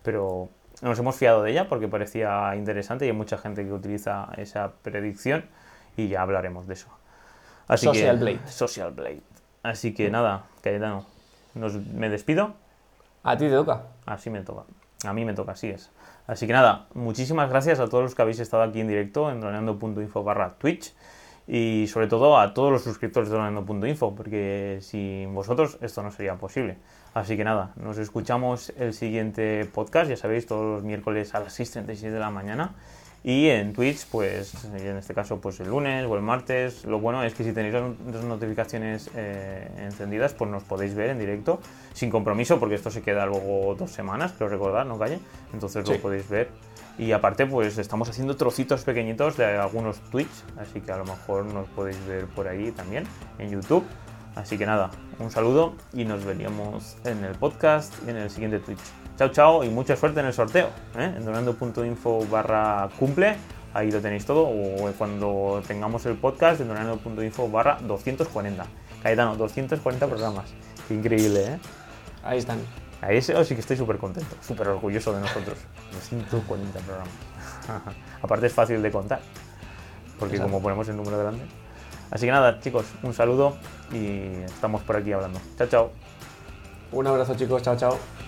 pero 0.03 0.49
nos 0.81 0.99
hemos 0.99 1.15
fiado 1.15 1.43
de 1.43 1.51
ella 1.51 1.69
porque 1.69 1.87
parecía 1.87 2.55
interesante 2.55 3.05
y 3.05 3.09
hay 3.09 3.15
mucha 3.15 3.37
gente 3.37 3.63
que 3.63 3.71
utiliza 3.71 4.29
esa 4.37 4.73
predicción 4.81 5.45
y 5.95 6.09
ya 6.09 6.21
hablaremos 6.21 6.67
de 6.67 6.73
eso. 6.73 6.87
Así 7.67 7.85
Social 7.85 8.17
que, 8.17 8.23
Blade. 8.23 8.39
Social 8.47 8.91
Blade. 8.91 9.21
Así 9.63 9.93
que 9.93 10.09
nada, 10.09 10.43
Cayetano, 10.61 11.05
nos, 11.55 11.75
me 11.75 12.09
despido. 12.09 12.53
A 13.23 13.37
ti 13.37 13.45
te 13.45 13.51
toca. 13.51 13.83
Así 14.05 14.29
me 14.29 14.41
toca. 14.41 14.63
A 15.05 15.13
mí 15.13 15.25
me 15.25 15.33
toca, 15.33 15.53
así 15.53 15.69
es. 15.69 15.89
Así 16.27 16.47
que 16.47 16.53
nada, 16.53 16.87
muchísimas 16.93 17.49
gracias 17.49 17.79
a 17.79 17.87
todos 17.87 18.03
los 18.03 18.15
que 18.15 18.21
habéis 18.21 18.39
estado 18.39 18.63
aquí 18.63 18.81
en 18.81 18.87
directo 18.87 19.29
en 19.29 19.41
droneando.info 19.41 20.23
barra 20.23 20.55
Twitch 20.57 20.93
y 21.47 21.85
sobre 21.87 22.07
todo 22.07 22.39
a 22.39 22.53
todos 22.55 22.71
los 22.71 22.83
suscriptores 22.83 23.29
de 23.29 23.35
droneando.info 23.35 24.15
porque 24.15 24.79
sin 24.81 25.33
vosotros 25.35 25.77
esto 25.81 26.01
no 26.01 26.11
sería 26.11 26.35
posible. 26.35 26.77
Así 27.13 27.37
que 27.37 27.43
nada, 27.43 27.73
nos 27.75 27.99
escuchamos 27.99 28.73
el 28.77 28.93
siguiente 28.93 29.65
podcast, 29.65 30.09
ya 30.09 30.17
sabéis, 30.17 30.47
todos 30.47 30.65
los 30.65 30.83
miércoles 30.83 31.35
a 31.35 31.39
las 31.41 31.59
6.36 31.59 32.11
de 32.11 32.19
la 32.19 32.31
mañana 32.31 32.73
y 33.27 33.47
en 33.49 33.73
Twitch, 33.73 34.05
pues 34.11 34.53
en 34.65 34.97
este 34.97 35.15
caso 35.15 35.41
pues 35.41 35.59
el 35.59 35.69
lunes 35.69 36.05
o 36.05 36.15
el 36.15 36.21
martes. 36.21 36.85
Lo 36.85 36.99
bueno 36.99 37.23
es 37.23 37.33
que 37.33 37.43
si 37.43 37.53
tenéis 37.53 37.73
las 37.73 38.23
notificaciones 38.23 39.09
eh, 39.15 39.67
encendidas, 39.79 40.33
pues 40.35 40.51
nos 40.51 40.61
podéis 40.63 40.93
ver 40.93 41.09
en 41.09 41.17
directo 41.17 41.59
sin 41.93 42.11
compromiso, 42.11 42.59
porque 42.59 42.75
esto 42.75 42.91
se 42.91 43.01
queda 43.01 43.25
luego 43.25 43.73
dos 43.73 43.89
semanas, 43.89 44.31
creo 44.37 44.47
recordar, 44.47 44.85
¿no, 44.85 44.99
Calle? 44.99 45.17
Entonces 45.53 45.83
Sí. 45.87 45.93
lo 45.93 45.99
podéis 45.99 46.29
ver. 46.29 46.49
Y 46.99 47.13
aparte, 47.13 47.47
pues 47.47 47.79
estamos 47.79 48.07
haciendo 48.09 48.37
trocitos 48.37 48.83
pequeñitos 48.83 49.37
de 49.37 49.45
algunos 49.57 49.99
tweets, 50.11 50.43
así 50.59 50.79
que 50.79 50.91
a 50.91 50.97
lo 50.97 51.05
mejor 51.05 51.45
nos 51.45 51.67
podéis 51.69 51.97
ver 52.05 52.25
por 52.27 52.47
ahí 52.47 52.71
también 52.71 53.05
en 53.39 53.49
YouTube. 53.49 53.83
Así 54.35 54.57
que 54.57 54.65
nada, 54.65 54.91
un 55.19 55.31
saludo 55.31 55.75
y 55.93 56.03
nos 56.03 56.25
veríamos 56.25 56.97
en 57.05 57.23
el 57.23 57.35
podcast 57.35 57.93
y 58.05 58.09
en 58.09 58.17
el 58.17 58.29
siguiente 58.29 58.59
Twitch. 58.59 58.79
Chao, 59.17 59.29
chao 59.29 59.63
y 59.63 59.69
mucha 59.69 59.95
suerte 59.95 60.19
en 60.19 60.25
el 60.25 60.33
sorteo. 60.33 60.67
¿eh? 60.97 61.13
En 61.15 61.23
donando.info 61.23 62.25
barra 62.29 62.89
cumple, 62.99 63.37
ahí 63.73 63.89
lo 63.91 64.01
tenéis 64.01 64.25
todo. 64.25 64.43
O 64.43 64.91
cuando 64.97 65.63
tengamos 65.65 66.05
el 66.05 66.15
podcast 66.17 66.59
en 66.59 66.67
donando.info 66.67 67.49
barra 67.49 67.77
240. 67.81 68.65
Caetano, 69.01 69.37
240 69.37 70.07
programas. 70.07 70.53
Qué 70.87 70.95
increíble, 70.95 71.53
¿eh? 71.53 71.59
Ahí 72.21 72.39
están. 72.39 72.59
Ahí 73.01 73.21
sí 73.21 73.33
sí 73.45 73.53
que 73.53 73.61
estoy 73.61 73.77
súper 73.77 73.97
contento, 73.97 74.35
súper 74.41 74.67
orgulloso 74.67 75.13
de 75.13 75.21
nosotros. 75.21 75.57
240 75.93 76.79
programas. 76.79 77.13
Aparte 78.21 78.47
es 78.47 78.53
fácil 78.53 78.81
de 78.81 78.91
contar, 78.91 79.21
porque 80.19 80.35
Exacto. 80.35 80.51
como 80.51 80.61
ponemos 80.61 80.89
el 80.89 80.97
número 80.97 81.17
delante. 81.17 81.45
Así 82.11 82.25
que 82.25 82.31
nada, 82.31 82.59
chicos, 82.59 82.85
un 83.03 83.13
saludo 83.13 83.57
y 83.91 84.43
estamos 84.43 84.81
por 84.83 84.97
aquí 84.97 85.11
hablando. 85.11 85.39
Chao, 85.57 85.67
chao. 85.67 85.91
Un 86.91 87.07
abrazo 87.07 87.35
chicos, 87.35 87.61
chao 87.61 87.75
chao. 87.75 88.24